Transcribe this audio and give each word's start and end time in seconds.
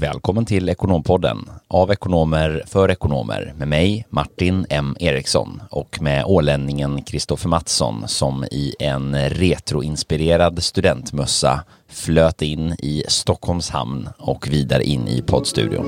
Välkommen 0.00 0.44
till 0.44 0.68
Ekonompodden 0.68 1.50
av 1.68 1.90
ekonomer 1.90 2.62
för 2.66 2.90
ekonomer 2.90 3.54
med 3.56 3.68
mig 3.68 4.06
Martin 4.10 4.66
M 4.70 4.96
Eriksson 5.00 5.62
och 5.70 6.02
med 6.02 6.24
ålänningen 6.24 7.02
Kristoffer 7.02 7.48
Mattsson 7.48 8.08
som 8.08 8.44
i 8.44 8.74
en 8.78 9.28
retroinspirerad 9.28 10.62
studentmössa 10.62 11.64
flöt 11.88 12.42
in 12.42 12.72
i 12.72 13.04
Stockholms 13.08 13.70
hamn 13.70 14.08
och 14.18 14.48
vidare 14.48 14.84
in 14.84 15.08
i 15.08 15.22
poddstudion. 15.22 15.86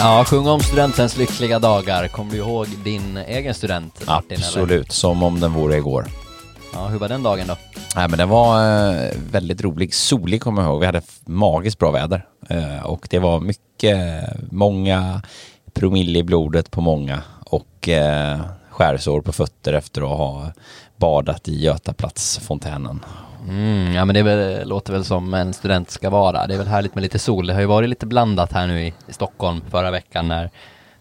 Ja, 0.00 0.24
sjung 0.24 0.46
om 0.46 0.60
studentens 0.60 1.16
lyckliga 1.16 1.58
dagar. 1.58 2.08
Kommer 2.08 2.30
du 2.30 2.36
ihåg 2.36 2.66
din 2.84 3.16
egen 3.16 3.54
student 3.54 4.06
Martin? 4.06 4.38
Absolut, 4.38 4.70
Eller? 4.70 4.92
som 4.92 5.22
om 5.22 5.40
den 5.40 5.52
vore 5.52 5.76
igår. 5.76 6.06
Ja, 6.72 6.86
hur 6.86 6.98
var 6.98 7.08
den 7.08 7.22
dagen 7.22 7.46
då? 7.46 7.56
Nej, 7.96 8.08
men 8.08 8.18
den 8.18 8.28
var 8.28 8.64
eh, 8.64 9.10
väldigt 9.30 9.62
rolig. 9.62 9.94
Solig 9.94 10.42
kommer 10.42 10.62
jag 10.62 10.70
ihåg. 10.70 10.80
Vi 10.80 10.86
hade 10.86 11.02
magiskt 11.24 11.78
bra 11.78 11.90
väder. 11.90 12.26
Eh, 12.48 12.82
och 12.86 13.06
det 13.10 13.18
var 13.18 13.40
mycket, 13.40 14.22
många 14.50 15.22
promille 15.72 16.18
i 16.18 16.22
blodet 16.22 16.70
på 16.70 16.80
många 16.80 17.22
och 17.44 17.88
eh, 17.88 18.40
skärsår 18.70 19.20
på 19.20 19.32
fötter 19.32 19.72
efter 19.72 20.02
att 20.02 20.18
ha 20.18 20.52
badat 20.96 21.48
i 21.48 21.62
Götaplatsfontänen. 21.64 23.04
Mm, 23.48 23.94
ja 23.94 24.04
men 24.04 24.14
det 24.14 24.22
väl, 24.22 24.68
låter 24.68 24.92
väl 24.92 25.04
som 25.04 25.34
en 25.34 25.52
student 25.52 25.90
ska 25.90 26.10
vara. 26.10 26.46
Det 26.46 26.54
är 26.54 26.58
väl 26.58 26.66
härligt 26.66 26.94
med 26.94 27.02
lite 27.02 27.18
sol. 27.18 27.46
Det 27.46 27.54
har 27.54 27.60
ju 27.60 27.66
varit 27.66 27.88
lite 27.88 28.06
blandat 28.06 28.52
här 28.52 28.66
nu 28.66 28.82
i, 28.82 28.94
i 29.08 29.12
Stockholm 29.12 29.60
förra 29.70 29.90
veckan 29.90 30.28
när 30.28 30.50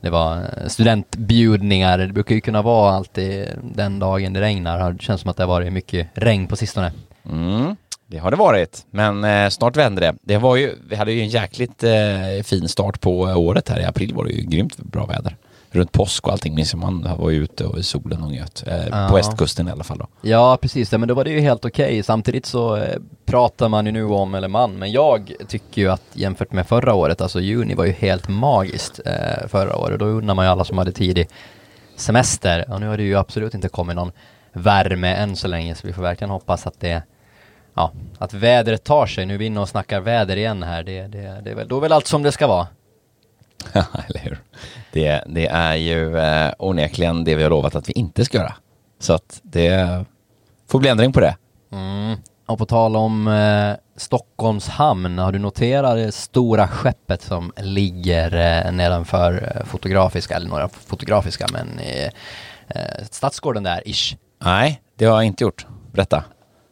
det 0.01 0.09
var 0.09 0.35
eh, 0.37 0.67
studentbjudningar. 0.67 1.97
Det 1.97 2.07
brukar 2.07 2.35
ju 2.35 2.41
kunna 2.41 2.61
vara 2.61 2.93
alltid 2.93 3.47
den 3.61 3.99
dagen 3.99 4.33
det 4.33 4.41
regnar. 4.41 4.91
Det 4.91 5.01
känns 5.01 5.21
som 5.21 5.29
att 5.29 5.37
det 5.37 5.43
har 5.43 5.47
varit 5.47 5.73
mycket 5.73 6.07
regn 6.13 6.47
på 6.47 6.55
sistone. 6.55 6.91
Mm, 7.29 7.75
det 8.07 8.17
har 8.17 8.31
det 8.31 8.37
varit, 8.37 8.85
men 8.91 9.23
eh, 9.23 9.49
snart 9.49 9.77
vänder 9.77 10.01
det. 10.01 10.15
Det 10.21 10.37
var 10.37 10.55
ju, 10.55 10.75
vi 10.89 10.95
hade 10.95 11.11
ju 11.11 11.21
en 11.21 11.27
jäkligt 11.27 11.83
eh, 11.83 12.43
fin 12.43 12.67
start 12.67 13.01
på 13.01 13.19
året 13.19 13.69
här. 13.69 13.79
I 13.79 13.85
april 13.85 14.13
var 14.13 14.25
det 14.25 14.31
ju 14.31 14.43
grymt 14.43 14.77
bra 14.77 15.05
väder 15.05 15.35
runt 15.71 15.91
påsk 15.91 16.27
och 16.27 16.33
allting 16.33 16.55
minns 16.55 16.73
jag 16.73 16.79
man 16.79 17.15
var 17.17 17.29
ju 17.29 17.43
ute 17.43 17.65
och 17.65 17.77
i 17.77 17.83
solen 17.83 18.23
och 18.23 18.31
njöt. 18.31 18.63
Eh, 18.67 18.87
ja. 18.87 19.07
På 19.09 19.15
västkusten 19.15 19.67
i 19.67 19.71
alla 19.71 19.83
fall 19.83 19.97
då. 19.97 20.07
Ja 20.21 20.57
precis, 20.61 20.91
men 20.91 21.07
då 21.07 21.13
var 21.13 21.23
det 21.23 21.31
ju 21.31 21.39
helt 21.39 21.65
okej. 21.65 21.85
Okay. 21.85 22.03
Samtidigt 22.03 22.45
så 22.45 22.75
eh, 22.75 22.97
pratar 23.25 23.69
man 23.69 23.85
ju 23.85 23.91
nu 23.91 24.03
om, 24.03 24.35
eller 24.35 24.47
man, 24.47 24.79
men 24.79 24.91
jag 24.91 25.33
tycker 25.47 25.81
ju 25.81 25.91
att 25.91 26.03
jämfört 26.13 26.51
med 26.51 26.67
förra 26.67 26.93
året, 26.93 27.21
alltså 27.21 27.39
juni 27.39 27.75
var 27.75 27.85
ju 27.85 27.91
helt 27.91 28.27
magiskt 28.27 28.99
eh, 29.05 29.47
förra 29.47 29.77
året. 29.77 29.99
Då 29.99 30.05
undrar 30.05 30.35
man 30.35 30.45
ju 30.45 30.51
alla 30.51 30.63
som 30.63 30.77
hade 30.77 30.91
tidig 30.91 31.29
semester. 31.95 32.65
Och 32.71 32.79
nu 32.79 32.87
har 32.87 32.97
det 32.97 33.03
ju 33.03 33.15
absolut 33.15 33.53
inte 33.53 33.69
kommit 33.69 33.95
någon 33.95 34.11
värme 34.53 35.15
än 35.15 35.35
så 35.35 35.47
länge, 35.47 35.75
så 35.75 35.87
vi 35.87 35.93
får 35.93 36.01
verkligen 36.01 36.31
hoppas 36.31 36.67
att 36.67 36.79
det 36.79 37.03
Ja, 37.77 37.91
att 38.17 38.33
vädret 38.33 38.83
tar 38.83 39.05
sig. 39.05 39.25
Nu 39.25 39.33
är 39.33 39.37
vi 39.37 39.45
inne 39.45 39.59
och 39.59 39.69
snackar 39.69 39.99
väder 39.99 40.37
igen 40.37 40.63
här. 40.63 40.83
Det, 40.83 41.07
det, 41.07 41.41
det 41.43 41.51
är 41.51 41.55
väl, 41.55 41.67
då 41.67 41.77
är 41.77 41.81
väl 41.81 41.91
allt 41.91 42.07
som 42.07 42.23
det 42.23 42.31
ska 42.31 42.47
vara. 42.47 42.67
eller 43.73 44.19
hur? 44.19 44.39
Det, 44.91 45.23
det 45.27 45.47
är 45.47 45.75
ju 45.75 46.17
eh, 46.17 46.51
onekligen 46.59 47.23
det 47.23 47.35
vi 47.35 47.43
har 47.43 47.49
lovat 47.49 47.75
att 47.75 47.89
vi 47.89 47.93
inte 47.93 48.25
ska 48.25 48.37
göra. 48.37 48.53
Så 48.99 49.13
att 49.13 49.39
det 49.43 50.05
får 50.67 50.79
bli 50.79 50.89
ändring 50.89 51.13
på 51.13 51.19
det. 51.19 51.35
Mm. 51.71 52.17
Och 52.45 52.57
på 52.57 52.65
tal 52.65 52.95
om 52.95 53.27
eh, 53.27 53.75
Stockholms 53.95 54.67
hamn, 54.67 55.17
har 55.17 55.31
du 55.31 55.39
noterat 55.39 55.95
det 55.95 56.11
stora 56.11 56.67
skeppet 56.67 57.21
som 57.21 57.53
ligger 57.57 58.35
eh, 58.35 58.71
nedanför 58.71 59.53
eh, 59.55 59.65
Fotografiska, 59.65 60.35
eller 60.35 60.49
några 60.49 60.69
Fotografiska, 60.69 61.45
men 61.53 61.79
i 61.79 62.09
eh, 62.67 63.05
Stadsgården 63.11 63.63
där, 63.63 63.87
ish? 63.87 64.15
Nej, 64.43 64.81
det 64.95 65.05
har 65.05 65.15
jag 65.15 65.25
inte 65.25 65.43
gjort. 65.43 65.65
Berätta. 65.91 66.23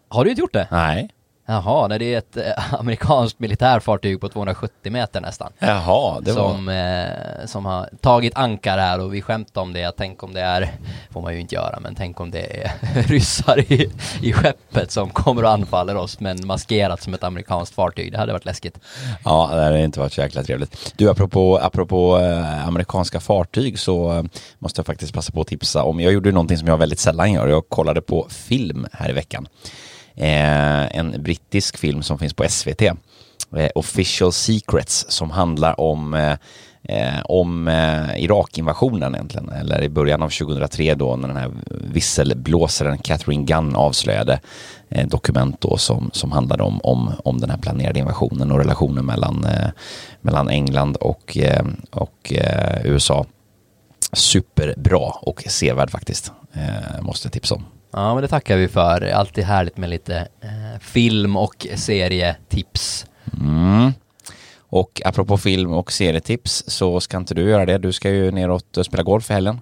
Har 0.09 0.23
du 0.23 0.29
inte 0.29 0.41
gjort 0.41 0.53
det? 0.53 0.67
Nej. 0.71 1.09
Jaha, 1.47 1.88
nej, 1.88 2.00
det 2.00 2.13
är 2.13 2.17
ett 2.17 2.38
eh, 2.38 2.73
amerikanskt 2.79 3.39
militärfartyg 3.39 4.22
på 4.22 4.29
270 4.29 4.91
meter 4.91 5.22
nästan. 5.22 5.51
Jaha, 5.59 6.19
det 6.22 6.31
var... 6.31 6.51
Som, 6.51 6.69
eh, 6.69 7.45
som 7.45 7.66
har 7.66 7.89
tagit 8.01 8.35
ankar 8.35 8.78
här 8.78 9.00
och 9.00 9.13
vi 9.13 9.22
skämtar 9.22 9.61
om 9.61 9.73
det. 9.73 9.91
Tänk 9.97 10.23
om 10.23 10.34
det 10.34 10.41
är, 10.41 10.72
får 11.09 11.22
man 11.22 11.34
ju 11.34 11.39
inte 11.39 11.55
göra, 11.55 11.79
men 11.79 11.95
tänk 11.95 12.19
om 12.19 12.31
det 12.31 12.61
är 12.63 12.72
ryssar 13.07 13.59
i, 13.73 13.91
i 14.22 14.34
skeppet 14.34 14.91
som 14.91 15.09
kommer 15.09 15.44
och 15.44 15.51
anfaller 15.51 15.95
oss 15.95 16.19
men 16.19 16.47
maskerat 16.47 17.01
som 17.01 17.13
ett 17.13 17.23
amerikanskt 17.23 17.75
fartyg. 17.75 18.11
Det 18.11 18.17
hade 18.17 18.31
varit 18.31 18.45
läskigt. 18.45 18.79
Ja, 19.23 19.50
det 19.53 19.63
hade 19.63 19.84
inte 19.84 20.00
varit 20.00 20.13
så 20.13 20.22
jäkla 20.22 20.44
trevligt. 20.44 20.94
Du, 20.97 21.09
apropå, 21.09 21.59
apropå 21.61 22.19
eh, 22.19 22.67
amerikanska 22.67 23.19
fartyg 23.19 23.79
så 23.79 24.13
eh, 24.13 24.23
måste 24.59 24.79
jag 24.79 24.85
faktiskt 24.85 25.13
passa 25.13 25.31
på 25.31 25.41
att 25.41 25.47
tipsa 25.47 25.84
om, 25.84 26.00
jag 26.00 26.13
gjorde 26.13 26.31
någonting 26.31 26.57
som 26.57 26.67
jag 26.67 26.78
väldigt 26.78 27.00
sällan 27.00 27.31
gör. 27.31 27.47
Jag 27.47 27.69
kollade 27.69 28.01
på 28.01 28.28
film 28.29 28.88
här 28.91 29.09
i 29.09 29.13
veckan 29.13 29.47
eh, 30.15 30.97
en 30.97 31.23
brittisk 31.23 31.77
film 31.77 32.03
som 32.03 32.19
finns 32.19 32.33
på 32.33 32.49
SVT, 32.49 32.81
eh, 32.81 33.69
Official 33.75 34.31
Secrets, 34.31 35.05
som 35.09 35.31
handlar 35.31 35.79
om 35.79 36.13
eh, 36.13 36.35
eh, 36.87 37.21
om 37.25 37.67
eh, 37.67 38.23
Irak-invasionen 38.23 39.15
egentligen, 39.15 39.49
eller 39.49 39.83
i 39.83 39.89
början 39.89 40.21
av 40.21 40.29
2003 40.29 40.95
då 40.95 41.15
när 41.15 41.27
den 41.27 41.37
här 41.37 41.51
visselblåsaren 41.69 42.97
Catherine 42.97 43.43
Gunn 43.43 43.75
avslöjade 43.75 44.39
eh, 44.89 45.07
dokument 45.07 45.61
då 45.61 45.77
som, 45.77 46.09
som 46.13 46.31
handlade 46.31 46.63
om, 46.63 46.79
om, 46.83 47.11
om 47.23 47.39
den 47.39 47.49
här 47.49 47.57
planerade 47.57 47.99
invasionen 47.99 48.51
och 48.51 48.57
relationen 48.57 49.05
mellan, 49.05 49.45
eh, 49.45 49.69
mellan 50.21 50.49
England 50.49 50.97
och, 50.97 51.37
eh, 51.37 51.65
och 51.91 52.33
eh, 52.33 52.85
USA. 52.85 53.25
Superbra 54.13 55.13
och 55.21 55.43
sevärd 55.47 55.89
faktiskt, 55.89 56.31
eh, 56.53 57.01
måste 57.01 57.25
jag 57.25 57.33
tipsa 57.33 57.55
om. 57.55 57.65
Ja, 57.97 58.13
men 58.13 58.22
det 58.22 58.28
tackar 58.28 58.57
vi 58.57 58.67
för. 58.67 59.11
Alltid 59.11 59.44
härligt 59.44 59.78
med 59.78 59.89
lite 59.89 60.17
eh, 60.41 60.79
film 60.79 61.38
och 61.38 61.67
serietips. 61.75 63.06
Mm. 63.41 63.94
Och 64.57 65.01
apropå 65.06 65.38
film 65.38 65.73
och 65.73 65.91
serietips 65.91 66.63
så 66.67 67.00
ska 67.00 67.17
inte 67.17 67.34
du 67.34 67.50
göra 67.50 67.66
det. 67.66 67.78
Du 67.78 67.91
ska 67.91 68.09
ju 68.09 68.31
neråt 68.31 68.78
och 68.78 68.85
spela 68.85 69.03
golf 69.03 69.29
i 69.29 69.34
helgen. 69.34 69.59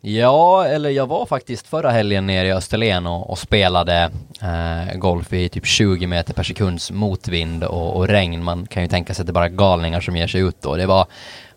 Ja, 0.00 0.64
eller 0.64 0.90
jag 0.90 1.06
var 1.06 1.26
faktiskt 1.26 1.66
förra 1.66 1.90
helgen 1.90 2.26
nere 2.26 2.48
i 2.48 2.52
Österlen 2.52 3.06
och, 3.06 3.30
och 3.30 3.38
spelade 3.38 4.10
eh, 4.42 4.98
golf 4.98 5.32
i 5.32 5.48
typ 5.48 5.66
20 5.66 6.06
meter 6.06 6.34
per 6.34 6.42
sekunds 6.42 6.90
motvind 6.90 7.64
och, 7.64 7.96
och, 7.96 8.08
regn. 8.08 8.44
Man 8.44 8.66
kan 8.66 8.82
ju 8.82 8.88
tänka 8.88 9.14
sig 9.14 9.22
att 9.22 9.26
det 9.26 9.30
är 9.30 9.34
bara 9.34 9.48
galningar 9.48 10.00
som 10.00 10.16
ger 10.16 10.26
sig 10.26 10.40
ut 10.40 10.62
då. 10.62 10.76
Det 10.76 10.86
var 10.86 11.06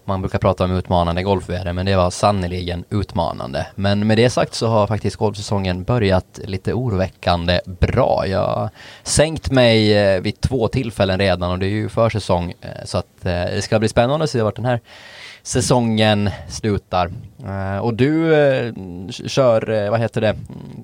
man 0.07 0.21
brukar 0.21 0.39
prata 0.39 0.63
om 0.63 0.71
utmanande 0.71 1.23
golfväder, 1.23 1.73
men 1.73 1.85
det 1.85 1.95
var 1.95 2.09
sannoliken 2.09 2.83
utmanande. 2.89 3.67
Men 3.75 4.07
med 4.07 4.17
det 4.17 4.29
sagt 4.29 4.53
så 4.53 4.67
har 4.67 4.87
faktiskt 4.87 5.15
golfsäsongen 5.15 5.83
börjat 5.83 6.39
lite 6.43 6.73
oroväckande 6.73 7.59
bra. 7.65 8.27
Jag 8.27 8.47
har 8.47 8.69
sänkt 9.03 9.51
mig 9.51 9.97
eh, 9.97 10.21
vid 10.21 10.41
två 10.41 10.67
tillfällen 10.67 11.19
redan 11.19 11.51
och 11.51 11.59
det 11.59 11.65
är 11.65 11.69
ju 11.69 11.89
försäsong, 11.89 12.53
eh, 12.61 12.69
så 12.85 12.97
att 12.97 13.25
eh, 13.25 13.31
det 13.31 13.61
ska 13.63 13.79
bli 13.79 13.87
spännande 13.87 14.23
att 14.23 14.29
se 14.29 14.41
vart 14.41 14.55
den 14.55 14.65
här 14.65 14.79
säsongen 15.43 16.29
slutar. 16.49 17.11
och 17.81 17.93
du 17.93 18.29
kör, 19.09 19.89
vad 19.89 19.99
heter 19.99 20.21
det, 20.21 20.35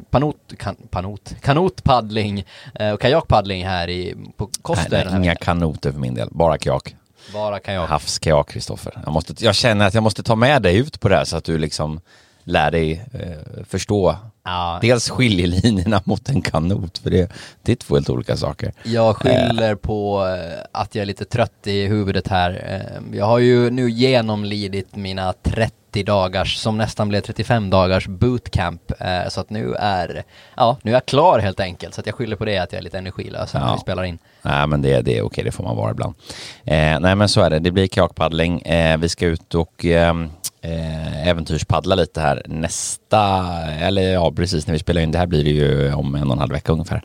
panot, 0.10 0.36
kan, 0.58 0.76
panot, 0.90 1.36
kanotpaddling 1.42 2.46
och 2.94 3.02
kajakpaddling 3.02 3.66
här 3.66 3.90
i, 3.90 4.16
på 4.38 4.50
Koster. 4.62 5.06
Nej, 5.06 5.06
nej, 5.06 5.24
inga 5.24 5.36
kanoter 5.36 5.92
för 5.92 6.00
min 6.00 6.14
del, 6.14 6.28
bara 6.32 6.58
kajak. 6.58 6.96
Bara 7.34 7.60
kajak. 7.60 7.90
Havskajak, 7.90 8.50
Kristoffer. 8.50 9.04
Jag, 9.06 9.24
jag 9.40 9.56
känner 9.56 9.88
att 9.88 9.94
jag 9.94 10.04
måste 10.04 10.24
ta 10.24 10.36
med 10.36 10.62
dig 10.62 10.78
ut 10.78 11.00
på 11.00 11.10
det 11.10 11.16
här 11.16 11.26
så 11.26 11.38
att 11.38 11.44
du 11.44 11.58
liksom 11.58 12.02
lär 12.44 12.72
dig 12.72 13.06
eh, 13.14 13.64
förstå 13.70 14.16
ja. 14.44 14.80
dels 14.82 15.10
skiljelinjerna 15.10 16.02
mot 16.06 16.30
en 16.30 16.42
kanot, 16.42 16.98
för 16.98 17.10
det, 17.10 17.32
det 17.62 17.72
är 17.72 17.76
två 17.76 17.96
helt 17.96 18.10
olika 18.10 18.38
saker. 18.38 18.74
Jag 18.84 19.16
skyller 19.16 19.72
eh. 19.72 19.76
på 19.76 20.28
eh, 20.28 20.66
att 20.72 20.96
jag 20.96 21.02
är 21.02 21.06
lite 21.06 21.26
trött 21.26 21.68
i 21.68 21.88
huvudet 21.88 22.28
här. 22.28 22.52
Eh, 22.68 23.18
jag 23.18 23.26
har 23.26 23.40
ju 23.40 23.70
nu 23.70 23.90
genomlidit 23.90 24.96
mina 24.96 25.34
30 25.34 25.76
30 25.92 26.04
dagars, 26.04 26.58
som 26.58 26.78
nästan 26.78 27.10
blev 27.10 27.22
35 27.22 27.70
dagars 27.70 28.08
bootcamp. 28.08 28.92
Eh, 29.00 29.30
så 29.30 29.42
att 29.42 29.50
nu 29.50 29.74
är, 29.74 30.24
ja, 30.56 30.78
nu 30.82 30.92
är 30.92 30.96
jag 30.96 31.06
klar 31.06 31.40
helt 31.40 31.60
enkelt. 31.60 31.94
Så 31.94 32.02
att 32.02 32.08
jag 32.08 32.16
skyller 32.16 32.36
på 32.36 32.46
det 32.46 32.58
att 32.58 32.72
jag 32.72 32.80
är 32.80 32.84
lite 32.84 32.98
energilös 32.98 33.54
när 33.54 33.62
ja. 33.62 33.74
vi 33.74 33.80
spelar 33.80 34.04
in. 34.04 34.18
Nej 34.42 34.68
men 34.68 34.82
det, 34.82 35.02
det 35.02 35.18
är 35.18 35.22
okej, 35.22 35.44
det 35.44 35.52
får 35.52 35.64
man 35.64 35.76
vara 35.76 35.92
ibland. 35.92 36.16
Eh, 36.64 37.00
nej 37.00 37.16
men 37.16 37.30
så 37.30 37.42
är 37.42 37.50
det, 37.50 37.60
det 37.60 37.72
blir 37.72 37.88
kajakpaddling. 37.88 38.62
Eh, 38.62 38.98
vi 38.98 39.10
ska 39.10 39.26
ut 39.26 39.56
och 39.56 39.86
ehm, 39.86 40.30
eh, 40.62 41.28
äventyrspaddla 41.28 41.96
lite 41.96 42.22
här 42.22 42.42
nästa, 42.46 43.48
eller 43.66 44.14
ja 44.14 44.32
precis 44.32 44.68
när 44.68 44.74
vi 44.74 44.80
spelar 44.80 45.02
in 45.02 45.12
det 45.12 45.18
här 45.18 45.28
blir 45.28 45.44
det 45.44 45.50
ju 45.50 45.94
om 45.94 46.16
en 46.16 46.28
och 46.28 46.34
en 46.34 46.40
halv 46.40 46.52
vecka 46.52 46.72
ungefär. 46.72 47.04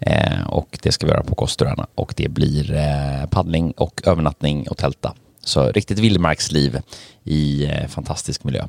Eh, 0.00 0.48
och 0.48 0.78
det 0.82 0.92
ska 0.92 1.06
vi 1.06 1.12
göra 1.12 1.22
på 1.22 1.34
Kosteröarna 1.34 1.86
och 1.94 2.14
det 2.16 2.28
blir 2.28 2.74
eh, 2.74 3.26
paddling 3.30 3.72
och 3.72 4.02
övernattning 4.04 4.68
och 4.68 4.76
tälta. 4.76 5.14
Så 5.44 5.72
riktigt 5.72 5.98
vildmarksliv 5.98 6.80
i 7.24 7.64
eh, 7.64 7.86
fantastisk 7.86 8.44
miljö. 8.44 8.64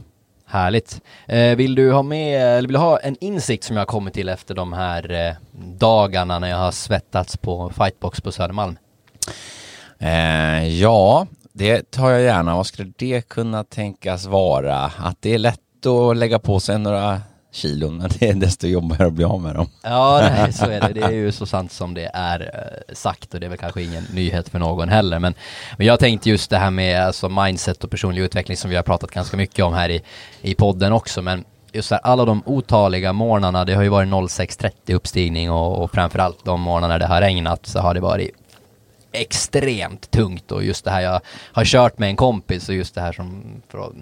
Härligt. 0.46 1.02
Eh, 1.28 1.56
vill 1.56 1.76
du 1.76 1.92
ha 1.92 2.04
med, 2.04 2.58
eller 2.58 2.68
vill 2.68 2.74
du 2.74 2.80
ha 2.80 3.00
en 3.00 3.16
insikt 3.20 3.64
som 3.64 3.76
jag 3.76 3.82
har 3.82 3.86
kommit 3.88 4.14
till 4.14 4.30
efter 4.30 4.56
de 4.56 4.74
här 4.74 5.28
eh, 5.28 5.34
dagarna 5.78 6.40
när 6.40 6.48
jag 6.48 6.58
har 6.58 6.72
svettats 6.72 7.38
på 7.38 7.70
Fightbox 7.70 8.22
på 8.22 8.32
Södermalm? 8.32 8.78
Ja, 10.80 11.28
Det 11.62 11.92
tar 11.92 12.10
jag 12.10 12.22
gärna. 12.22 12.56
Vad 12.56 12.66
skulle 12.66 12.92
det 12.98 13.28
kunna 13.30 13.64
tänkas 13.64 14.26
vara? 14.26 14.92
Att 14.98 15.18
det 15.20 15.34
är 15.34 15.38
lätt 15.38 15.86
att 15.86 16.18
lägga 16.18 16.40
på 16.40 16.60
sig 16.60 16.80
några 16.80 17.22
kilon, 17.52 17.98
men 17.98 18.10
det 18.20 18.30
är 18.30 18.34
desto 18.34 18.68
jobbigare 18.68 19.08
att 19.08 19.14
bli 19.14 19.24
av 19.24 19.42
med 19.42 19.56
dem. 19.56 19.70
Ja, 19.84 20.30
nej, 20.36 20.54
så 20.54 20.66
är 20.66 20.82
det. 20.82 20.94
Det 20.94 21.02
är 21.02 21.12
ju 21.12 21.32
så 21.32 21.46
sant 21.46 21.72
som 21.72 21.94
det 21.94 22.12
är 22.14 22.40
eh, 22.40 22.96
sagt 22.96 23.34
och 23.34 23.40
det 23.40 23.46
är 23.46 23.50
väl 23.50 23.58
kanske 23.58 23.82
ingen 23.82 24.04
nyhet 24.14 24.50
för 24.50 24.60
någon 24.60 24.90
heller. 24.90 25.20
Men, 25.20 25.34
men 25.78 25.88
jag 25.88 26.00
tänkte 26.00 26.30
just 26.30 26.50
det 26.50 26.58
här 26.58 26.72
med 26.72 27.06
alltså 27.06 27.30
mindset 27.30 27.84
och 27.84 27.92
personlig 27.92 28.22
utveckling 28.22 28.58
som 28.58 28.70
vi 28.70 28.76
har 28.76 28.84
pratat 28.84 29.12
ganska 29.12 29.38
mycket 29.38 29.66
om 29.66 29.74
här 29.74 29.90
i, 29.90 30.02
i 30.42 30.56
podden 30.56 30.94
också. 30.94 31.22
Men 31.22 31.44
just 31.72 31.92
här, 31.92 32.00
alla 32.04 32.26
de 32.26 32.44
otaliga 32.46 33.14
morgnarna, 33.14 33.66
det 33.66 33.74
har 33.74 33.84
ju 33.84 33.90
varit 33.90 34.10
06.30 34.10 34.96
uppstigning 34.96 35.52
och, 35.52 35.84
och 35.84 35.92
framförallt 35.92 36.46
de 36.46 36.62
morgnarna 36.62 36.98
det 36.98 37.06
har 37.06 37.22
regnat 37.22 37.66
så 37.66 37.80
har 37.80 37.94
det 37.94 38.00
varit 38.00 38.41
extremt 39.12 40.12
tungt 40.12 40.52
och 40.52 40.64
just 40.64 40.86
det 40.86 40.92
här 40.92 41.02
jag 41.02 41.22
har 41.52 41.66
kört 41.66 41.98
med 41.98 42.10
en 42.10 42.16
kompis 42.16 42.70
och 42.70 42.76
just 42.76 42.96
det 42.96 43.02
här 43.02 43.12
som 43.12 43.44
för 43.70 43.80
att 43.80 43.94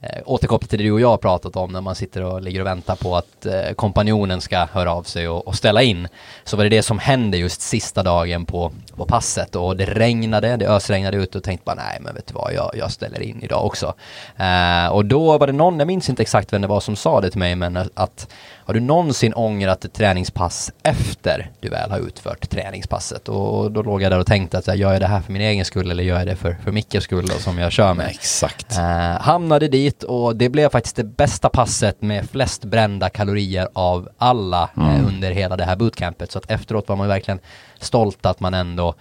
eh, 0.00 0.22
återkoppla 0.24 0.68
till 0.68 0.78
det 0.78 0.84
du 0.84 0.92
och 0.92 1.00
jag 1.00 1.08
har 1.08 1.16
pratat 1.16 1.56
om 1.56 1.72
när 1.72 1.80
man 1.80 1.94
sitter 1.94 2.22
och 2.22 2.42
ligger 2.42 2.60
och 2.60 2.66
väntar 2.66 2.96
på 2.96 3.16
att 3.16 3.46
eh, 3.46 3.72
kompanjonen 3.76 4.40
ska 4.40 4.64
höra 4.72 4.92
av 4.92 5.02
sig 5.02 5.28
och, 5.28 5.48
och, 5.48 5.54
ställa 5.54 5.82
in. 5.82 6.08
Så 6.44 6.56
var 6.56 6.64
det 6.64 6.70
det 6.70 6.82
som 6.82 6.98
hände 6.98 7.36
just 7.36 7.60
sista 7.60 8.02
dagen 8.02 8.46
på, 8.46 8.72
på 8.96 9.06
passet 9.06 9.56
och 9.56 9.76
det 9.76 9.86
regnade, 9.86 10.56
det 10.56 10.68
ösregnade 10.68 11.16
ut 11.16 11.34
och 11.34 11.42
tänkte 11.42 11.64
bara 11.64 11.76
nej 11.76 11.98
men 12.00 12.14
vet 12.14 12.26
du 12.26 12.34
vad, 12.34 12.52
jag, 12.52 12.70
jag 12.74 12.92
ställer 12.92 13.22
in 13.22 13.42
idag 13.42 13.66
också. 13.66 13.94
Eh, 14.36 14.88
och 14.88 15.04
då 15.04 15.38
var 15.38 15.46
det 15.46 15.52
någon, 15.52 15.78
jag 15.78 15.86
minns 15.86 16.08
inte 16.08 16.22
exakt 16.22 16.52
vem 16.52 16.62
det 16.62 16.68
var 16.68 16.80
som 16.80 16.96
sa 16.96 17.20
det 17.20 17.30
till 17.30 17.38
mig 17.38 17.56
men 17.56 17.76
att 17.94 18.28
har 18.66 18.74
du 18.74 18.80
någonsin 18.80 19.34
ångrat 19.34 19.84
ett 19.84 19.92
träningspass 19.92 20.72
efter 20.82 21.50
du 21.60 21.68
väl 21.68 21.90
har 21.90 21.98
utfört 21.98 22.50
träningspasset? 22.50 23.28
Och 23.28 23.72
då 23.72 23.82
låg 23.82 24.02
jag 24.02 24.12
där 24.12 24.18
och 24.18 24.26
tänkte 24.26 24.55
att 24.56 24.78
gör 24.78 24.92
jag 24.92 25.00
det 25.00 25.06
här 25.06 25.20
för 25.20 25.32
min 25.32 25.42
egen 25.42 25.64
skull 25.64 25.90
eller 25.90 26.04
gör 26.04 26.18
jag 26.18 26.26
det 26.26 26.36
för, 26.36 26.56
för 26.64 26.72
Mickes 26.72 27.04
skull 27.04 27.26
då, 27.26 27.34
som 27.34 27.58
jag 27.58 27.72
kör 27.72 27.94
med? 27.94 28.06
Exakt. 28.06 28.78
Eh, 28.78 29.20
hamnade 29.20 29.68
dit 29.68 30.02
och 30.02 30.36
det 30.36 30.48
blev 30.48 30.68
faktiskt 30.68 30.96
det 30.96 31.04
bästa 31.04 31.48
passet 31.48 32.02
med 32.02 32.30
flest 32.30 32.64
brända 32.64 33.08
kalorier 33.08 33.68
av 33.72 34.08
alla 34.18 34.70
eh, 34.76 34.88
mm. 34.88 35.00
eh, 35.00 35.08
under 35.08 35.30
hela 35.30 35.56
det 35.56 35.64
här 35.64 35.76
bootcampet. 35.76 36.32
Så 36.32 36.38
att 36.38 36.50
efteråt 36.50 36.88
var 36.88 36.96
man 36.96 37.08
verkligen 37.08 37.38
stolt 37.78 38.26
att 38.26 38.40
man 38.40 38.54
ändå 38.54 38.94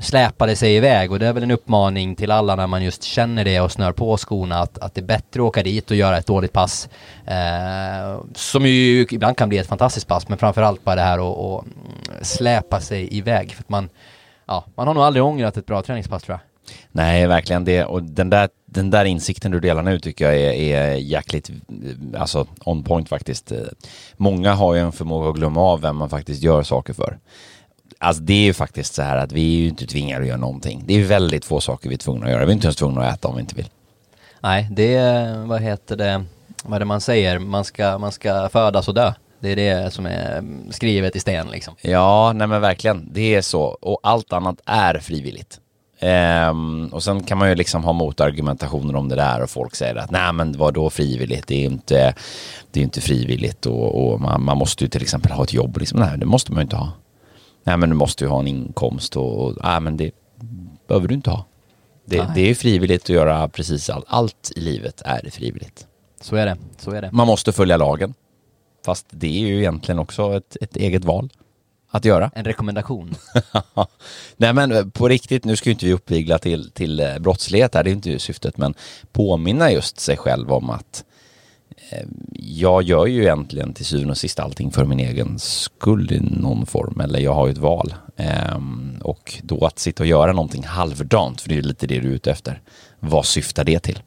släpade 0.00 0.56
sig 0.56 0.76
iväg 0.76 1.12
och 1.12 1.18
det 1.18 1.26
är 1.26 1.32
väl 1.32 1.42
en 1.42 1.50
uppmaning 1.50 2.16
till 2.16 2.30
alla 2.30 2.56
när 2.56 2.66
man 2.66 2.82
just 2.82 3.02
känner 3.02 3.44
det 3.44 3.60
och 3.60 3.72
snör 3.72 3.92
på 3.92 4.16
skorna 4.16 4.58
att, 4.58 4.78
att 4.78 4.94
det 4.94 5.00
är 5.00 5.04
bättre 5.04 5.40
att 5.40 5.46
åka 5.46 5.62
dit 5.62 5.90
och 5.90 5.96
göra 5.96 6.18
ett 6.18 6.26
dåligt 6.26 6.52
pass 6.52 6.88
eh, 7.26 8.20
som 8.34 8.66
ju 8.66 9.06
ibland 9.10 9.36
kan 9.36 9.48
bli 9.48 9.58
ett 9.58 9.66
fantastiskt 9.66 10.08
pass 10.08 10.28
men 10.28 10.38
framförallt 10.38 10.84
bara 10.84 10.96
det 10.96 11.02
här 11.02 11.58
att 11.58 11.64
släpa 12.22 12.80
sig 12.80 13.16
iväg 13.16 13.52
för 13.52 13.62
att 13.62 13.68
man, 13.68 13.88
ja, 14.52 14.64
man 14.74 14.86
har 14.86 14.94
nog 14.94 15.02
aldrig 15.02 15.24
ångrat 15.24 15.56
ett 15.56 15.66
bra 15.66 15.82
träningspass 15.82 16.22
tror 16.22 16.38
jag. 16.38 16.40
Nej, 16.92 17.26
verkligen 17.26 17.64
det. 17.64 17.84
Och 17.84 18.02
den 18.02 18.30
där, 18.30 18.48
den 18.66 18.90
där 18.90 19.04
insikten 19.04 19.50
du 19.50 19.60
delar 19.60 19.82
nu 19.82 19.98
tycker 19.98 20.24
jag 20.24 20.34
är, 20.34 20.52
är 20.52 20.94
jäkligt, 20.94 21.50
alltså 22.16 22.46
on 22.64 22.84
point 22.84 23.08
faktiskt. 23.08 23.52
Många 24.16 24.54
har 24.54 24.74
ju 24.74 24.80
en 24.80 24.92
förmåga 24.92 25.28
att 25.28 25.36
glömma 25.36 25.60
av 25.60 25.80
vem 25.80 25.96
man 25.96 26.10
faktiskt 26.10 26.42
gör 26.42 26.62
saker 26.62 26.92
för. 26.92 27.18
Alltså 27.98 28.22
det 28.22 28.32
är 28.32 28.44
ju 28.44 28.52
faktiskt 28.52 28.94
så 28.94 29.02
här 29.02 29.16
att 29.16 29.32
vi 29.32 29.56
är 29.56 29.60
ju 29.60 29.68
inte 29.68 29.86
tvingade 29.86 30.22
att 30.22 30.28
göra 30.28 30.38
någonting. 30.38 30.82
Det 30.86 30.94
är 30.94 31.04
väldigt 31.04 31.44
få 31.44 31.60
saker 31.60 31.88
vi 31.88 31.94
är 31.94 31.98
tvungna 31.98 32.26
att 32.26 32.32
göra. 32.32 32.44
Vi 32.44 32.50
är 32.50 32.54
inte 32.54 32.66
ens 32.66 32.76
tvungna 32.76 33.06
att 33.06 33.18
äta 33.18 33.28
om 33.28 33.34
vi 33.34 33.40
inte 33.40 33.54
vill. 33.54 33.68
Nej, 34.40 34.68
det 34.70 34.94
är, 34.94 35.46
vad 35.46 35.62
heter 35.62 35.96
det, 35.96 36.24
vad 36.64 36.74
är 36.74 36.78
det 36.78 36.84
man 36.84 37.00
säger? 37.00 37.38
Man 37.38 37.64
ska, 37.64 37.98
man 37.98 38.12
ska 38.12 38.48
födas 38.48 38.88
och 38.88 38.94
dö. 38.94 39.12
Det 39.42 39.48
är 39.48 39.56
det 39.56 39.92
som 39.92 40.06
är 40.06 40.44
skrivet 40.70 41.16
i 41.16 41.20
sten 41.20 41.48
liksom. 41.50 41.74
Ja, 41.80 42.32
nej 42.34 42.46
men 42.46 42.60
verkligen. 42.60 43.08
Det 43.12 43.34
är 43.34 43.42
så. 43.42 43.62
Och 43.62 44.00
allt 44.02 44.32
annat 44.32 44.60
är 44.64 44.98
frivilligt. 44.98 45.60
Um, 46.50 46.88
och 46.88 47.02
sen 47.02 47.22
kan 47.22 47.38
man 47.38 47.48
ju 47.48 47.54
liksom 47.54 47.84
ha 47.84 47.92
motargumentationer 47.92 48.96
om 48.96 49.08
det 49.08 49.16
där 49.16 49.42
och 49.42 49.50
folk 49.50 49.74
säger 49.74 49.96
att 49.96 50.10
nej 50.10 50.32
men 50.32 50.52
vad 50.52 50.74
då 50.74 50.90
frivilligt, 50.90 51.46
det 51.46 51.54
är 51.54 51.64
inte, 51.64 52.14
det 52.70 52.80
är 52.80 52.84
inte 52.84 53.00
frivilligt 53.00 53.66
och, 53.66 54.12
och 54.12 54.20
man, 54.20 54.42
man, 54.42 54.58
måste 54.58 54.84
ju 54.84 54.88
till 54.88 55.02
exempel 55.02 55.32
ha 55.32 55.44
ett 55.44 55.52
jobb. 55.52 55.76
Liksom. 55.76 55.98
Nej, 55.98 56.18
det 56.18 56.26
måste 56.26 56.52
man 56.52 56.60
ju 56.60 56.62
inte 56.62 56.76
ha. 56.76 56.92
Nej 57.64 57.76
men 57.76 57.88
du 57.88 57.96
måste 57.96 58.24
ju 58.24 58.30
ha 58.30 58.40
en 58.40 58.48
inkomst 58.48 59.16
och, 59.16 59.44
och 59.44 59.56
nej 59.62 59.80
men 59.80 59.96
det 59.96 60.10
behöver 60.88 61.08
du 61.08 61.14
inte 61.14 61.30
ha. 61.30 61.44
Det, 62.04 62.26
det 62.34 62.50
är 62.50 62.54
frivilligt 62.54 63.02
att 63.02 63.08
göra 63.08 63.48
precis 63.48 63.90
allt. 63.90 64.04
Allt 64.08 64.52
i 64.56 64.60
livet 64.60 65.02
är 65.04 65.30
frivilligt. 65.30 65.86
Så 66.20 66.36
är 66.36 66.46
det, 66.46 66.56
så 66.78 66.90
är 66.90 67.02
det. 67.02 67.10
Man 67.12 67.26
måste 67.26 67.52
följa 67.52 67.76
lagen. 67.76 68.14
Fast 68.84 69.06
det 69.10 69.26
är 69.26 69.46
ju 69.46 69.58
egentligen 69.58 69.98
också 69.98 70.36
ett, 70.36 70.56
ett 70.60 70.76
eget 70.76 71.04
val 71.04 71.30
att 71.90 72.04
göra. 72.04 72.30
En 72.34 72.44
rekommendation. 72.44 73.14
Nej 74.36 74.52
men 74.52 74.90
på 74.90 75.08
riktigt, 75.08 75.44
nu 75.44 75.56
ska 75.56 75.68
ju 75.68 75.72
inte 75.72 75.86
vi 75.86 75.92
uppvigla 75.92 76.38
till, 76.38 76.70
till 76.70 77.00
eh, 77.00 77.18
brottslighet 77.18 77.74
här, 77.74 77.84
det 77.84 77.90
är 77.90 77.92
inte 77.92 78.18
syftet, 78.18 78.56
men 78.56 78.74
påminna 79.12 79.72
just 79.72 80.00
sig 80.00 80.16
själv 80.16 80.52
om 80.52 80.70
att 80.70 81.04
Eh, 81.92 82.06
jag 82.32 82.82
gör 82.82 83.06
ju 83.06 83.22
egentligen 83.22 83.74
till 83.74 83.84
syvende 83.84 84.10
och 84.10 84.16
sist 84.16 84.40
allting 84.40 84.70
för 84.70 84.84
min 84.84 85.00
egen 85.00 85.38
skull 85.38 86.12
i 86.12 86.20
någon 86.20 86.66
form, 86.66 87.00
eller 87.00 87.20
jag 87.20 87.34
har 87.34 87.46
ju 87.46 87.52
ett 87.52 87.58
val. 87.58 87.94
Ehm, 88.16 88.98
och 89.04 89.40
då 89.42 89.66
att 89.66 89.78
sitta 89.78 90.02
och 90.02 90.06
göra 90.06 90.32
någonting 90.32 90.64
halvdant, 90.64 91.40
för 91.40 91.48
det 91.48 91.58
är 91.58 91.62
lite 91.62 91.86
det 91.86 92.00
du 92.00 92.08
är 92.08 92.14
ute 92.14 92.30
efter, 92.30 92.60
vad 93.00 93.26
syftar 93.26 93.64
det 93.64 93.78
till? 93.78 94.02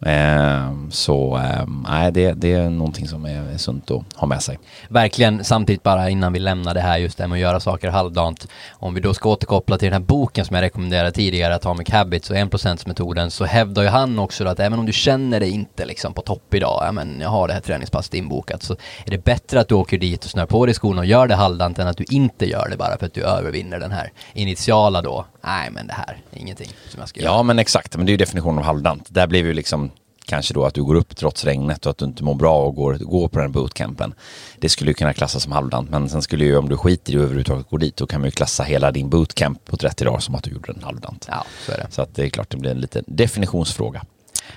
Ehm, 0.00 0.90
så 0.90 1.36
ehm, 1.36 1.86
nej, 1.88 2.12
det, 2.12 2.32
det 2.32 2.52
är 2.52 2.70
någonting 2.70 3.08
som 3.08 3.24
är 3.24 3.58
sunt 3.58 3.90
att 3.90 4.02
ha 4.14 4.26
med 4.26 4.42
sig. 4.42 4.58
Verkligen, 4.88 5.44
samtidigt 5.44 5.82
bara 5.82 6.10
innan 6.10 6.32
vi 6.32 6.38
lämnar 6.38 6.74
det 6.74 6.80
här 6.80 6.98
just 6.98 7.18
det 7.18 7.28
med 7.28 7.36
att 7.36 7.40
göra 7.40 7.60
saker 7.60 7.90
halvdant. 7.90 8.48
Om 8.70 8.94
vi 8.94 9.00
då 9.00 9.14
ska 9.14 9.28
återkoppla 9.28 9.78
till 9.78 9.86
den 9.86 9.92
här 10.02 10.06
boken 10.06 10.44
som 10.44 10.54
jag 10.56 10.62
rekommenderade 10.62 11.12
tidigare, 11.12 11.54
Atomic 11.54 11.90
Habits 11.90 12.30
och 12.30 12.36
1%-metoden, 12.36 13.30
så 13.30 13.44
hävdar 13.44 13.82
ju 13.82 13.88
han 13.88 14.18
också 14.18 14.44
att 14.44 14.60
även 14.60 14.78
om 14.78 14.86
du 14.86 14.92
känner 14.92 15.40
dig 15.40 15.50
inte 15.50 15.84
liksom 15.84 16.12
på 16.12 16.22
topp 16.22 16.54
idag, 16.54 16.82
ja 16.86 16.92
men 16.92 17.20
jag 17.20 17.28
har 17.28 17.48
det 17.48 17.54
här 17.54 17.60
träningspasset 17.60 18.14
inbokat, 18.14 18.62
så 18.62 18.72
är 19.06 19.10
det 19.10 19.24
bättre 19.24 19.60
att 19.60 19.68
du 19.68 19.74
åker 19.74 19.98
dit 19.98 20.24
och 20.24 20.30
snör 20.30 20.46
på 20.46 20.66
dig 20.66 20.74
skorna 20.74 21.00
och 21.00 21.06
gör 21.06 21.26
det 21.26 21.34
halvdant 21.34 21.78
än 21.78 21.88
att 21.88 21.96
du 21.96 22.04
inte 22.08 22.46
gör 22.46 22.68
det 22.70 22.76
bara 22.76 22.98
för 22.98 23.06
att 23.06 23.14
du 23.14 23.22
övervinner 23.22 23.80
den 23.80 23.92
här 23.92 24.12
initiala 24.32 25.02
då, 25.02 25.24
nej 25.44 25.70
men 25.70 25.86
det 25.86 25.92
här, 25.92 26.16
ingenting 26.32 26.68
som 26.88 27.00
jag 27.00 27.08
ska 27.08 27.20
göra. 27.20 27.32
Ja 27.32 27.42
men 27.42 27.58
exakt, 27.58 27.96
men 27.96 28.06
det 28.06 28.10
är 28.10 28.12
ju 28.14 28.16
definitionen 28.16 28.58
av 28.58 28.64
halvdant. 28.64 29.06
Där 29.08 29.26
blir 29.26 29.44
ju 29.44 29.54
liksom 29.54 29.87
kanske 30.28 30.54
då 30.54 30.64
att 30.64 30.74
du 30.74 30.84
går 30.84 30.94
upp 30.94 31.16
trots 31.16 31.44
regnet 31.44 31.86
och 31.86 31.90
att 31.90 31.98
du 31.98 32.04
inte 32.04 32.24
mår 32.24 32.34
bra 32.34 32.62
och 32.62 32.74
går, 32.74 32.94
går 32.94 33.28
på 33.28 33.38
den 33.38 33.52
bootcampen. 33.52 34.14
Det 34.58 34.68
skulle 34.68 34.90
ju 34.90 34.94
kunna 34.94 35.12
klassas 35.12 35.42
som 35.42 35.52
halvdant, 35.52 35.90
men 35.90 36.08
sen 36.08 36.22
skulle 36.22 36.44
ju 36.44 36.56
om 36.56 36.68
du 36.68 36.76
skiter 36.76 37.12
i 37.12 37.16
att 37.16 37.22
överhuvudtaget 37.22 37.68
gå 37.70 37.76
dit, 37.76 37.96
då 37.96 38.06
kan 38.06 38.20
man 38.20 38.26
ju 38.26 38.30
klassa 38.30 38.62
hela 38.62 38.90
din 38.90 39.08
bootcamp 39.08 39.64
på 39.64 39.76
30 39.76 40.04
dagar 40.04 40.18
som 40.18 40.34
att 40.34 40.44
du 40.44 40.50
gjorde 40.50 40.72
den 40.72 40.82
halvdant. 40.82 41.26
Ja, 41.30 41.44
så 41.66 41.72
är 41.72 41.76
det. 41.76 41.86
Så 41.90 42.02
att 42.02 42.14
det 42.14 42.24
är 42.24 42.28
klart 42.28 42.50
det 42.50 42.56
blir 42.56 42.70
en 42.70 42.80
liten 42.80 43.04
definitionsfråga. 43.06 44.02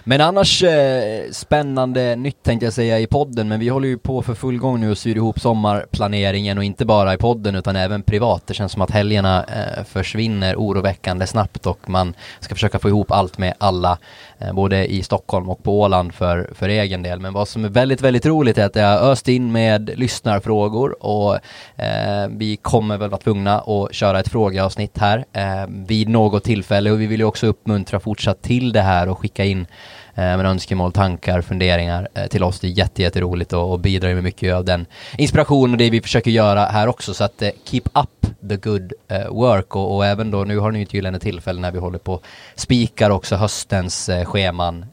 Men 0.03 0.21
annars 0.21 0.63
eh, 0.63 1.31
spännande 1.31 2.15
nytt 2.15 2.43
tänkte 2.43 2.65
jag 2.65 2.73
säga 2.73 2.99
i 2.99 3.07
podden, 3.07 3.47
men 3.47 3.59
vi 3.59 3.69
håller 3.69 3.87
ju 3.87 3.97
på 3.97 4.21
för 4.21 4.33
full 4.33 4.57
gång 4.57 4.79
nu 4.79 4.91
och 4.91 4.97
syr 4.97 5.15
ihop 5.15 5.39
sommarplaneringen 5.39 6.57
och 6.57 6.63
inte 6.63 6.85
bara 6.85 7.13
i 7.13 7.17
podden 7.17 7.55
utan 7.55 7.75
även 7.75 8.03
privat. 8.03 8.47
Det 8.47 8.53
känns 8.53 8.71
som 8.71 8.81
att 8.81 8.91
helgerna 8.91 9.43
eh, 9.43 9.83
försvinner 9.83 10.55
oroväckande 10.55 11.27
snabbt 11.27 11.65
och 11.65 11.89
man 11.89 12.13
ska 12.39 12.55
försöka 12.55 12.79
få 12.79 12.89
ihop 12.89 13.11
allt 13.11 13.37
med 13.37 13.53
alla, 13.57 13.97
Eh, 14.41 14.53
både 14.53 14.91
i 14.91 15.03
Stockholm 15.03 15.49
och 15.49 15.63
på 15.63 15.81
Åland 15.81 16.13
för, 16.13 16.49
för 16.55 16.69
egen 16.69 17.03
del. 17.03 17.19
Men 17.19 17.33
vad 17.33 17.47
som 17.47 17.65
är 17.65 17.69
väldigt, 17.69 18.01
väldigt 18.01 18.25
roligt 18.25 18.57
är 18.57 18.65
att 18.65 18.75
jag 18.75 18.99
har 18.99 19.11
öst 19.11 19.27
in 19.27 19.51
med 19.51 19.91
lyssnarfrågor 19.95 21.05
och 21.05 21.35
eh, 21.75 22.27
vi 22.29 22.57
kommer 22.57 22.97
väl 22.97 23.09
vara 23.09 23.21
tvungna 23.21 23.59
att 23.59 23.93
köra 23.93 24.19
ett 24.19 24.29
frågeavsnitt 24.29 24.97
här 24.97 25.25
eh, 25.33 25.67
vid 25.87 26.09
något 26.09 26.43
tillfälle 26.43 26.91
och 26.91 27.01
vi 27.01 27.05
vill 27.07 27.19
ju 27.19 27.25
också 27.25 27.47
uppmuntra 27.47 27.99
fortsatt 27.99 28.41
till 28.41 28.71
det 28.71 28.81
här 28.81 29.09
och 29.09 29.19
skicka 29.19 29.45
in 29.45 29.67
Eh, 30.15 30.37
med 30.37 30.45
önskemål, 30.45 30.91
tankar, 30.91 31.41
funderingar 31.41 32.07
eh, 32.13 32.27
till 32.27 32.43
oss. 32.43 32.59
Det 32.59 32.67
är 32.67 32.71
jätte, 32.71 33.01
jätteroligt 33.01 33.53
och, 33.53 33.71
och 33.71 33.79
bidrar 33.79 34.13
med 34.13 34.23
mycket 34.23 34.53
av 34.53 34.65
den 34.65 34.85
inspiration 35.17 35.71
och 35.71 35.77
det 35.77 35.89
vi 35.89 36.01
försöker 36.01 36.31
göra 36.31 36.65
här 36.65 36.87
också. 36.87 37.13
Så 37.13 37.23
att 37.23 37.41
eh, 37.41 37.49
keep 37.63 37.83
up 37.93 38.49
the 38.49 38.55
good 38.55 38.93
eh, 39.07 39.27
work 39.27 39.75
och, 39.75 39.95
och, 39.95 40.05
även 40.05 40.31
då, 40.31 40.43
nu 40.43 40.57
har 40.57 40.71
ni 40.71 40.79
ju 40.79 40.83
ett 40.83 40.93
gyllene 40.93 41.19
tillfälle 41.19 41.61
när 41.61 41.71
vi 41.71 41.79
håller 41.79 41.99
på 41.99 42.19
spikar 42.55 43.09
också 43.09 43.35
höstens 43.35 44.09
eh, 44.09 44.25
scheman 44.25 44.85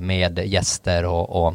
med 0.00 0.38
gäster 0.38 1.04
och, 1.04 1.46
och 1.46 1.54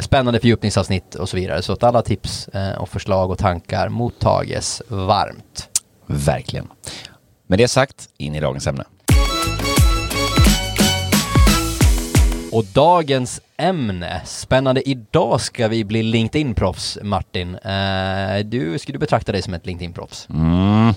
spännande 0.00 0.40
fördjupningsavsnitt 0.40 1.14
och 1.14 1.28
så 1.28 1.36
vidare. 1.36 1.62
Så 1.62 1.72
att 1.72 1.82
alla 1.82 2.02
tips 2.02 2.48
och 2.78 2.88
förslag 2.88 3.30
och 3.30 3.38
tankar 3.38 3.88
mottages 3.88 4.82
varmt. 4.88 5.68
Verkligen. 6.06 6.68
Med 7.46 7.58
det 7.58 7.68
sagt, 7.68 8.08
in 8.16 8.34
i 8.34 8.40
dagens 8.40 8.66
ämne. 8.66 8.84
Och 12.54 12.64
dagens 12.64 13.40
ämne, 13.56 14.22
spännande. 14.24 14.88
Idag 14.88 15.40
ska 15.40 15.68
vi 15.68 15.84
bli 15.84 16.02
LinkedIn-proffs, 16.02 16.98
Martin. 17.02 17.54
Eh, 17.54 18.38
du, 18.44 18.78
ska 18.78 18.92
du 18.92 18.98
betrakta 18.98 19.32
dig 19.32 19.42
som 19.42 19.54
ett 19.54 19.66
LinkedIn-proffs? 19.66 20.28
Mm. 20.30 20.94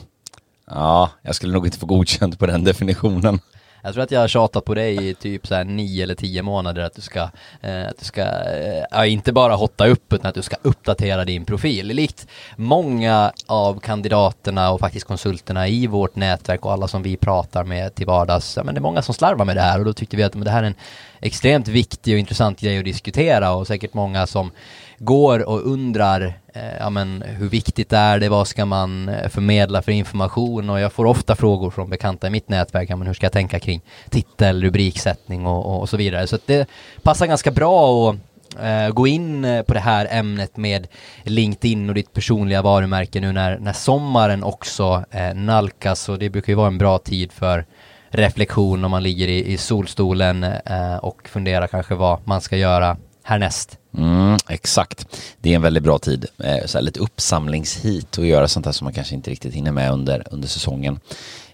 Ja, 0.68 1.10
jag 1.22 1.36
skulle 1.36 1.54
nog 1.54 1.66
inte 1.66 1.80
få 1.80 1.86
godkänt 1.86 2.40
på 2.40 2.46
den 2.46 2.64
definitionen. 2.64 3.40
Jag 3.82 3.94
tror 3.94 4.04
att 4.04 4.12
jag 4.12 4.20
har 4.20 4.28
tjatat 4.28 4.66
på 4.66 4.74
dig 4.74 5.10
i 5.10 5.14
typ 5.14 5.48
så 5.48 5.56
här 5.56 5.64
nio 5.64 6.04
eller 6.04 6.16
tio 6.16 6.42
månader 6.42 6.82
att 6.82 6.96
du 6.96 7.02
ska, 7.02 7.20
eh, 7.62 7.88
att 7.88 8.00
du 8.00 8.06
ska, 8.06 8.22
eh, 8.22 9.14
inte 9.14 9.34
bara 9.34 9.56
hotta 9.56 9.88
upp 9.88 10.14
utan 10.14 10.30
att 10.30 10.36
du 10.36 10.42
ska 10.42 10.56
uppdatera 10.62 11.26
din 11.26 11.46
profil. 11.46 11.88
Likt 11.88 12.28
många 12.56 13.32
av 13.46 13.80
kandidaterna 13.80 14.72
och 14.72 14.80
faktiskt 14.80 15.08
konsulterna 15.08 15.68
i 15.68 15.88
vårt 15.88 16.16
nätverk 16.16 16.66
och 16.66 16.72
alla 16.72 16.88
som 16.88 17.04
vi 17.04 17.18
pratar 17.18 17.64
med 17.64 17.96
till 17.96 18.06
vardags, 18.06 18.58
ja, 18.58 18.64
men 18.64 18.76
det 18.76 18.80
är 18.80 18.82
många 18.82 19.02
som 19.02 19.14
slarvar 19.14 19.46
med 19.46 19.56
det 19.56 19.62
här 19.62 19.80
och 19.80 19.86
då 19.86 19.94
tyckte 19.94 20.18
vi 20.18 20.24
att 20.24 20.34
men 20.34 20.44
det 20.44 20.52
här 20.52 20.64
är 20.64 20.68
en 20.68 20.76
extremt 21.20 21.68
viktig 21.68 22.14
och 22.14 22.20
intressant 22.20 22.60
grej 22.60 22.80
att 22.80 22.86
diskutera 22.86 23.54
och 23.54 23.68
säkert 23.68 23.94
många 23.94 24.28
som 24.28 24.52
går 24.98 25.50
och 25.50 25.68
undrar 25.72 26.34
eh, 26.54 26.78
ja, 26.80 26.90
men 26.90 27.22
hur 27.22 27.50
viktigt 27.50 27.94
är 27.94 28.20
det, 28.20 28.30
vad 28.30 28.48
ska 28.48 28.66
man 28.66 29.10
eh, 29.10 29.30
förmedla 29.30 29.82
för 29.82 29.92
information 29.92 30.70
och 30.70 30.80
jag 30.80 30.94
får 30.94 31.06
ofta 31.06 31.36
frågor 31.36 31.72
från 31.72 31.90
bekanta 31.90 32.28
i 32.28 32.30
mitt 32.30 32.50
nätverk, 32.50 32.90
ja, 32.90 32.96
men 32.96 33.08
hur 33.08 33.14
ska 33.14 33.26
jag 33.26 33.34
tänka 33.34 33.60
kring 33.60 33.82
titel, 34.10 34.64
rubriksättning 34.64 35.46
och, 35.46 35.66
och, 35.66 35.82
och 35.82 35.90
så 35.90 35.98
vidare. 35.98 36.28
Så 36.28 36.38
det 36.46 36.70
passar 37.02 37.28
ganska 37.28 37.52
bra 37.52 38.10
att 38.10 38.16
eh, 38.60 38.90
gå 38.90 39.08
in 39.08 39.46
eh, 39.46 39.62
på 39.62 39.74
det 39.74 39.80
här 39.80 40.08
ämnet 40.12 40.58
med 40.58 40.88
LinkedIn 41.24 41.90
och 41.90 41.96
ditt 41.96 42.14
personliga 42.14 42.62
varumärke 42.62 43.20
nu 43.20 43.32
när, 43.32 43.58
när 43.58 43.74
sommaren 43.74 44.44
också 44.44 45.06
eh, 45.12 45.34
nalkas 45.34 46.10
och 46.10 46.20
det 46.20 46.30
brukar 46.30 46.52
ju 46.52 46.58
vara 46.58 46.68
en 46.68 46.78
bra 46.78 46.98
tid 46.98 47.32
för 47.32 47.66
reflektion 48.10 48.86
om 48.86 48.92
man 48.92 49.04
ligger 49.04 49.28
i, 49.28 49.54
i 49.54 49.58
solstolen 49.58 50.44
eh, 50.44 50.98
och 50.98 51.30
funderar 51.30 51.68
kanske 51.68 51.96
vad 51.96 52.28
man 52.28 52.42
ska 52.42 52.58
göra 52.58 52.98
härnäst. 53.28 53.78
Mm, 53.98 54.38
exakt. 54.50 55.08
Det 55.42 55.52
är 55.52 55.56
en 55.56 55.62
väldigt 55.62 55.84
bra 55.84 56.00
tid. 56.00 56.26
Eh, 56.44 56.66
så 56.66 56.78
här 56.78 56.86
lite 56.86 57.00
uppsamlingshit 57.00 58.18
och 58.18 58.26
göra 58.26 58.48
sånt 58.48 58.66
här 58.66 58.74
som 58.74 58.86
man 58.86 58.94
kanske 58.94 59.16
inte 59.16 59.32
riktigt 59.32 59.54
hinner 59.54 59.72
med 59.72 59.92
under, 59.92 60.24
under 60.32 60.48
säsongen 60.48 61.00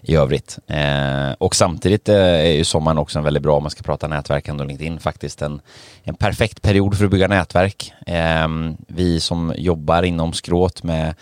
i 0.00 0.16
övrigt. 0.16 0.58
Eh, 0.66 1.32
och 1.38 1.54
samtidigt 1.54 2.08
eh, 2.08 2.16
är 2.16 2.52
ju 2.52 2.64
sommaren 2.64 2.98
också 2.98 3.18
en 3.18 3.24
väldigt 3.24 3.42
bra, 3.42 3.56
om 3.56 3.62
man 3.62 3.70
ska 3.70 3.82
prata 3.82 4.08
nätverkande 4.08 4.62
och 4.62 4.68
LinkedIn, 4.68 5.00
faktiskt 5.00 5.42
en, 5.42 5.60
en 6.02 6.14
perfekt 6.14 6.62
period 6.62 6.98
för 6.98 7.04
att 7.04 7.10
bygga 7.10 7.28
nätverk. 7.28 7.92
Eh, 8.06 8.48
vi 8.86 9.20
som 9.20 9.54
jobbar 9.56 10.02
inom 10.02 10.32
skråt 10.32 10.82
med 10.82 11.14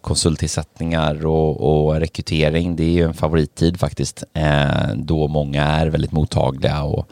konsulttillsättningar 0.00 1.26
och, 1.26 1.86
och 1.86 1.94
rekrytering, 1.94 2.76
det 2.76 2.84
är 2.84 2.92
ju 2.92 3.04
en 3.04 3.14
favorittid 3.14 3.80
faktiskt, 3.80 4.24
eh, 4.34 4.88
då 4.94 5.28
många 5.28 5.62
är 5.62 5.86
väldigt 5.86 6.12
mottagliga 6.12 6.82
och 6.82 7.10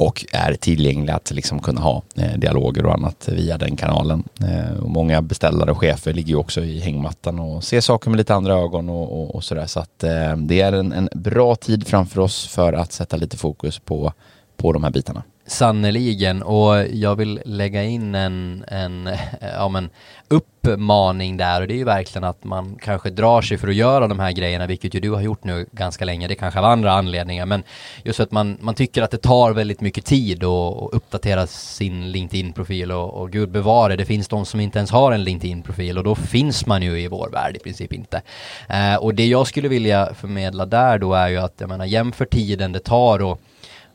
och 0.00 0.26
är 0.32 0.54
tillgängliga 0.54 1.16
att 1.16 1.30
liksom 1.30 1.60
kunna 1.60 1.80
ha 1.80 2.02
eh, 2.14 2.38
dialoger 2.38 2.86
och 2.86 2.94
annat 2.94 3.28
via 3.28 3.58
den 3.58 3.76
kanalen. 3.76 4.24
Eh, 4.40 4.82
och 4.82 4.90
många 4.90 5.22
beställare 5.22 5.70
och 5.70 5.78
chefer 5.78 6.12
ligger 6.12 6.28
ju 6.28 6.36
också 6.36 6.60
i 6.60 6.80
hängmattan 6.80 7.38
och 7.38 7.64
ser 7.64 7.80
saker 7.80 8.10
med 8.10 8.16
lite 8.16 8.34
andra 8.34 8.54
ögon 8.54 8.88
och, 8.88 9.20
och, 9.20 9.34
och 9.34 9.44
sådär. 9.44 9.66
Så 9.66 9.80
att 9.80 10.04
eh, 10.04 10.36
det 10.36 10.60
är 10.60 10.72
en, 10.72 10.92
en 10.92 11.08
bra 11.14 11.56
tid 11.56 11.86
framför 11.86 12.20
oss 12.20 12.46
för 12.46 12.72
att 12.72 12.92
sätta 12.92 13.16
lite 13.16 13.36
fokus 13.36 13.78
på, 13.78 14.12
på 14.56 14.72
de 14.72 14.84
här 14.84 14.90
bitarna. 14.90 15.22
Sannerligen, 15.50 16.42
och 16.42 16.86
jag 16.92 17.16
vill 17.16 17.40
lägga 17.44 17.84
in 17.84 18.14
en, 18.14 18.64
en 18.68 19.10
ja, 19.40 19.68
men 19.68 19.90
uppmaning 20.28 21.36
där. 21.36 21.60
Och 21.60 21.68
det 21.68 21.74
är 21.74 21.76
ju 21.78 21.84
verkligen 21.84 22.24
att 22.24 22.44
man 22.44 22.78
kanske 22.82 23.10
drar 23.10 23.42
sig 23.42 23.58
för 23.58 23.68
att 23.68 23.74
göra 23.74 24.08
de 24.08 24.18
här 24.18 24.32
grejerna, 24.32 24.66
vilket 24.66 24.94
ju 24.94 25.00
du 25.00 25.10
har 25.10 25.20
gjort 25.20 25.44
nu 25.44 25.66
ganska 25.72 26.04
länge, 26.04 26.28
det 26.28 26.34
kanske 26.34 26.58
av 26.58 26.64
andra 26.64 26.92
anledningar, 26.92 27.46
men 27.46 27.62
just 28.04 28.20
att 28.20 28.30
man, 28.30 28.58
man 28.60 28.74
tycker 28.74 29.02
att 29.02 29.10
det 29.10 29.18
tar 29.18 29.52
väldigt 29.52 29.80
mycket 29.80 30.04
tid 30.04 30.44
att 30.44 30.88
uppdatera 30.92 31.46
sin 31.46 32.12
LinkedIn-profil 32.12 32.92
och, 32.92 33.14
och 33.14 33.30
gud 33.30 33.50
bevare, 33.50 33.96
det 33.96 34.04
finns 34.04 34.28
de 34.28 34.46
som 34.46 34.60
inte 34.60 34.78
ens 34.78 34.90
har 34.90 35.12
en 35.12 35.24
LinkedIn-profil 35.24 35.98
och 35.98 36.04
då 36.04 36.14
finns 36.14 36.66
man 36.66 36.82
ju 36.82 37.00
i 37.00 37.08
vår 37.08 37.30
värld 37.30 37.56
i 37.56 37.58
princip 37.58 37.92
inte. 37.92 38.22
Eh, 38.68 38.94
och 38.94 39.14
det 39.14 39.26
jag 39.26 39.46
skulle 39.46 39.68
vilja 39.68 40.14
förmedla 40.14 40.66
där 40.66 40.98
då 40.98 41.14
är 41.14 41.28
ju 41.28 41.36
att, 41.36 41.54
jag 41.58 41.68
menar, 41.68 41.84
jämför 41.84 42.24
tiden 42.24 42.72
det 42.72 42.80
tar 42.80 43.22
och 43.22 43.40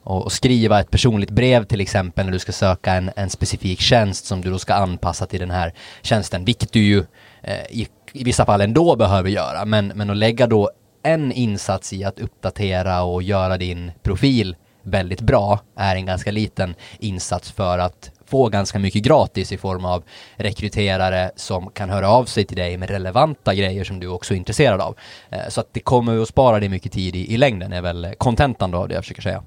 och, 0.06 0.32
skriva 0.32 0.80
ett 0.80 0.90
personligt 0.90 1.30
brev 1.30 1.64
till 1.64 1.80
exempel 1.80 2.24
när 2.24 2.32
du 2.32 2.38
ska 2.38 2.52
söka 2.52 2.92
en, 2.92 3.10
en 3.16 3.30
specifik 3.30 3.80
tjänst 3.80 4.26
som 4.26 4.40
du 4.40 4.50
då 4.50 4.58
ska 4.58 4.74
anpassa 4.74 5.26
till 5.26 5.40
den 5.40 5.50
här 5.50 5.72
tjänsten, 6.02 6.44
vilket 6.44 6.72
du 6.72 6.80
ju 6.80 7.04
eh, 7.42 7.66
i, 7.70 7.88
i 8.12 8.24
vissa 8.24 8.46
fall 8.46 8.60
ändå 8.60 8.96
behöver 8.96 9.30
göra. 9.30 9.64
Men, 9.64 9.92
men 9.94 10.10
att 10.10 10.16
lägga 10.16 10.46
då 10.46 10.70
en 11.02 11.32
insats 11.32 11.92
i 11.92 12.04
att 12.04 12.18
uppdatera 12.18 13.02
och 13.02 13.22
göra 13.22 13.58
din 13.58 13.92
profil 14.02 14.56
väldigt 14.82 15.20
bra 15.20 15.60
är 15.76 15.96
en 15.96 16.06
ganska 16.06 16.30
liten 16.30 16.74
insats 16.98 17.50
för 17.50 17.78
att 17.78 18.10
få 18.26 18.48
ganska 18.48 18.78
mycket 18.78 19.02
gratis 19.02 19.52
i 19.52 19.58
form 19.58 19.84
av 19.84 20.02
rekryterare 20.36 21.30
som 21.36 21.70
kan 21.70 21.90
höra 21.90 22.08
av 22.08 22.24
sig 22.24 22.44
till 22.44 22.56
dig 22.56 22.76
med 22.76 22.90
relevanta 22.90 23.54
grejer 23.54 23.84
som 23.84 24.00
du 24.00 24.08
också 24.08 24.34
är 24.34 24.38
intresserad 24.38 24.80
av. 24.80 24.96
Eh, 25.30 25.48
så 25.48 25.60
att 25.60 25.74
det 25.74 25.80
kommer 25.80 26.22
att 26.22 26.28
spara 26.28 26.60
dig 26.60 26.68
mycket 26.68 26.92
tid 26.92 27.16
i, 27.16 27.34
i 27.34 27.36
längden 27.36 27.72
är 27.72 27.82
väl 27.82 28.14
kontentan 28.18 28.70
då 28.70 28.78
av 28.78 28.88
det 28.88 28.94
jag 28.94 29.04
försöker 29.04 29.22
säga. 29.22 29.42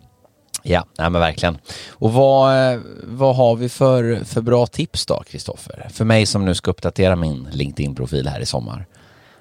Ja, 0.63 0.86
nej 0.98 1.10
men 1.10 1.22
verkligen. 1.22 1.58
Och 1.89 2.13
vad, 2.13 2.80
vad 3.04 3.36
har 3.36 3.56
vi 3.56 3.70
för, 3.70 4.24
för 4.25 4.42
bra 4.42 4.68
tips 4.68 5.06
då, 5.06 5.24
Kristoffer? 5.30 5.88
För 5.94 6.06
mig 6.06 6.25
som 6.25 6.46
nu 6.46 6.56
ska 6.56 6.72
uppdatera 6.72 7.16
min 7.16 7.48
LinkedIn-profil 7.51 8.28
här 8.28 8.39
i 8.39 8.46
sommar. 8.46 8.86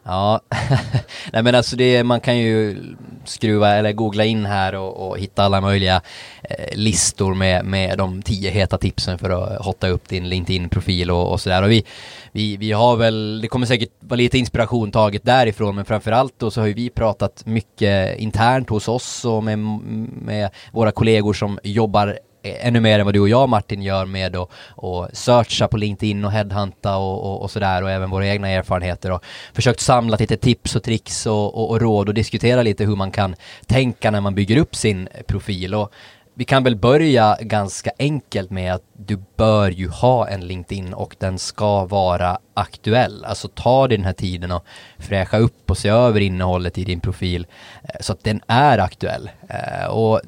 Ja, 0.08 0.40
nej 1.32 1.42
men 1.42 1.54
alltså 1.54 1.76
det, 1.76 2.04
man 2.04 2.20
kan 2.20 2.38
ju 2.38 2.76
skruva 3.24 3.74
eller 3.74 3.92
googla 3.92 4.24
in 4.24 4.46
här 4.46 4.74
och, 4.74 5.08
och 5.08 5.18
hitta 5.18 5.42
alla 5.42 5.60
möjliga 5.60 6.00
eh, 6.42 6.76
listor 6.76 7.34
med, 7.34 7.64
med 7.64 7.98
de 7.98 8.22
tio 8.22 8.50
heta 8.50 8.78
tipsen 8.78 9.18
för 9.18 9.30
att 9.30 9.64
hotta 9.64 9.88
upp 9.88 10.08
din 10.08 10.28
LinkedIn-profil 10.28 11.10
och, 11.10 11.32
och 11.32 11.40
sådär. 11.40 11.62
Och 11.62 11.70
vi, 11.70 11.84
vi, 12.32 12.56
vi 12.56 12.72
har 12.72 12.96
väl, 12.96 13.40
det 13.40 13.48
kommer 13.48 13.66
säkert 13.66 13.90
vara 14.00 14.16
lite 14.16 14.38
inspiration 14.38 14.90
taget 14.90 15.24
därifrån, 15.24 15.76
men 15.76 15.84
framförallt 15.84 16.34
då 16.38 16.50
så 16.50 16.60
har 16.60 16.66
ju 16.66 16.74
vi 16.74 16.90
pratat 16.90 17.46
mycket 17.46 18.18
internt 18.18 18.70
hos 18.70 18.88
oss 18.88 19.24
och 19.24 19.44
med, 19.44 19.58
med 19.58 20.50
våra 20.72 20.92
kollegor 20.92 21.32
som 21.32 21.58
jobbar 21.62 22.18
ännu 22.52 22.80
mer 22.80 22.98
än 22.98 23.04
vad 23.04 23.14
du 23.14 23.20
och 23.20 23.28
jag 23.28 23.48
Martin 23.48 23.82
gör 23.82 24.06
med 24.06 24.36
att 24.36 24.50
och 24.70 25.08
searcha 25.12 25.68
på 25.68 25.76
LinkedIn 25.76 26.24
och 26.24 26.32
headhunta 26.32 26.96
och, 26.96 27.24
och, 27.24 27.42
och 27.42 27.50
sådär 27.50 27.82
och 27.82 27.90
även 27.90 28.10
våra 28.10 28.26
egna 28.26 28.48
erfarenheter 28.48 29.12
och 29.12 29.24
försökt 29.52 29.80
samla 29.80 30.16
lite 30.16 30.36
tips 30.36 30.76
och 30.76 30.82
tricks 30.82 31.26
och, 31.26 31.54
och, 31.54 31.70
och, 31.70 31.80
råd 31.80 32.08
och 32.08 32.14
diskutera 32.14 32.62
lite 32.62 32.84
hur 32.84 32.96
man 32.96 33.10
kan 33.10 33.34
tänka 33.66 34.10
när 34.10 34.20
man 34.20 34.34
bygger 34.34 34.56
upp 34.56 34.76
sin 34.76 35.08
profil 35.26 35.74
och 35.74 35.92
vi 36.38 36.44
kan 36.44 36.64
väl 36.64 36.76
börja 36.76 37.36
ganska 37.40 37.90
enkelt 37.98 38.50
med 38.50 38.74
att 38.74 38.82
du 38.92 39.18
bör 39.36 39.70
ju 39.70 39.88
ha 39.88 40.28
en 40.28 40.46
LinkedIn 40.46 40.94
och 40.94 41.16
den 41.18 41.38
ska 41.38 41.84
vara 41.84 42.38
aktuell. 42.54 43.24
Alltså 43.24 43.48
ta 43.48 43.88
den 43.88 44.04
här 44.04 44.12
tiden 44.12 44.52
och 44.52 44.64
fräscha 44.98 45.38
upp 45.38 45.70
och 45.70 45.78
se 45.78 45.88
över 45.88 46.20
innehållet 46.20 46.78
i 46.78 46.84
din 46.84 47.00
profil 47.00 47.46
eh, 47.82 48.00
så 48.00 48.12
att 48.12 48.24
den 48.24 48.40
är 48.46 48.78
aktuell. 48.78 49.30
Eh, 49.48 49.86
och 49.86 50.20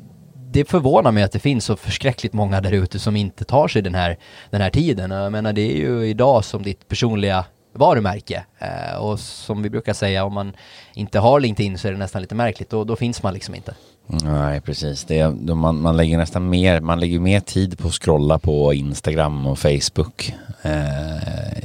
det 0.52 0.64
förvånar 0.64 1.12
mig 1.12 1.22
att 1.22 1.32
det 1.32 1.38
finns 1.38 1.64
så 1.64 1.76
förskräckligt 1.76 2.32
många 2.32 2.60
där 2.60 2.72
ute 2.72 2.98
som 2.98 3.16
inte 3.16 3.44
tar 3.44 3.68
sig 3.68 3.82
den 3.82 3.94
här, 3.94 4.18
den 4.50 4.60
här 4.60 4.70
tiden. 4.70 5.10
Jag 5.10 5.32
menar, 5.32 5.52
det 5.52 5.60
är 5.60 5.76
ju 5.76 6.06
idag 6.06 6.44
som 6.44 6.62
ditt 6.62 6.88
personliga 6.88 7.44
varumärke. 7.72 8.44
Eh, 8.58 8.96
och 8.96 9.20
som 9.20 9.62
vi 9.62 9.70
brukar 9.70 9.92
säga, 9.92 10.24
om 10.24 10.32
man 10.32 10.52
inte 10.94 11.18
har 11.18 11.40
LinkedIn 11.40 11.78
så 11.78 11.88
är 11.88 11.92
det 11.92 11.98
nästan 11.98 12.22
lite 12.22 12.34
märkligt. 12.34 12.70
Då, 12.70 12.84
då 12.84 12.96
finns 12.96 13.22
man 13.22 13.34
liksom 13.34 13.54
inte. 13.54 13.74
Nej, 14.06 14.60
precis. 14.60 15.04
Det 15.04 15.18
är, 15.18 15.54
man, 15.54 15.80
man 15.80 15.96
lägger 15.96 16.18
nästan 16.18 16.48
mer, 16.48 16.80
man 16.80 17.00
lägger 17.00 17.20
mer 17.20 17.40
tid 17.40 17.78
på 17.78 17.88
att 17.88 17.94
scrolla 17.94 18.38
på 18.38 18.74
Instagram 18.74 19.46
och 19.46 19.58
Facebook. 19.58 20.34
Eh, 20.62 20.70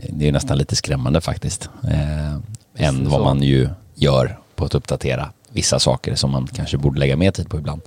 det 0.10 0.28
är 0.28 0.32
nästan 0.32 0.58
lite 0.58 0.76
skrämmande 0.76 1.22
faktiskt. 1.22 1.70
Eh, 1.84 2.86
än 2.88 3.10
vad 3.10 3.22
man 3.22 3.44
ju 3.44 3.70
gör 3.96 4.40
på 4.56 4.66
att 4.66 4.76
uppdatera 4.76 5.32
vissa 5.50 5.80
saker 5.80 6.16
som 6.16 6.32
man 6.32 6.48
kanske 6.48 6.78
borde 6.78 7.00
lägga 7.00 7.18
mer 7.18 7.32
tid 7.32 7.50
på 7.50 7.58
ibland. 7.58 7.82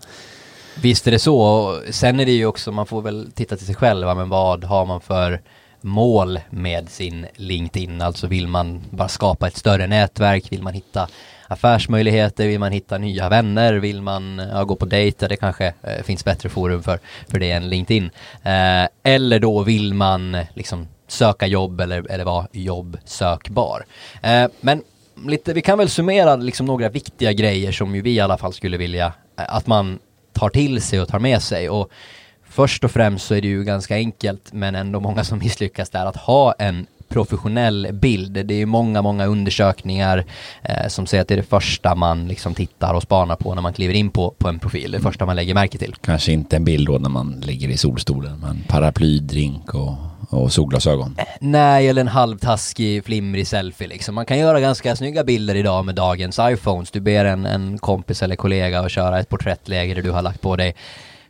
Visst 0.83 1.07
är 1.07 1.11
det 1.11 1.19
så. 1.19 1.81
Sen 1.91 2.21
är 2.21 2.27
det 2.27 2.33
ju 2.33 2.47
också, 2.47 2.73
man 2.73 2.87
får 2.87 3.03
väl 3.03 3.31
titta 3.35 3.57
till 3.57 3.67
sig 3.67 3.75
själv, 3.75 4.17
men 4.17 4.29
vad 4.29 4.65
har 4.65 4.87
man 4.87 5.01
för 5.01 5.41
mål 5.81 6.41
med 6.51 6.89
sin 6.89 7.27
LinkedIn? 7.37 8.03
Alltså 8.03 8.27
vill 8.27 8.47
man 8.47 8.83
bara 8.91 9.09
skapa 9.09 9.47
ett 9.47 9.57
större 9.57 9.87
nätverk? 9.87 10.53
Vill 10.53 10.63
man 10.63 10.75
hitta 10.75 11.09
affärsmöjligheter? 11.49 12.47
Vill 12.47 12.61
man 12.61 12.73
hitta 12.73 12.99
nya 12.99 13.29
vänner? 13.29 13.75
Vill 13.75 14.03
man 14.03 14.43
ja, 14.53 14.65
gå 14.65 14.77
på 14.77 14.87
dejter? 14.87 15.29
Det 15.29 15.37
kanske 15.37 15.67
eh, 15.83 16.03
finns 16.05 16.25
bättre 16.25 16.49
forum 16.49 16.83
för, 16.83 16.99
för 17.29 17.39
det 17.39 17.51
än 17.51 17.69
LinkedIn. 17.69 18.11
Eh, 18.43 18.89
eller 19.03 19.39
då 19.39 19.63
vill 19.63 19.95
man 19.95 20.37
liksom 20.55 20.89
söka 21.09 21.47
jobb 21.47 21.81
eller, 21.81 22.11
eller 22.11 22.25
vara 22.25 22.47
jobbsökbar. 22.53 23.85
Eh, 24.23 24.47
men 24.61 24.83
lite, 25.27 25.53
vi 25.53 25.63
kan 25.63 25.79
väl 25.79 25.89
summera 25.89 26.37
liksom 26.37 26.67
några 26.67 26.89
viktiga 26.89 27.33
grejer 27.33 27.73
som 27.73 27.95
ju 27.95 28.03
vi 28.03 28.11
i 28.11 28.21
alla 28.21 28.39
fall 28.39 28.53
skulle 28.53 28.77
vilja 28.77 29.13
eh, 29.39 29.55
att 29.55 29.67
man 29.67 29.99
tar 30.39 30.49
till 30.49 30.83
sig 30.83 31.01
och 31.01 31.09
tar 31.09 31.19
med 31.19 31.43
sig. 31.43 31.71
Och 31.71 31.91
först 32.49 32.85
och 32.85 32.91
främst 32.91 33.27
så 33.27 33.35
är 33.35 33.41
det 33.41 33.49
ju 33.49 33.65
ganska 33.65 33.95
enkelt, 33.95 34.53
men 34.53 34.75
ändå 34.75 35.01
många 35.01 35.25
som 35.25 35.39
misslyckas 35.45 35.91
där, 35.91 36.07
att 36.07 36.17
ha 36.17 36.53
en 36.53 36.87
professionell 37.09 37.89
bild. 37.93 38.33
Det 38.47 38.55
är 38.55 38.59
ju 38.59 38.67
många, 38.67 39.03
många 39.03 39.27
undersökningar 39.27 40.25
eh, 40.63 40.89
som 40.89 41.07
säger 41.07 41.23
att 41.23 41.29
det 41.29 41.35
är 41.35 41.37
det 41.37 41.43
första 41.43 41.95
man 41.95 42.29
liksom 42.29 42.55
tittar 42.55 42.95
och 42.95 43.03
spanar 43.03 43.37
på 43.37 43.55
när 43.55 43.63
man 43.63 43.73
kliver 43.73 43.95
in 43.95 44.11
på, 44.11 44.35
på 44.39 44.49
en 44.49 44.59
profil. 44.59 44.91
Det 44.91 45.01
första 45.01 45.27
man 45.27 45.37
lägger 45.37 45.55
märke 45.55 45.79
till. 45.79 45.95
Kanske 46.01 46.33
inte 46.33 46.57
en 46.57 46.65
bild 46.65 46.87
då 46.87 46.99
när 46.99 47.09
man 47.09 47.41
ligger 47.41 47.69
i 47.69 47.77
solstolen, 47.77 48.39
men 48.39 48.65
paraplydrink 48.69 49.75
och, 49.75 49.95
och 50.31 50.53
solglasögon. 50.53 51.17
Nej, 51.41 51.89
eller 51.89 52.01
en 52.01 52.09
halvtaskig, 52.09 53.05
flimrig 53.05 53.47
selfie 53.47 53.89
liksom. 53.89 54.15
Man 54.15 54.27
kan 54.27 54.39
göra 54.39 54.61
ganska 54.61 54.97
snygga 54.97 55.25
bilder 55.25 55.55
idag 55.55 55.85
med 55.85 55.95
dagens 55.95 56.39
iPhones. 56.43 56.91
Du 56.91 57.01
ber 57.01 57.25
en, 57.25 57.47
en 57.47 57.79
kompis 57.79 58.23
eller 58.23 58.37
kollega 58.37 58.81
att 58.81 58.91
köra 58.91 59.21
ett 59.21 59.29
porträttläge 59.29 59.95
där 59.95 60.03
du 60.03 60.11
har 60.11 60.23
lagt 60.23 60.41
på 60.41 60.57
dig 60.57 60.75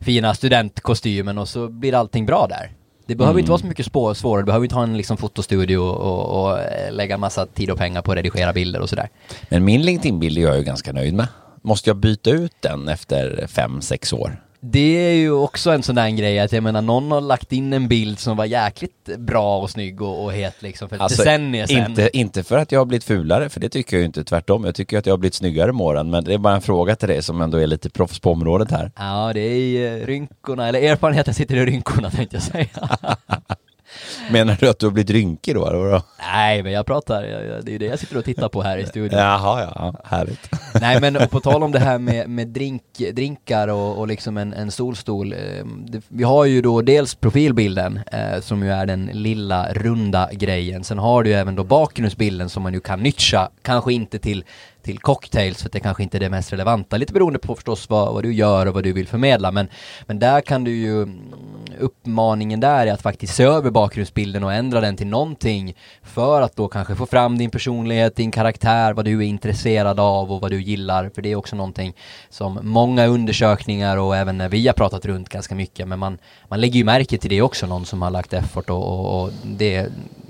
fina 0.01 0.35
studentkostymen 0.35 1.39
och 1.39 1.49
så 1.49 1.69
blir 1.69 1.95
allting 1.95 2.27
bra 2.27 2.47
där. 2.51 2.73
Det 3.07 3.15
behöver 3.15 3.33
Mm. 3.33 3.41
inte 3.41 3.51
vara 3.51 3.61
så 3.61 3.67
mycket 3.67 3.87
svårare, 4.17 4.43
du 4.43 4.47
behöver 4.47 4.65
inte 4.65 4.75
ha 4.75 4.83
en 4.83 4.97
liksom 4.97 5.17
fotostudio 5.17 5.77
och, 5.79 6.43
och 6.45 6.59
eh, 6.61 6.93
lägga 6.93 7.19
massa 7.19 7.47
tid 7.47 7.71
och 7.71 7.79
pengar 7.79 8.03
på 8.03 8.11
att 8.13 8.17
redigera 8.17 8.53
bilder 8.53 8.81
och 8.81 8.89
sådär. 8.89 9.09
Men 9.51 9.65
min 9.65 9.83
LinkedIn-bild 9.83 10.39
är 10.39 10.43
jag 10.43 10.57
ju 10.57 10.63
ganska 10.63 10.93
nöjd 10.93 11.15
med. 11.15 11.27
Måste 11.63 11.91
jag 11.91 11.97
byta 11.97 12.31
ut 12.31 12.53
den 12.61 12.89
efter 12.89 13.47
fem, 13.47 13.81
sex 13.81 14.13
år? 14.13 14.43
Det 14.61 15.09
är 15.11 15.15
ju 15.15 15.33
också 15.33 15.71
en 15.71 15.83
sån 15.83 15.95
där 15.95 16.11
grej 16.11 16.39
att 16.39 16.53
jag 16.53 16.63
menar 16.63 16.83
någon 16.83 17.11
har 17.11 17.21
lagt 17.21 17.53
in 17.53 17.73
en 17.73 17.89
bild 17.89 18.19
som 18.19 18.37
var 18.37 18.45
jäkligt 18.45 19.17
bra 19.19 19.59
och 19.59 19.71
snygg 19.71 20.03
och, 20.03 20.25
och 20.25 20.33
het 20.33 20.63
liksom 20.63 20.89
för 20.89 20.97
ett 20.97 21.09
decennier 21.09 21.67
sedan. 21.67 21.79
Alltså, 21.79 21.91
inte, 21.91 22.19
inte 22.19 22.43
för 22.43 22.59
att 22.59 22.73
jag 22.73 22.81
har 22.81 22.85
blivit 22.85 23.05
fulare, 23.05 23.49
för 23.49 23.61
det 23.61 23.69
tycker 23.69 23.97
jag 23.97 24.01
ju 24.01 24.07
inte, 24.07 24.25
tvärtom. 24.25 24.65
Jag 24.65 24.75
tycker 24.75 24.99
att 24.99 25.07
jag 25.07 25.13
har 25.13 25.19
blivit 25.19 25.35
snyggare 25.35 25.73
med 25.73 25.87
åren, 25.87 26.11
men 26.11 26.25
det 26.25 26.35
är 26.35 26.39
bara 26.39 26.55
en 26.55 26.63
fråga 26.63 26.97
till 26.97 27.09
dig 27.09 27.23
som 27.23 27.41
ändå 27.41 27.59
är 27.59 27.67
lite 27.67 27.91
proffs 27.91 28.19
på 28.21 28.33
området 28.33 28.71
här. 28.71 28.93
Ja, 28.97 29.31
det 29.35 29.41
är 29.41 30.01
eh, 30.01 30.07
rynkorna, 30.07 30.69
eller 30.69 30.83
erfarenheten 30.83 31.35
sitter 31.35 31.57
i 31.57 31.67
rynkorna 31.67 32.11
tänkte 32.11 32.37
jag 32.37 32.43
säga. 32.43 32.69
Menar 34.31 34.57
du 34.61 34.69
att 34.69 34.79
du 34.79 34.87
har 34.87 34.91
blivit 34.91 35.11
rynkig 35.11 35.55
då? 35.55 35.67
Eller? 35.67 36.03
Nej, 36.19 36.63
men 36.63 36.73
jag 36.73 36.87
pratar, 36.87 37.23
det 37.23 37.71
är 37.71 37.73
ju 37.73 37.79
det 37.79 37.87
jag 37.87 37.99
sitter 37.99 38.19
och 38.19 38.25
tittar 38.25 38.49
på 38.49 38.63
här 38.63 38.79
i 38.79 38.87
studion. 38.87 39.19
Jaha, 39.19 39.73
ja, 39.75 39.95
härligt. 40.05 40.51
Nej 40.81 41.01
men 41.01 41.17
och 41.17 41.31
på 41.31 41.41
tal 41.41 41.63
om 41.63 41.73
det 41.73 41.79
här 41.79 41.99
med, 41.99 42.29
med 42.29 42.49
drink, 42.49 42.83
drinkar 43.13 43.69
och, 43.69 43.99
och 43.99 44.09
liksom 44.09 44.37
en, 44.37 44.53
en 44.53 44.71
solstol. 44.71 45.33
Eh, 45.33 45.39
det, 45.87 46.03
vi 46.09 46.25
har 46.25 46.45
ju 46.45 46.63
då 46.63 46.83
dels 46.83 47.15
profilbilden 47.15 48.01
eh, 48.13 48.41
som 48.41 48.63
ju 48.63 48.73
är 48.73 48.87
den 48.87 49.11
lilla 49.13 49.73
runda 49.73 50.29
grejen. 50.33 50.85
Sen 50.85 50.99
har 50.99 51.23
du 51.23 51.31
ju 51.31 51.37
även 51.37 51.55
då 51.55 51.65
bakgrundsbilden 51.65 52.49
som 52.49 52.63
man 52.63 52.75
ju 52.75 52.81
kan 52.81 53.03
nyttja, 53.03 53.51
kanske 53.63 53.93
inte 53.93 54.19
till 54.19 54.45
till 54.89 54.99
cocktails 54.99 55.63
för 55.63 55.69
att 55.69 55.73
det 55.73 55.81
kanske 55.81 56.03
inte 56.03 56.19
är 56.19 56.21
det 56.21 56.31
mest 56.31 56.53
relevanta. 56.53 56.97
Lite 56.97 57.13
beroende 57.13 57.39
på 57.39 57.55
förstås 57.55 57.89
vad, 57.89 58.15
vad 58.15 58.23
du 58.23 58.33
gör 58.33 58.67
och 58.67 58.75
vad 58.75 58.85
du 58.85 58.93
vill 58.93 59.07
förmedla. 59.07 59.51
Men, 59.51 59.69
men 60.07 60.19
där 60.19 60.41
kan 60.41 60.65
du 60.65 60.77
ju, 60.77 61.03
mm, 61.03 61.33
uppmaningen 61.79 62.61
där 62.61 62.87
är 62.87 62.93
att 62.93 63.03
faktiskt 63.03 63.35
se 63.35 63.45
över 63.45 63.71
bakgrundsbilden 63.71 64.45
och 64.45 64.53
ändra 64.53 64.81
den 64.81 64.97
till 64.97 65.07
någonting 65.07 65.77
för 66.03 66.43
att 66.43 66.57
då 66.57 66.69
kanske 66.69 66.95
få 66.95 67.07
fram 67.07 67.39
din 67.39 67.51
personlighet, 67.51 68.17
din 68.17 68.31
karaktär, 68.31 68.93
vad 68.93 69.05
du 69.05 69.19
är 69.19 69.27
intresserad 69.27 70.01
av 70.01 70.33
och 70.33 70.41
vad 70.41 70.51
du 70.51 70.63
gillar. 70.63 71.11
För 71.15 71.23
det 71.23 71.33
är 71.33 71.37
också 71.37 71.57
någonting 71.57 71.95
som 72.31 72.59
många 72.63 73.07
undersökningar 73.07 73.97
och 73.97 74.17
även 74.17 74.39
när 74.39 74.49
vi 74.49 74.67
har 74.67 74.75
pratat 74.75 75.05
runt 75.05 75.29
ganska 75.29 75.55
mycket, 75.55 75.89
men 75.89 75.99
man, 75.99 76.19
man 76.49 76.61
lägger 76.61 76.79
ju 76.79 76.85
märke 76.85 77.19
till 77.19 77.31
det 77.31 77.43
också, 77.43 77.67
någon 77.67 77.87
som 77.87 78.03
har 78.03 78.11
lagt 78.11 78.33
effort 78.33 78.71
och, 78.71 78.85
och, 78.85 79.23
och 79.23 79.31
det 79.45 79.89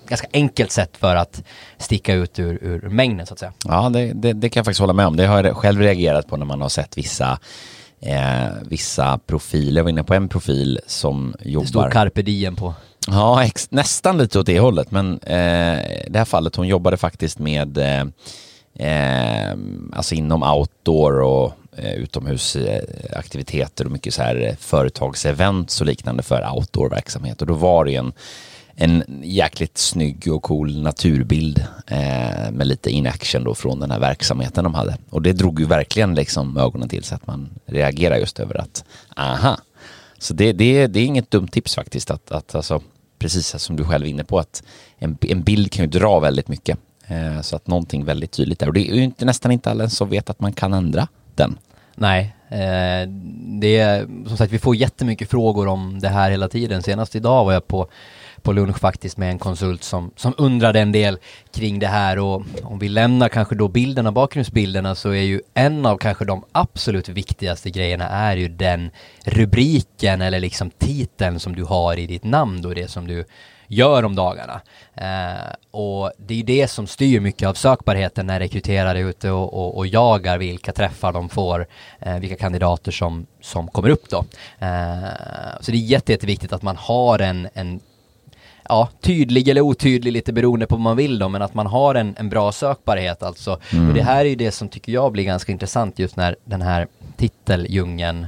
ganska 0.09 0.27
enkelt 0.33 0.71
sätt 0.73 0.97
för 0.97 1.17
att 1.17 1.43
sticka 1.79 2.15
ut 2.15 2.39
ur, 2.39 2.59
ur 2.63 2.89
mängden 2.89 3.27
så 3.27 3.33
att 3.35 3.39
säga. 3.39 3.53
Ja, 3.65 3.89
det, 3.89 4.13
det, 4.15 4.33
det 4.33 4.49
kan 4.49 4.61
jag 4.61 4.65
faktiskt 4.65 4.81
hålla 4.81 4.93
med 4.93 5.07
om. 5.07 5.17
Det 5.17 5.27
har 5.27 5.45
jag 5.45 5.57
själv 5.57 5.81
reagerat 5.81 6.29
på 6.29 6.37
när 6.37 6.47
man 6.47 6.61
har 6.61 6.69
sett 6.69 6.99
vissa, 6.99 7.39
eh, 8.01 8.47
vissa 8.63 9.19
profiler. 9.27 9.79
Jag 9.79 9.85
var 9.85 9.91
inne 9.91 10.05
på 10.05 10.15
en 10.15 10.29
profil 10.29 10.81
som 10.87 11.35
jobbar... 11.41 11.65
Det 11.65 11.69
stod 11.69 11.93
carpe 11.93 12.23
diem 12.23 12.57
på. 12.57 12.75
Ja, 13.07 13.45
ex- 13.45 13.71
nästan 13.71 14.19
lite 14.19 14.39
åt 14.39 14.47
det 14.47 14.61
hållet. 14.61 14.91
Men 14.91 15.21
eh, 15.23 15.79
i 16.07 16.07
det 16.11 16.19
här 16.19 16.25
fallet, 16.25 16.57
hon 16.57 16.69
jobbade 16.69 16.97
faktiskt 16.97 17.39
med 17.39 17.79
eh, 17.79 18.05
eh, 18.89 19.57
alltså 19.93 20.15
inom 20.15 20.43
outdoor 20.43 21.21
och 21.21 21.53
eh, 21.77 21.93
utomhusaktiviteter 21.95 23.85
och 23.85 23.91
mycket 23.91 24.15
så 24.15 24.23
här 24.23 24.47
eh, 24.47 24.55
företagsevents 24.59 25.81
och 25.81 25.87
liknande 25.87 26.23
för 26.23 26.51
outdoor-verksamhet. 26.55 27.41
Och 27.41 27.47
då 27.47 27.55
var 27.55 27.85
det 27.85 27.91
ju 27.91 27.97
en, 27.97 28.13
en 28.81 29.23
jäkligt 29.23 29.79
snygg 29.79 30.33
och 30.33 30.43
cool 30.43 30.83
naturbild 30.83 31.65
eh, 31.87 32.51
med 32.51 32.67
lite 32.67 32.91
in 32.91 33.07
action 33.07 33.45
då 33.45 33.55
från 33.55 33.81
den 33.81 33.91
här 33.91 33.99
verksamheten 33.99 34.65
de 34.65 34.75
hade. 34.75 34.97
Och 35.11 35.23
det 35.23 35.33
drog 35.33 35.61
ju 35.61 35.67
verkligen 35.67 36.15
liksom 36.15 36.57
ögonen 36.57 36.89
till 36.89 37.05
så 37.05 37.15
att 37.15 37.27
man 37.27 37.49
reagerar 37.67 38.17
just 38.17 38.41
över 38.41 38.61
att 38.61 38.85
aha, 39.17 39.59
så 40.19 40.35
det, 40.35 40.53
det, 40.53 40.87
det 40.87 41.01
är 41.01 41.05
inget 41.05 41.31
dumt 41.31 41.49
tips 41.49 41.75
faktiskt 41.75 42.11
att, 42.11 42.33
att 42.33 42.55
alltså, 42.55 42.83
precis 43.19 43.59
som 43.59 43.77
du 43.77 43.85
själv 43.85 44.05
är 44.05 44.11
inne 44.11 44.25
på 44.25 44.39
att 44.39 44.63
en, 44.99 45.19
en 45.21 45.43
bild 45.43 45.73
kan 45.73 45.85
ju 45.85 45.91
dra 45.91 46.21
väldigt 46.21 46.49
mycket. 46.49 46.79
Eh, 47.07 47.41
så 47.41 47.57
att 47.57 47.67
någonting 47.67 48.05
väldigt 48.05 48.33
tydligt 48.33 48.59
där. 48.59 48.67
Och 48.67 48.75
det 48.75 48.91
är 48.91 48.95
ju 48.95 49.03
inte, 49.03 49.25
nästan 49.25 49.53
inte 49.53 49.71
alla 49.71 49.89
som 49.89 50.09
vet 50.09 50.31
att 50.31 50.41
man 50.41 50.53
kan 50.53 50.75
ändra 50.75 51.09
den. 51.35 51.59
Nej, 51.95 52.35
eh, 52.49 53.09
det 53.61 53.77
är 53.79 54.27
som 54.27 54.37
sagt 54.37 54.53
vi 54.53 54.59
får 54.59 54.77
jättemycket 54.77 55.31
frågor 55.31 55.67
om 55.67 55.99
det 56.01 56.09
här 56.09 56.31
hela 56.31 56.49
tiden. 56.49 56.83
Senast 56.83 57.17
idag 57.17 57.45
var 57.45 57.53
jag 57.53 57.69
på, 57.69 57.89
på 58.43 58.53
lunch 58.53 58.79
faktiskt 58.79 59.17
med 59.17 59.31
en 59.31 59.39
konsult 59.39 59.85
som, 59.85 60.11
som 60.17 60.35
undrade 60.39 60.81
en 60.81 60.93
del 60.93 61.19
kring 61.55 61.79
det 61.79 61.87
här 61.87 62.19
och 62.19 62.43
om 62.63 62.79
vi 62.79 62.89
lämnar 62.89 63.29
kanske 63.29 63.55
då 63.55 63.69
bilderna, 63.69 64.13
bakgrundsbilderna 64.13 64.95
så 64.95 65.11
är 65.11 65.23
ju 65.23 65.41
en 65.55 65.87
av 65.87 65.97
kanske 65.97 66.25
de 66.25 66.45
absolut 66.53 67.09
viktigaste 67.09 67.71
grejerna 67.71 68.09
är 68.09 68.37
ju 68.37 68.49
den 68.49 68.91
rubriken 69.25 70.21
eller 70.23 70.41
liksom 70.41 70.71
titeln 70.71 71.41
som 71.41 71.57
du 71.57 71.65
har 71.65 71.99
i 71.99 72.07
ditt 72.07 72.25
namn 72.25 72.63
då, 72.63 72.75
det 72.75 72.89
som 72.89 73.07
du 73.07 73.25
gör 73.69 74.05
om 74.05 74.15
dagarna. 74.15 74.61
Eh, 74.95 75.53
och 75.71 76.13
det 76.19 76.35
är 76.35 76.39
ju 76.39 76.43
det 76.43 76.69
som 76.69 76.87
styr 76.87 77.21
mycket 77.21 77.49
av 77.49 77.55
sökbarheten 77.55 78.27
när 78.27 78.41
rekryterare 78.41 78.99
är 78.99 79.05
ute 79.05 79.31
och, 79.31 79.55
och, 79.55 79.77
och 79.77 79.87
jagar 79.87 80.39
vilka 80.39 80.73
träffar 80.73 81.13
de 81.13 81.29
får, 81.29 81.67
eh, 82.01 82.19
vilka 82.19 82.37
kandidater 82.37 82.93
som, 82.93 83.27
som 83.41 83.69
kommer 83.69 83.89
upp 83.89 84.11
då. 84.11 84.25
Eh, 84.59 85.09
så 85.61 85.71
det 85.71 85.77
är 85.77 85.81
jätte, 85.81 86.13
jätteviktigt 86.13 86.53
att 86.53 86.63
man 86.63 86.77
har 86.77 87.19
en, 87.19 87.49
en 87.55 87.81
ja, 88.69 88.89
tydlig 89.01 89.49
eller 89.49 89.61
otydlig 89.61 90.13
lite 90.13 90.33
beroende 90.33 90.67
på 90.67 90.75
vad 90.75 90.83
man 90.83 90.97
vill 90.97 91.19
då, 91.19 91.29
men 91.29 91.43
att 91.43 91.55
man 91.55 91.67
har 91.67 91.95
en, 91.95 92.15
en 92.19 92.29
bra 92.29 92.53
sökbarhet 92.53 93.23
alltså. 93.23 93.53
Och 93.53 93.95
det 93.95 94.03
här 94.03 94.21
är 94.25 94.29
ju 94.29 94.37
det 94.37 94.51
som 94.51 94.69
tycker 94.69 94.93
jag 94.93 95.13
blir 95.13 95.25
ganska 95.25 95.53
intressant 95.53 95.99
just 95.99 96.17
när 96.17 96.37
den 96.45 96.63
här 96.63 96.87
titeldjungeln 97.17 98.27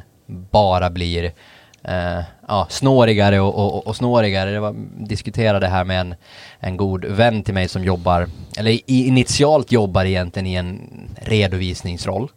bara 0.50 0.90
blir 0.90 1.24
eh, 1.84 2.20
ja, 2.50 2.66
snårigare 2.68 3.40
och, 3.40 3.54
och, 3.54 3.86
och 3.86 3.96
snårigare. 3.96 4.50
Jag 4.50 4.76
diskuterade 4.94 5.60
det 5.60 5.68
här 5.68 5.84
med 5.84 6.00
en, 6.00 6.14
en 6.60 6.76
god 6.76 7.04
vän 7.04 7.42
till 7.42 7.54
mig 7.54 7.68
som 7.68 7.84
jobbar, 7.84 8.26
eller 8.56 8.80
initialt 8.86 9.72
jobbar 9.72 10.04
egentligen 10.04 10.46
i 10.46 10.54
en 10.54 10.80
redovisningsroll. 11.16 12.28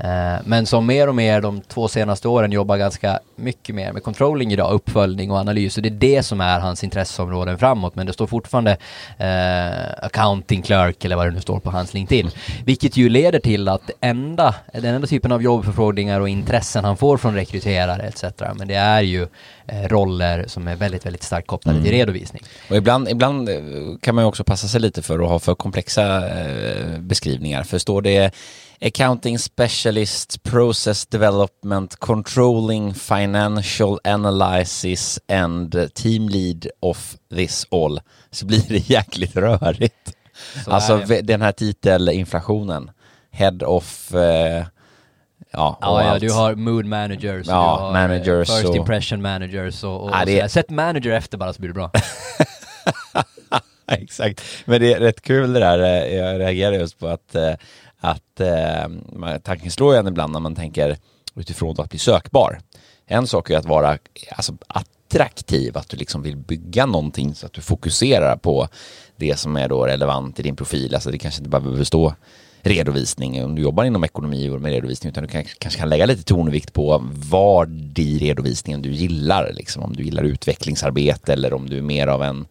Eh, 0.00 0.36
men 0.44 0.66
som 0.66 0.86
mer 0.86 1.08
och 1.08 1.14
mer 1.14 1.40
de 1.40 1.60
två 1.60 1.88
senaste 1.88 2.28
åren 2.28 2.52
jobbar 2.52 2.76
ganska 2.76 3.20
mycket 3.36 3.74
mer 3.74 3.92
med 3.92 4.02
controlling 4.02 4.52
idag, 4.52 4.72
uppföljning 4.72 5.30
och 5.30 5.38
analys. 5.38 5.76
Och 5.76 5.82
det 5.82 5.88
är 5.88 5.90
det 5.90 6.22
som 6.22 6.40
är 6.40 6.60
hans 6.60 6.84
intresseområden 6.84 7.58
framåt. 7.58 7.94
Men 7.94 8.06
det 8.06 8.12
står 8.12 8.26
fortfarande 8.26 8.76
eh, 9.18 10.04
accounting 10.04 10.62
clerk 10.62 11.04
eller 11.04 11.16
vad 11.16 11.26
det 11.26 11.30
nu 11.30 11.40
står 11.40 11.60
på 11.60 11.70
hans 11.70 11.94
LinkedIn. 11.94 12.30
Vilket 12.64 12.96
ju 12.96 13.08
leder 13.08 13.38
till 13.38 13.68
att 13.68 13.90
enda, 14.00 14.54
den 14.72 14.94
enda 14.94 15.06
typen 15.06 15.32
av 15.32 15.42
jobbförfrågningar 15.42 16.20
och 16.20 16.28
intressen 16.28 16.84
han 16.84 16.96
får 16.96 17.16
från 17.16 17.34
rekryterare 17.34 18.02
etc. 18.02 18.24
Men 18.54 18.68
det 18.68 18.74
är 18.74 19.00
ju 19.00 19.28
roller 19.72 20.44
som 20.46 20.68
är 20.68 20.76
väldigt, 20.76 21.06
väldigt 21.06 21.22
starkt 21.22 21.46
kopplade 21.46 21.82
till 21.82 21.90
redovisning. 21.90 22.42
Och 22.70 22.76
ibland, 22.76 23.08
ibland 23.08 23.48
eh, 23.48 23.56
kan 24.00 24.14
man 24.14 24.24
ju 24.24 24.28
också 24.28 24.44
passa 24.44 24.68
sig 24.68 24.80
lite 24.80 25.02
för 25.02 25.18
att 25.18 25.28
ha 25.28 25.38
för 25.38 25.54
komplexa 25.54 26.28
eh, 26.28 26.98
beskrivningar. 26.98 27.62
För 27.62 27.78
står 27.78 28.02
det 28.02 28.34
Accounting 28.80 29.38
Specialist, 29.38 30.42
Process 30.42 31.06
Development, 31.06 31.96
Controlling, 31.96 32.94
Financial 32.94 33.98
Analysis 34.04 35.20
and 35.28 35.94
Team 35.94 36.28
Lead 36.28 36.66
of 36.80 37.16
this 37.34 37.66
all 37.70 38.00
så 38.30 38.46
blir 38.46 38.62
det 38.68 38.78
jäkligt 38.90 39.36
rörigt. 39.36 40.14
Så 40.64 40.70
alltså 40.70 40.96
den 41.22 41.42
här 41.42 41.52
titelinflationen, 41.52 42.90
Head 43.30 43.58
of 43.62 44.14
eh, 44.14 44.66
Ja, 45.50 45.78
Ja, 45.80 46.04
ja, 46.04 46.18
du 46.18 46.32
har 46.32 46.54
mood 46.54 46.84
managers, 46.84 47.46
Ja, 47.46 47.52
du 47.52 47.84
har 47.84 47.92
managers 47.92 48.50
eh, 48.50 48.54
first 48.56 48.68
och- 48.68 48.76
impression 48.76 49.22
managers 49.22 49.84
och, 49.84 50.04
och, 50.04 50.10
Ja, 50.12 50.24
det-. 50.24 50.48
Sätt 50.52 50.70
manager 50.70 51.10
efter 51.10 51.38
bara 51.38 51.52
så 51.52 51.60
blir 51.60 51.68
det 51.68 51.74
bra. 51.74 51.90
Exakt, 53.90 54.42
men 54.64 54.80
det 54.80 54.92
är 54.94 55.00
rätt 55.00 55.20
kul 55.22 55.52
det 55.52 55.60
där. 55.60 55.78
eh, 55.78 56.16
Jag 56.16 56.40
reagerar 56.40 56.72
just 56.72 56.98
på 56.98 57.06
att, 57.08 57.34
eh, 57.34 57.52
att 58.00 58.40
tanken 59.42 59.70
slår 59.70 59.96
en 59.96 60.06
ibland 60.06 60.32
när 60.32 60.40
man 60.40 60.54
tänker 60.54 60.96
utifrån 61.34 61.80
att 61.80 61.90
bli 61.90 61.98
sökbar. 61.98 62.58
En 63.06 63.26
sak 63.26 63.50
är 63.50 63.58
att 63.58 63.64
vara 63.64 63.98
alltså, 64.30 64.52
attraktiv, 64.66 65.78
att 65.78 65.88
du 65.88 65.96
liksom 65.96 66.22
vill 66.22 66.36
bygga 66.36 66.86
någonting 66.86 67.34
så 67.34 67.46
att 67.46 67.52
du 67.52 67.60
fokuserar 67.60 68.36
på 68.36 68.68
det 69.16 69.38
som 69.38 69.56
är 69.56 69.68
då 69.68 69.86
relevant 69.86 70.38
i 70.40 70.42
din 70.42 70.56
profil. 70.56 70.94
Alltså 70.94 71.10
det 71.10 71.18
kanske 71.18 71.38
inte 71.40 71.50
bara 71.50 71.60
behöver 71.62 71.84
stå 71.84 72.14
redovisning 72.68 73.44
om 73.44 73.54
du 73.54 73.62
jobbar 73.62 73.84
inom 73.84 74.04
ekonomi 74.04 74.50
och 74.50 74.60
med 74.60 74.72
redovisning 74.72 75.10
utan 75.10 75.22
du 75.22 75.28
kan, 75.28 75.44
kanske 75.58 75.80
kan 75.80 75.88
lägga 75.88 76.06
lite 76.06 76.22
tonvikt 76.22 76.72
på 76.72 77.04
vad 77.30 77.98
i 77.98 78.18
redovisningen 78.18 78.82
du 78.82 78.92
gillar. 78.92 79.52
Liksom, 79.52 79.82
om 79.82 79.96
du 79.96 80.02
gillar 80.02 80.22
utvecklingsarbete 80.22 81.32
eller 81.32 81.52
om 81.52 81.70
du 81.70 81.78
är 81.78 81.82
mer 81.82 82.06
av 82.06 82.22
en 82.22 82.46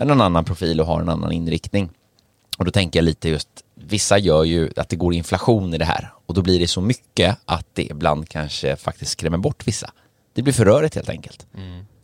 en 0.00 0.20
annan 0.20 0.44
profil 0.44 0.80
och 0.80 0.86
har 0.86 1.00
en 1.00 1.08
annan 1.08 1.32
inriktning. 1.32 1.90
Och 2.58 2.64
då 2.64 2.70
tänker 2.70 2.98
jag 2.98 3.04
lite 3.04 3.28
just, 3.28 3.48
vissa 3.74 4.18
gör 4.18 4.44
ju 4.44 4.70
att 4.76 4.88
det 4.88 4.96
går 4.96 5.14
inflation 5.14 5.74
i 5.74 5.78
det 5.78 5.84
här 5.84 6.12
och 6.26 6.34
då 6.34 6.42
blir 6.42 6.60
det 6.60 6.68
så 6.68 6.80
mycket 6.80 7.36
att 7.44 7.66
det 7.72 7.82
ibland 7.82 8.28
kanske 8.28 8.76
faktiskt 8.76 9.10
skrämmer 9.10 9.38
bort 9.38 9.66
vissa. 9.66 9.90
Det 10.34 10.42
blir 10.42 10.54
för 10.54 10.64
rörigt 10.64 10.94
helt 10.94 11.08
enkelt. 11.08 11.46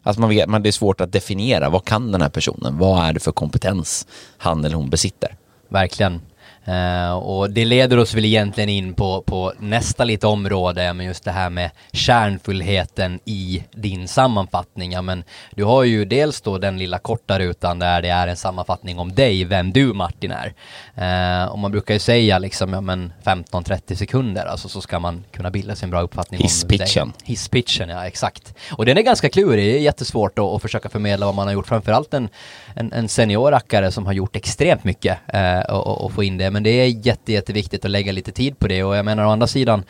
Alltså 0.02 0.20
man 0.20 0.30
vet, 0.30 0.48
man, 0.48 0.62
det 0.62 0.68
är 0.68 0.72
svårt 0.72 1.00
att 1.00 1.12
definiera, 1.12 1.70
vad 1.70 1.84
kan 1.84 2.12
den 2.12 2.22
här 2.22 2.28
personen? 2.28 2.78
Vad 2.78 3.04
är 3.04 3.12
det 3.12 3.20
för 3.20 3.32
kompetens 3.32 4.06
han 4.38 4.64
eller 4.64 4.76
hon 4.76 4.90
besitter? 4.90 5.36
Verkligen. 5.68 6.20
Uh, 6.68 7.12
och 7.12 7.50
det 7.50 7.64
leder 7.64 7.98
oss 7.98 8.14
väl 8.14 8.24
egentligen 8.24 8.68
in 8.70 8.94
på, 8.94 9.22
på 9.22 9.52
nästa 9.58 10.04
lite 10.04 10.26
område, 10.26 10.92
men 10.92 11.06
just 11.06 11.24
det 11.24 11.30
här 11.30 11.50
med 11.50 11.70
kärnfullheten 11.92 13.20
i 13.24 13.64
din 13.72 14.08
sammanfattning. 14.08 14.92
Ja, 14.92 15.02
men 15.02 15.24
du 15.50 15.64
har 15.64 15.84
ju 15.84 16.04
dels 16.04 16.40
då 16.40 16.58
den 16.58 16.78
lilla 16.78 16.98
korta 16.98 17.38
rutan 17.38 17.78
där 17.78 18.02
det 18.02 18.08
är 18.08 18.28
en 18.28 18.36
sammanfattning 18.36 18.98
om 18.98 19.14
dig, 19.14 19.44
vem 19.44 19.72
du 19.72 19.92
Martin 19.92 20.32
är. 20.32 20.54
Uh, 20.98 21.52
och 21.52 21.58
man 21.58 21.70
brukar 21.70 21.94
ju 21.94 22.00
säga 22.00 22.38
liksom, 22.38 22.72
ja 22.72 22.80
men 22.80 23.12
15-30 23.24 23.94
sekunder, 23.94 24.46
alltså 24.46 24.68
så 24.68 24.80
ska 24.80 24.98
man 24.98 25.24
kunna 25.32 25.50
bilda 25.50 25.76
sig 25.76 25.86
en 25.86 25.90
bra 25.90 26.00
uppfattning 26.00 26.40
Hisspitchen. 26.40 27.02
om 27.02 27.08
dig. 27.08 27.18
Hisspitchen. 27.24 27.88
ja 27.88 28.06
exakt. 28.06 28.54
Och 28.72 28.86
den 28.86 28.98
är 28.98 29.02
ganska 29.02 29.28
klurig, 29.28 29.64
det 29.64 29.78
är 29.78 29.80
jättesvårt 29.80 30.38
att, 30.38 30.44
att 30.44 30.62
försöka 30.62 30.88
förmedla 30.88 31.26
vad 31.26 31.34
man 31.34 31.46
har 31.46 31.54
gjort, 31.54 31.66
framförallt 31.66 32.14
en, 32.14 32.28
en, 32.74 32.92
en 32.92 33.08
seniorrackare 33.08 33.92
som 33.92 34.06
har 34.06 34.12
gjort 34.12 34.36
extremt 34.36 34.84
mycket 34.84 35.18
uh, 35.34 35.74
och, 35.74 36.04
och 36.04 36.12
få 36.12 36.22
in 36.22 36.38
det 36.38 36.53
men 36.54 36.62
det 36.62 36.70
är 36.70 37.06
jätte, 37.06 37.32
jätteviktigt 37.32 37.84
att 37.84 37.90
lägga 37.90 38.12
lite 38.12 38.32
tid 38.32 38.58
på 38.58 38.68
det 38.68 38.84
och 38.84 38.96
jag 38.96 39.04
menar 39.04 39.24
å 39.24 39.30
andra 39.30 39.46
sidan 39.46 39.84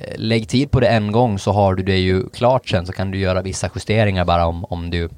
eh, 0.00 0.14
lägg 0.16 0.48
tid 0.48 0.70
på 0.70 0.80
det 0.80 0.88
en 0.88 1.12
gång 1.12 1.38
så 1.38 1.52
har 1.52 1.74
du 1.74 1.82
det 1.82 1.96
ju 1.96 2.28
klart 2.28 2.68
sen 2.68 2.86
så 2.86 2.92
kan 2.92 3.10
du 3.10 3.18
göra 3.18 3.42
vissa 3.42 3.70
justeringar 3.74 4.24
bara 4.24 4.46
om, 4.46 4.64
om 4.64 4.90
du 4.90 5.08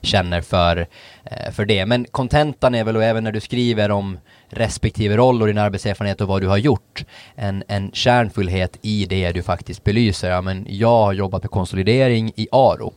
känner 0.00 0.40
för, 0.40 0.86
eh, 1.24 1.52
för 1.52 1.64
det. 1.64 1.86
Men 1.86 2.04
kontentan 2.04 2.74
är 2.74 2.84
väl 2.84 2.96
och 2.96 3.04
även 3.04 3.24
när 3.24 3.32
du 3.32 3.40
skriver 3.40 3.90
om 3.90 4.18
respektive 4.48 5.16
roll 5.16 5.42
och 5.42 5.46
din 5.46 5.58
arbetserfarenhet 5.58 6.20
och 6.20 6.28
vad 6.28 6.40
du 6.40 6.48
har 6.48 6.56
gjort 6.56 7.04
en, 7.34 7.64
en 7.68 7.90
kärnfullhet 7.92 8.78
i 8.82 9.06
det 9.06 9.32
du 9.32 9.42
faktiskt 9.42 9.84
belyser. 9.84 10.30
Ja, 10.30 10.40
men 10.40 10.66
jag 10.68 11.04
har 11.04 11.12
jobbat 11.12 11.42
med 11.42 11.50
konsolidering 11.50 12.32
i 12.36 12.48
ARO. 12.52 12.92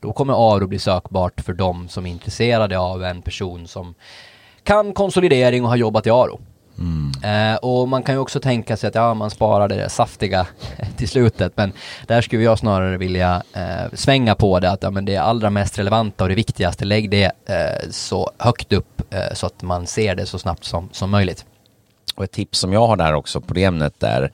Då 0.00 0.12
kommer 0.12 0.56
ARO 0.56 0.66
bli 0.66 0.78
sökbart 0.78 1.40
för 1.40 1.52
de 1.52 1.88
som 1.88 2.06
är 2.06 2.10
intresserade 2.10 2.78
av 2.78 3.04
en 3.04 3.22
person 3.22 3.68
som 3.68 3.94
kan 4.62 4.92
konsolidering 4.92 5.62
och 5.64 5.68
har 5.68 5.76
jobbat 5.76 6.06
i 6.06 6.10
ARO. 6.10 6.40
Eh, 7.22 7.54
och 7.54 7.88
man 7.88 8.02
kan 8.02 8.14
ju 8.14 8.18
också 8.18 8.40
tänka 8.40 8.76
sig 8.76 8.88
att 8.88 8.94
ja, 8.94 9.14
man 9.14 9.30
sparar 9.30 9.68
det 9.68 9.88
saftiga 9.88 10.46
till 10.96 11.08
slutet, 11.08 11.52
men 11.56 11.72
där 12.06 12.22
skulle 12.22 12.42
jag 12.42 12.58
snarare 12.58 12.96
vilja 12.96 13.42
eh, 13.52 13.92
svänga 13.92 14.34
på 14.34 14.60
det 14.60 14.70
att 14.70 14.82
ja, 14.82 14.90
men 14.90 15.04
det 15.04 15.16
allra 15.16 15.50
mest 15.50 15.78
relevanta 15.78 16.24
och 16.24 16.28
det 16.28 16.34
viktigaste, 16.34 16.84
lägg 16.84 17.10
det 17.10 17.24
eh, 17.24 17.90
så 17.90 18.30
högt 18.38 18.72
upp 18.72 19.14
eh, 19.14 19.34
så 19.34 19.46
att 19.46 19.62
man 19.62 19.86
ser 19.86 20.14
det 20.14 20.26
så 20.26 20.38
snabbt 20.38 20.64
som, 20.64 20.88
som 20.92 21.10
möjligt. 21.10 21.44
Och 22.14 22.24
ett 22.24 22.32
tips 22.32 22.58
som 22.58 22.72
jag 22.72 22.86
har 22.86 22.96
där 22.96 23.14
också 23.14 23.40
på 23.40 23.54
det 23.54 23.64
ämnet 23.64 24.02
är 24.02 24.32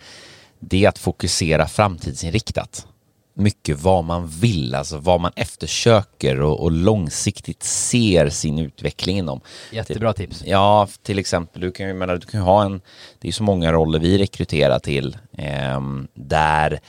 det 0.58 0.84
är 0.84 0.88
att 0.88 0.98
fokusera 0.98 1.66
framtidsinriktat 1.66 2.86
mycket 3.34 3.82
vad 3.82 4.04
man 4.04 4.28
vill, 4.28 4.74
alltså 4.74 4.98
vad 4.98 5.20
man 5.20 5.32
eftersöker 5.36 6.40
och, 6.40 6.60
och 6.60 6.72
långsiktigt 6.72 7.62
ser 7.62 8.28
sin 8.28 8.58
utveckling 8.58 9.18
inom. 9.18 9.40
Jättebra 9.72 10.12
tips. 10.12 10.42
Ja, 10.46 10.88
till 11.02 11.18
exempel, 11.18 11.60
du 11.60 11.72
kan 11.72 11.86
ju 11.86 11.94
menar, 11.94 12.16
du 12.16 12.26
kan 12.26 12.40
ha 12.40 12.64
en, 12.64 12.80
det 13.18 13.28
är 13.28 13.32
så 13.32 13.42
många 13.42 13.72
roller 13.72 13.98
vi 13.98 14.18
rekryterar 14.18 14.78
till, 14.78 15.16
eh, 15.38 15.80
där 16.14 16.80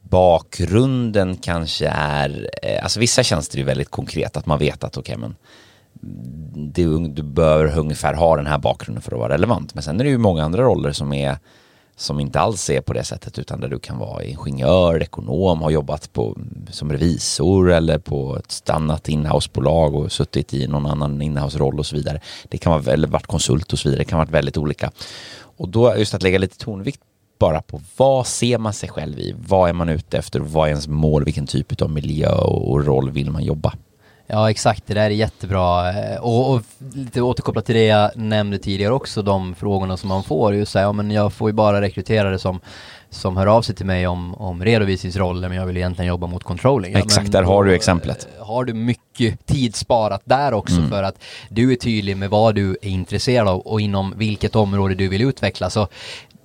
bakgrunden 0.00 1.36
kanske 1.36 1.88
är, 1.88 2.50
eh, 2.62 2.82
alltså 2.82 3.00
vissa 3.00 3.22
tjänster 3.22 3.58
är 3.58 3.64
väldigt 3.64 3.90
konkret, 3.90 4.36
att 4.36 4.46
man 4.46 4.58
vet 4.58 4.84
att 4.84 4.96
okej 4.96 5.16
okay, 5.16 5.28
men 5.28 5.36
du, 6.72 7.08
du 7.08 7.22
bör 7.22 7.78
ungefär 7.78 8.14
ha 8.14 8.36
den 8.36 8.46
här 8.46 8.58
bakgrunden 8.58 9.02
för 9.02 9.12
att 9.12 9.18
vara 9.18 9.32
relevant. 9.32 9.74
Men 9.74 9.82
sen 9.82 10.00
är 10.00 10.04
det 10.04 10.10
ju 10.10 10.18
många 10.18 10.44
andra 10.44 10.62
roller 10.62 10.92
som 10.92 11.12
är 11.12 11.38
som 11.98 12.20
inte 12.20 12.40
alls 12.40 12.70
är 12.70 12.80
på 12.80 12.92
det 12.92 13.04
sättet 13.04 13.38
utan 13.38 13.60
där 13.60 13.68
du 13.68 13.78
kan 13.78 13.98
vara 13.98 14.24
ingenjör, 14.24 15.02
ekonom, 15.02 15.62
har 15.62 15.70
jobbat 15.70 16.12
på, 16.12 16.36
som 16.70 16.92
revisor 16.92 17.70
eller 17.70 17.98
på 17.98 18.36
ett 18.36 18.70
annat 18.70 19.08
inhousebolag 19.08 19.94
och 19.94 20.12
suttit 20.12 20.54
i 20.54 20.66
någon 20.66 20.86
annan 20.86 21.22
inhouse-roll 21.22 21.78
och 21.78 21.86
så 21.86 21.96
vidare. 21.96 22.20
Det 22.48 22.58
kan 22.58 22.72
vara, 22.72 22.92
eller 22.92 23.08
varit 23.08 23.26
konsult 23.26 23.72
och 23.72 23.78
så 23.78 23.88
vidare, 23.88 24.00
det 24.00 24.04
kan 24.10 24.18
vara 24.18 24.28
väldigt 24.28 24.56
olika. 24.56 24.90
Och 25.40 25.68
då 25.68 25.96
just 25.96 26.14
att 26.14 26.22
lägga 26.22 26.38
lite 26.38 26.58
tonvikt 26.58 27.00
bara 27.38 27.62
på 27.62 27.80
vad 27.96 28.26
ser 28.26 28.58
man 28.58 28.72
sig 28.72 28.88
själv 28.88 29.18
i? 29.18 29.34
Vad 29.48 29.68
är 29.68 29.72
man 29.72 29.88
ute 29.88 30.18
efter? 30.18 30.40
Vad 30.40 30.66
är 30.66 30.70
ens 30.70 30.88
mål? 30.88 31.24
Vilken 31.24 31.46
typ 31.46 31.82
av 31.82 31.90
miljö 31.90 32.32
och 32.34 32.84
roll 32.84 33.10
vill 33.10 33.30
man 33.30 33.44
jobba? 33.44 33.74
Ja 34.30 34.50
exakt, 34.50 34.86
det 34.86 34.94
där 34.94 35.04
är 35.04 35.10
jättebra. 35.10 35.92
Eh, 35.92 36.20
och, 36.20 36.54
och 36.54 36.62
lite 36.94 37.22
återkopplat 37.22 37.66
till 37.66 37.74
det 37.74 37.84
jag 37.84 38.16
nämnde 38.16 38.58
tidigare 38.58 38.92
också, 38.92 39.22
de 39.22 39.54
frågorna 39.54 39.96
som 39.96 40.08
man 40.08 40.22
får. 40.22 40.54
Just 40.54 40.72
så 40.72 40.78
här, 40.78 40.86
ja, 40.86 40.92
men 40.92 41.10
jag 41.10 41.32
får 41.32 41.50
ju 41.50 41.52
bara 41.52 41.80
rekryterare 41.80 42.38
som, 42.38 42.60
som 43.10 43.36
hör 43.36 43.46
av 43.46 43.62
sig 43.62 43.74
till 43.74 43.86
mig 43.86 44.06
om, 44.06 44.34
om 44.34 44.64
redovisningsroller, 44.64 45.48
men 45.48 45.58
jag 45.58 45.66
vill 45.66 45.76
egentligen 45.76 46.08
jobba 46.08 46.26
mot 46.26 46.44
controlling. 46.44 46.92
Ja, 46.92 46.98
exakt, 46.98 47.32
där 47.32 47.42
har 47.42 47.64
du 47.64 47.74
exemplet. 47.74 48.28
Eh, 48.38 48.46
har 48.46 48.64
du 48.64 48.74
mycket 48.74 49.46
tid 49.46 49.76
sparat 49.76 50.22
där 50.24 50.54
också 50.54 50.76
mm. 50.76 50.90
för 50.90 51.02
att 51.02 51.22
du 51.48 51.72
är 51.72 51.76
tydlig 51.76 52.16
med 52.16 52.30
vad 52.30 52.54
du 52.54 52.70
är 52.82 52.88
intresserad 52.88 53.48
av 53.48 53.60
och 53.60 53.80
inom 53.80 54.14
vilket 54.16 54.56
område 54.56 54.94
du 54.94 55.08
vill 55.08 55.22
utveckla. 55.22 55.70
Så 55.70 55.88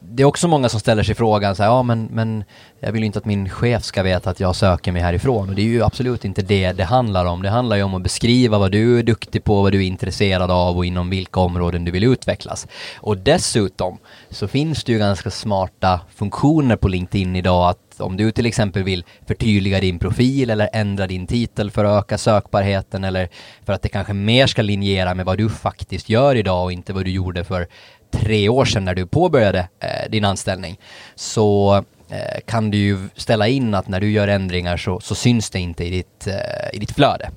det 0.10 0.24
är 0.24 0.28
också 0.28 0.48
många 0.48 0.70
som 0.70 0.80
ställer 0.80 1.04
sig 1.04 1.16
frågan 1.16 1.56
så 1.56 1.64
här, 1.64 1.70
ja 1.70 1.84
men, 1.84 2.06
men 2.12 2.44
jag 2.80 2.92
vill 2.92 3.02
ju 3.02 3.06
inte 3.06 3.20
att 3.20 3.26
min 3.26 3.50
chef 3.50 3.84
ska 3.84 4.04
veta 4.04 4.30
att 4.30 4.40
jag 4.40 4.56
söker 4.56 4.92
mig 4.92 5.02
härifrån 5.02 5.50
och 5.50 5.56
det 5.56 5.62
är 5.62 5.66
ju 5.66 5.84
absolut 5.84 6.26
inte 6.26 6.42
det 6.42 6.72
det 6.72 6.84
handlar 6.84 7.26
om. 7.26 7.42
Det 7.42 7.50
handlar 7.50 7.76
ju 7.76 7.84
om 7.84 7.96
att 7.96 8.04
beskriva 8.04 8.58
vad 8.58 8.72
du 8.72 9.00
är 9.00 9.04
duktig 9.04 9.44
på, 9.44 9.62
vad 9.62 9.72
du 9.72 9.84
är 9.84 9.88
intresserad 9.88 10.52
av 10.52 10.78
och 10.78 10.86
inom 10.86 11.10
vilka 11.10 11.40
områden 11.40 11.86
du 11.86 11.92
vill 11.92 12.04
utvecklas. 12.04 12.68
Och 12.96 13.18
dessutom 13.18 13.98
så 14.30 14.48
finns 14.48 14.84
det 14.84 14.92
ju 14.92 14.98
ganska 14.98 15.30
smarta 15.30 16.00
funktioner 16.16 16.76
på 16.76 16.88
LinkedIn 16.88 17.36
idag 17.36 17.70
att 17.70 17.80
om 18.00 18.18
du 18.18 18.32
till 18.32 18.46
exempel 18.46 18.84
vill 18.84 19.04
förtydliga 19.28 19.80
din 19.80 20.00
profil 20.00 20.50
eller 20.50 20.70
ändra 20.74 21.08
din 21.08 21.28
titel 21.28 21.72
för 21.72 21.86
att 21.86 22.04
öka 22.04 22.18
sökbarheten 22.18 23.04
eller 23.04 23.30
för 23.66 23.74
att 23.74 23.82
det 23.82 23.90
kanske 23.90 24.14
mer 24.14 24.48
ska 24.48 24.62
linjera 24.62 25.14
med 25.14 25.26
vad 25.26 25.38
du 25.38 25.50
faktiskt 25.50 26.10
gör 26.10 26.36
idag 26.36 26.64
och 26.64 26.72
inte 26.72 26.94
vad 26.94 27.06
du 27.06 27.12
gjorde 27.12 27.44
för 27.44 27.68
tre 28.14 28.50
år 28.50 28.66
sedan 28.66 28.86
när 28.86 28.96
du 28.96 29.06
påbörjade 29.06 29.68
eh, 29.80 30.10
din 30.10 30.26
anställning 30.26 30.80
så 31.16 31.76
eh, 32.10 32.40
kan 32.46 32.72
du 32.72 32.78
ju 32.78 32.98
ställa 33.16 33.48
in 33.48 33.74
att 33.74 33.88
när 33.88 34.00
du 34.00 34.12
gör 34.12 34.28
ändringar 34.28 34.78
så, 34.78 35.00
så 35.00 35.16
syns 35.16 35.50
det 35.50 35.60
inte 35.60 35.84
i 35.84 35.90
ditt, 35.90 36.28
eh, 36.28 36.76
i 36.76 36.80
ditt 36.80 36.92
flöde. 36.92 37.30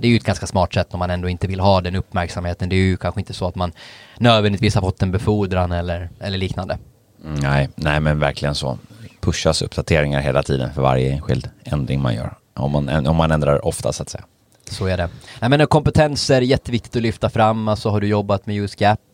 Det 0.00 0.06
är 0.06 0.10
ju 0.10 0.16
ett 0.16 0.24
ganska 0.24 0.46
smart 0.46 0.74
sätt 0.74 0.94
om 0.94 0.98
man 0.98 1.10
ändå 1.10 1.28
inte 1.28 1.46
vill 1.46 1.60
ha 1.60 1.80
den 1.80 1.96
uppmärksamheten. 1.96 2.68
Det 2.68 2.76
är 2.76 2.78
ju 2.78 2.96
kanske 2.96 3.20
inte 3.20 3.32
så 3.32 3.46
att 3.46 3.54
man 3.54 3.72
nödvändigtvis 4.18 4.74
har 4.74 4.82
fått 4.82 5.02
en 5.02 5.10
befordran 5.10 5.72
eller, 5.72 6.10
eller 6.20 6.38
liknande. 6.38 6.78
Mm, 7.24 7.34
nej, 7.40 7.68
nej 7.74 8.00
men 8.00 8.18
verkligen 8.18 8.54
så. 8.54 8.78
Pushas 9.20 9.62
uppdateringar 9.62 10.20
hela 10.20 10.42
tiden 10.42 10.74
för 10.74 10.82
varje 10.82 11.12
enskild 11.12 11.50
ändring 11.64 12.00
man 12.00 12.14
gör. 12.14 12.34
Om 12.54 12.72
man, 12.72 13.06
om 13.06 13.16
man 13.16 13.30
ändrar 13.30 13.66
ofta 13.66 13.92
så 13.92 14.02
att 14.02 14.08
säga. 14.08 14.24
Så 14.70 14.86
är 14.86 14.96
det. 14.96 15.08
Nej 15.40 15.50
men 15.50 15.66
kompetenser, 15.66 16.40
jätteviktigt 16.40 16.96
att 16.96 17.02
lyfta 17.02 17.30
fram. 17.30 17.68
Alltså 17.68 17.88
har 17.88 18.00
du 18.00 18.06
jobbat 18.06 18.46
med 18.46 18.56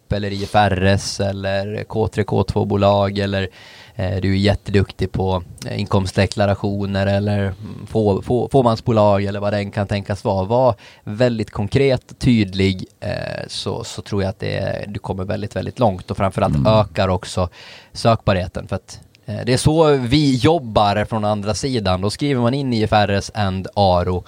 UseGap 0.06 0.12
eller 0.12 0.32
IFRS 0.32 1.20
eller 1.20 1.84
K3, 1.84 2.24
K2-bolag 2.24 3.18
eller 3.18 3.48
eh, 3.96 4.20
du 4.20 4.32
är 4.32 4.36
jätteduktig 4.36 5.12
på 5.12 5.42
eh, 5.66 5.80
inkomstdeklarationer 5.80 7.06
eller 7.06 7.54
få, 7.86 8.22
få, 8.22 8.48
fåmansbolag 8.48 9.24
eller 9.24 9.40
vad 9.40 9.52
den 9.52 9.70
kan 9.70 9.86
tänkas 9.86 10.24
vara. 10.24 10.44
Var 10.44 10.74
väldigt 11.04 11.50
konkret 11.50 12.10
och 12.10 12.18
tydlig 12.18 12.86
eh, 13.00 13.46
så, 13.48 13.84
så 13.84 14.02
tror 14.02 14.22
jag 14.22 14.30
att 14.30 14.40
det, 14.40 14.84
du 14.88 14.98
kommer 14.98 15.24
väldigt, 15.24 15.56
väldigt 15.56 15.78
långt 15.78 16.10
och 16.10 16.16
framförallt 16.16 16.56
mm. 16.56 16.72
ökar 16.72 17.08
också 17.08 17.48
sökbarheten 17.92 18.68
för 18.68 18.76
att 18.76 19.00
eh, 19.26 19.44
det 19.46 19.52
är 19.52 19.58
så 19.58 19.96
vi 19.96 20.36
jobbar 20.36 21.04
från 21.04 21.24
andra 21.24 21.54
sidan. 21.54 22.00
Då 22.00 22.10
skriver 22.10 22.42
man 22.42 22.54
in 22.54 22.72
IFRS 22.72 23.30
and 23.34 23.68
ARO 23.74 24.24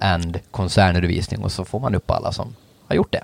and 0.00 0.38
koncernredovisning 0.50 1.44
och 1.44 1.52
så 1.52 1.64
får 1.64 1.80
man 1.80 1.94
upp 1.94 2.10
alla 2.10 2.32
som 2.32 2.54
har 2.88 2.96
gjort 2.96 3.12
det. 3.12 3.22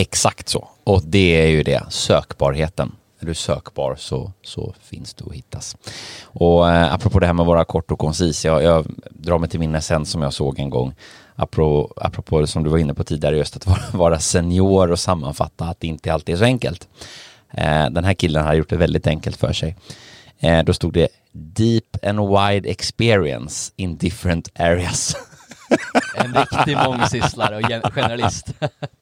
Exakt 0.00 0.48
så. 0.48 0.68
Och 0.84 1.02
det 1.04 1.42
är 1.42 1.46
ju 1.46 1.62
det, 1.62 1.82
sökbarheten. 1.88 2.92
Är 3.20 3.26
du 3.26 3.34
sökbar 3.34 3.96
så, 3.98 4.32
så 4.42 4.74
finns 4.82 5.14
du 5.14 5.24
att 5.24 5.32
hittas. 5.32 5.76
Och 6.22 6.70
eh, 6.70 6.94
apropå 6.94 7.18
det 7.18 7.26
här 7.26 7.32
med 7.32 7.42
att 7.42 7.46
vara 7.46 7.64
kort 7.64 7.90
och 7.90 7.98
koncis, 7.98 8.44
jag, 8.44 8.62
jag 8.62 8.86
drar 9.10 9.38
mig 9.38 9.48
till 9.48 9.60
minnes 9.60 9.90
en 9.90 10.06
som 10.06 10.22
jag 10.22 10.32
såg 10.32 10.58
en 10.58 10.70
gång. 10.70 10.94
Apropå, 11.36 11.92
apropå 11.96 12.40
det 12.40 12.46
som 12.46 12.62
du 12.62 12.70
var 12.70 12.78
inne 12.78 12.94
på 12.94 13.04
tidigare, 13.04 13.36
just 13.36 13.56
att 13.56 13.66
vara, 13.66 13.80
vara 13.92 14.18
senior 14.18 14.90
och 14.90 14.98
sammanfatta 14.98 15.64
att 15.64 15.80
det 15.80 15.86
inte 15.86 16.12
alltid 16.12 16.34
är 16.34 16.38
så 16.38 16.44
enkelt. 16.44 16.88
Eh, 17.50 17.90
den 17.90 18.04
här 18.04 18.14
killen 18.14 18.44
har 18.44 18.54
gjort 18.54 18.70
det 18.70 18.76
väldigt 18.76 19.06
enkelt 19.06 19.36
för 19.36 19.52
sig. 19.52 19.76
Eh, 20.38 20.64
då 20.64 20.72
stod 20.72 20.92
det 20.92 21.08
Deep 21.32 22.04
and 22.04 22.20
wide 22.20 22.70
experience 22.70 23.72
in 23.76 23.96
different 23.96 24.48
areas. 24.60 25.16
En 26.14 26.34
riktig 26.34 26.76
mångsysslare 26.76 27.56
och 27.56 27.92
generalist. 27.94 28.46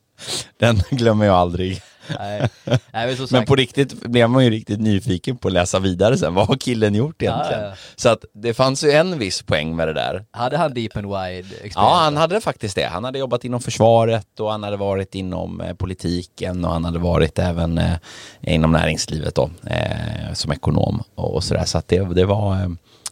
Den 0.59 0.83
glömmer 0.90 1.26
jag 1.26 1.35
aldrig. 1.37 1.83
Nej. 2.18 2.48
Nej, 2.64 3.16
men, 3.18 3.26
men, 3.31 3.44
på 3.44 3.57
riktigt 3.57 4.02
blev 4.02 4.31
man 4.31 4.44
ju 4.44 4.50
riktigt 4.50 4.81
nyfiken 4.81 5.37
på 5.37 5.48
att 5.48 5.54
läsa 5.54 5.78
vidare 5.78 6.18
sen. 6.18 6.35
Vad 6.35 6.46
har 6.46 6.57
killen 6.57 6.94
gjort 6.94 7.22
egentligen? 7.22 7.62
Ja, 7.62 7.68
ja. 7.68 7.74
Så 7.96 8.09
att 8.09 8.24
det 8.35 8.54
fanns 8.54 8.85
ju 8.85 8.90
en 8.90 9.18
viss 9.18 9.42
poäng 9.42 9.76
med 9.76 9.88
det 9.88 9.94
där. 9.94 10.24
Hade 10.31 10.57
han 10.57 10.74
deep 10.74 10.96
and 10.96 11.07
wide 11.07 11.38
experience? 11.38 11.78
Ja, 11.78 12.00
han 12.02 12.16
hade 12.16 12.40
faktiskt 12.40 12.74
det. 12.74 12.87
Han 12.87 13.04
hade 13.04 13.18
jobbat 13.18 13.44
inom 13.44 13.61
försvaret 13.61 14.40
och 14.40 14.50
han 14.50 14.62
hade 14.62 14.76
varit 14.76 15.14
inom 15.14 15.61
eh, 15.61 15.74
politiken 15.74 16.64
och 16.64 16.72
han 16.72 16.85
hade 16.85 16.98
varit 16.98 17.38
även 17.38 17.78
eh, 17.78 17.96
inom 18.40 18.72
näringslivet 18.72 19.35
då, 19.35 19.50
eh, 19.66 20.33
som 20.35 20.52
ekonom 20.52 21.02
och, 21.14 21.35
och 21.35 21.44
sådär. 21.44 21.64
Så 21.64 21.78
att 21.78 21.88
det, 21.88 22.14
det 22.14 22.24
var 22.24 22.52
eh, 22.52 22.68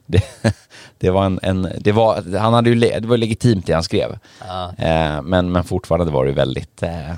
Det, 0.07 0.23
det 0.99 1.11
var 1.11 1.27
en, 1.27 1.41
en, 1.43 1.69
det 1.79 1.93
var, 1.93 2.39
han 2.39 2.55
hade 2.55 2.71
ju, 2.71 2.81
det 2.81 3.07
var 3.07 3.17
legitimt 3.17 3.67
det 3.67 3.73
han 3.73 3.83
skrev. 3.83 4.19
Ja. 4.49 4.73
Eh, 4.79 5.23
men, 5.23 5.53
men 5.53 5.65
fortfarande 5.65 6.13
var 6.13 6.27
det 6.27 6.33
väldigt, 6.33 6.83
eh, 6.83 7.13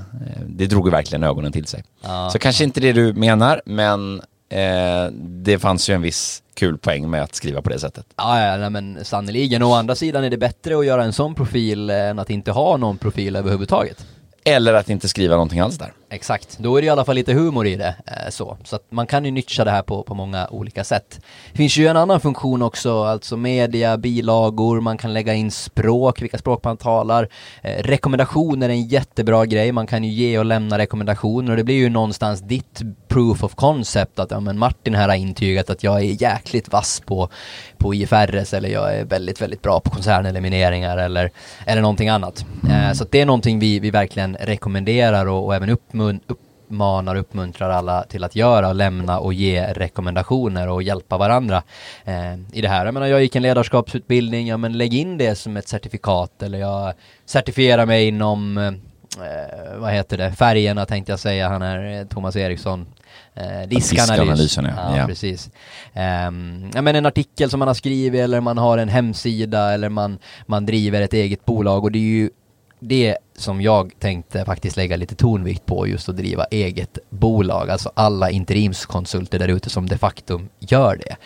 det 0.46 0.66
drog 0.66 0.86
ju 0.86 0.90
verkligen 0.90 1.22
ögonen 1.22 1.52
till 1.52 1.66
sig. 1.66 1.84
Ja. 2.00 2.30
Så 2.32 2.38
kanske 2.38 2.64
inte 2.64 2.80
det 2.80 2.92
du 2.92 3.12
menar, 3.12 3.62
men 3.64 4.22
eh, 4.48 5.12
det 5.20 5.58
fanns 5.58 5.90
ju 5.90 5.94
en 5.94 6.02
viss 6.02 6.42
kul 6.54 6.78
poäng 6.78 7.10
med 7.10 7.22
att 7.22 7.34
skriva 7.34 7.62
på 7.62 7.70
det 7.70 7.78
sättet. 7.78 8.06
Ja, 8.16 8.46
ja 8.46 8.56
nej, 8.56 8.70
men 8.70 9.04
sannerligen. 9.04 9.62
Å 9.62 9.74
andra 9.74 9.94
sidan 9.94 10.24
är 10.24 10.30
det 10.30 10.38
bättre 10.38 10.78
att 10.78 10.86
göra 10.86 11.04
en 11.04 11.12
sån 11.12 11.34
profil 11.34 11.90
än 11.90 12.18
att 12.18 12.30
inte 12.30 12.50
ha 12.50 12.76
någon 12.76 12.98
profil 12.98 13.36
överhuvudtaget. 13.36 14.06
Eller 14.44 14.74
att 14.74 14.90
inte 14.90 15.08
skriva 15.08 15.34
någonting 15.34 15.60
alls 15.60 15.78
där. 15.78 15.92
Exakt, 16.10 16.58
då 16.58 16.76
är 16.76 16.82
det 16.82 16.86
i 16.86 16.90
alla 16.90 17.04
fall 17.04 17.14
lite 17.14 17.32
humor 17.32 17.66
i 17.66 17.76
det. 17.76 17.94
Eh, 18.06 18.30
så 18.30 18.56
så 18.64 18.76
att 18.76 18.84
man 18.90 19.06
kan 19.06 19.24
ju 19.24 19.30
nyttja 19.30 19.64
det 19.64 19.70
här 19.70 19.82
på, 19.82 20.02
på 20.02 20.14
många 20.14 20.48
olika 20.50 20.84
sätt. 20.84 21.20
Det 21.52 21.56
finns 21.56 21.76
ju 21.76 21.86
en 21.86 21.96
annan 21.96 22.20
funktion 22.20 22.62
också, 22.62 23.02
alltså 23.02 23.36
media, 23.36 23.96
bilagor, 23.96 24.80
man 24.80 24.98
kan 24.98 25.12
lägga 25.12 25.34
in 25.34 25.50
språk, 25.50 26.22
vilka 26.22 26.38
språk 26.38 26.64
man 26.64 26.76
talar. 26.76 27.28
Eh, 27.62 27.82
rekommendationer 27.82 28.68
är 28.68 28.72
en 28.72 28.86
jättebra 28.86 29.46
grej, 29.46 29.72
man 29.72 29.86
kan 29.86 30.04
ju 30.04 30.10
ge 30.10 30.38
och 30.38 30.44
lämna 30.44 30.78
rekommendationer 30.78 31.50
och 31.50 31.56
det 31.56 31.64
blir 31.64 31.76
ju 31.76 31.88
någonstans 31.88 32.40
ditt 32.40 32.82
proof 33.08 33.44
of 33.44 33.54
concept 33.54 34.18
att 34.18 34.30
ja, 34.30 34.40
men 34.40 34.58
Martin 34.58 34.94
här 34.94 35.08
har 35.08 35.16
intygat 35.16 35.70
att 35.70 35.82
jag 35.82 35.96
är 35.96 36.22
jäkligt 36.22 36.72
vass 36.72 37.02
på, 37.06 37.28
på 37.78 37.94
IFRS 37.94 38.54
eller 38.54 38.68
jag 38.68 38.94
är 38.94 39.04
väldigt, 39.04 39.40
väldigt 39.40 39.62
bra 39.62 39.80
på 39.80 39.90
koncernelimineringar 39.90 40.96
eller, 40.98 41.30
eller 41.66 41.82
någonting 41.82 42.08
annat. 42.08 42.46
Eh, 42.70 42.92
så 42.92 43.04
att 43.04 43.10
det 43.10 43.20
är 43.20 43.26
någonting 43.26 43.58
vi, 43.58 43.78
vi 43.78 43.90
verkligen 43.90 44.36
rekommenderar 44.40 45.26
och, 45.26 45.46
och 45.46 45.54
även 45.54 45.68
uppmun, 46.00 46.20
uppmanar 46.68 47.14
och 47.14 47.20
uppmuntrar 47.20 47.70
alla 47.70 48.02
till 48.02 48.24
att 48.24 48.36
göra, 48.36 48.72
lämna 48.72 49.18
och 49.18 49.32
ge 49.32 49.72
rekommendationer 49.72 50.68
och 50.68 50.82
hjälpa 50.82 51.18
varandra 51.18 51.62
eh, 52.04 52.34
i 52.52 52.60
det 52.60 52.68
här. 52.68 52.84
Jag 52.84 52.94
menar, 52.94 53.06
jag 53.06 53.22
gick 53.22 53.36
en 53.36 53.42
ledarskapsutbildning, 53.42 54.46
ja 54.46 54.56
men 54.56 54.78
lägg 54.78 54.94
in 54.94 55.18
det 55.18 55.34
som 55.34 55.56
ett 55.56 55.68
certifikat 55.68 56.42
eller 56.42 56.58
jag 56.58 56.94
certifierar 57.26 57.86
mig 57.86 58.08
inom 58.08 58.58
eh, 58.58 58.72
vad 59.78 59.92
heter 59.92 60.18
det, 60.18 60.32
färgerna 60.32 60.86
tänkte 60.86 61.12
jag 61.12 61.20
säga, 61.20 61.48
han 61.48 61.62
är 61.62 62.00
eh, 62.00 62.06
Thomas 62.06 62.36
Eriksson 62.36 62.86
Eh, 63.34 63.68
diskanalys. 63.68 64.38
Diskanalysen, 64.40 64.64
ja. 64.64 64.96
ja, 64.96 65.06
precis. 65.06 65.50
Um, 65.94 66.70
ja, 66.74 66.82
men 66.82 66.96
en 66.96 67.06
artikel 67.06 67.50
som 67.50 67.58
man 67.58 67.68
har 67.68 67.74
skrivit 67.74 68.20
eller 68.20 68.40
man 68.40 68.58
har 68.58 68.78
en 68.78 68.88
hemsida 68.88 69.72
eller 69.72 69.88
man, 69.88 70.18
man 70.46 70.66
driver 70.66 71.02
ett 71.02 71.12
eget 71.12 71.44
bolag 71.44 71.84
och 71.84 71.92
det 71.92 71.98
är 71.98 72.00
ju 72.00 72.30
det 72.78 73.16
som 73.36 73.60
jag 73.60 73.92
tänkte 73.98 74.44
faktiskt 74.44 74.76
lägga 74.76 74.96
lite 74.96 75.14
tonvikt 75.14 75.66
på 75.66 75.86
just 75.86 76.08
att 76.08 76.16
driva 76.16 76.44
eget 76.44 76.98
bolag. 77.10 77.70
Alltså 77.70 77.92
alla 77.94 78.30
interimskonsulter 78.30 79.38
där 79.38 79.48
ute 79.48 79.70
som 79.70 79.88
de 79.88 79.98
facto 79.98 80.40
gör 80.58 80.96
det. 80.96 81.16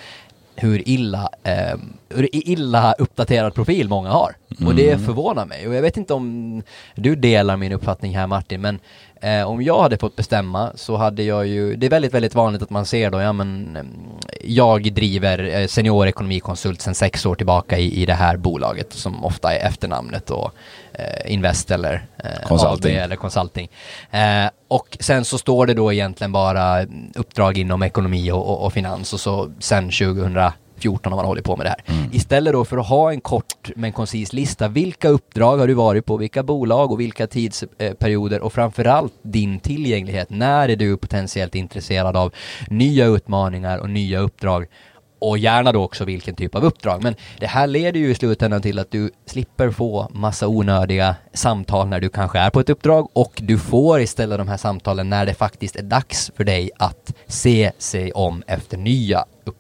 Hur 0.55 0.89
illa, 0.89 1.29
eh, 1.43 1.79
hur 2.09 2.37
illa 2.37 2.93
uppdaterad 2.93 3.55
profil 3.55 3.89
många 3.89 4.11
har. 4.11 4.37
Och 4.67 4.75
det 4.75 4.99
förvånar 4.99 5.47
mig. 5.47 5.69
Och 5.69 5.75
jag 5.75 5.83
vet 5.83 5.97
inte 5.97 6.15
om 6.15 6.63
du 6.95 7.17
delar 7.17 7.57
min 7.57 7.73
uppfattning 7.73 8.17
här 8.17 8.27
Martin, 8.27 8.61
men 8.61 8.79
eh, 9.23 9.43
om 9.43 9.63
jag 9.63 9.83
hade 9.83 9.99
fått 9.99 10.17
bestämma 10.17 10.73
så 10.75 10.97
hade 10.97 11.23
jag 11.23 11.47
ju, 11.47 11.77
det 11.77 11.87
är 11.87 11.91
väldigt, 11.91 12.15
väldigt 12.15 12.35
vanligt 12.35 12.63
att 12.63 12.71
man 12.71 12.87
ser 12.87 13.11
då, 13.11 13.21
ja 13.21 13.33
men 13.33 13.77
eh, 13.77 13.83
jag 14.45 14.93
driver 14.93 15.61
eh, 15.61 15.67
seniorekonomikonsult 15.67 16.81
sedan 16.81 16.95
sex 16.95 17.27
år 17.27 17.35
tillbaka 17.35 17.79
i, 17.79 18.03
i 18.03 18.07
det 18.07 18.15
här 18.15 18.37
bolaget 18.37 18.93
som 18.93 19.25
ofta 19.25 19.55
är 19.55 19.67
efternamnet 19.67 20.31
och 20.31 20.55
eh, 20.93 21.33
Invest 21.33 21.71
eller 21.71 22.07
eh, 22.25 22.49
Consulting. 22.49 22.97
AB 22.97 23.03
eller 23.05 23.17
Consulting. 23.17 23.69
Eh, 24.11 24.47
och 24.69 24.97
sen 25.01 25.25
så 25.25 25.39
står 25.39 25.67
det 25.67 25.75
då 25.75 25.93
egentligen 25.93 26.33
bara 26.33 26.87
uppdrag 27.15 27.59
inom 27.59 27.83
ekonomi 27.83 28.31
och, 28.31 28.49
och, 28.49 28.65
och 28.67 28.73
finans 28.73 29.13
och 29.13 29.21
så 29.21 29.53
sen 29.59 29.91
2014 30.83 31.13
har 31.13 31.17
man 31.17 31.27
hållit 31.27 31.45
på 31.45 31.57
med 31.57 31.67
det 31.67 31.71
här. 31.71 32.09
Istället 32.13 32.53
då 32.53 32.65
för 32.65 32.79
att 32.79 32.89
ha 32.89 33.13
en 33.13 33.21
kort 33.21 33.71
men 33.77 33.93
koncis 33.93 34.33
lista, 34.33 34.69
vilka 34.69 35.09
uppdrag 35.09 35.59
har 35.59 35.67
du 35.67 35.75
varit 35.75 36.07
på, 36.07 36.17
vilka 36.17 36.43
bolag 36.43 36.93
och 36.93 37.01
vilka 37.01 37.27
tidsperioder 37.27 38.41
och 38.41 38.53
framförallt 38.53 39.13
din 39.23 39.61
tillgänglighet. 39.61 40.31
När 40.31 40.69
är 40.69 40.77
du 40.77 40.97
potentiellt 40.97 41.55
intresserad 41.55 42.17
av 42.17 42.35
nya 42.69 43.07
utmaningar 43.07 43.79
och 43.79 43.91
nya 43.91 44.19
uppdrag? 44.19 44.67
och 45.23 45.39
gärna 45.39 45.73
då 45.73 45.83
också 45.83 46.05
vilken 46.05 46.35
typ 46.35 46.55
av 46.55 46.65
uppdrag. 46.65 47.03
Men 47.03 47.15
det 47.39 47.47
här 47.47 47.67
leder 47.67 48.01
ju 48.01 48.11
i 48.11 48.15
slutändan 48.15 48.63
till 48.63 48.79
att 48.79 48.91
du 48.91 49.11
slipper 49.27 49.71
få 49.71 50.09
massa 50.11 50.49
onödiga 50.49 51.17
samtal 51.33 51.89
när 51.89 52.01
du 52.01 52.09
kanske 52.09 52.39
är 52.39 52.51
på 52.51 52.61
ett 52.61 52.71
uppdrag 52.71 53.09
och 53.13 53.33
du 53.43 53.59
får 53.59 54.01
istället 54.01 54.39
de 54.39 54.49
här 54.49 54.57
samtalen 54.57 55.11
när 55.11 55.27
det 55.27 55.35
faktiskt 55.35 55.77
är 55.77 55.83
dags 55.83 56.33
för 56.37 56.45
dig 56.45 56.71
att 56.79 57.15
se 57.27 57.73
sig 57.79 58.13
om 58.13 58.43
efter 58.47 58.77
nya 58.77 59.25
upp, 59.45 59.57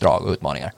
uppdrag 0.00 0.24
och 0.24 0.32
utmaningar. 0.32 0.72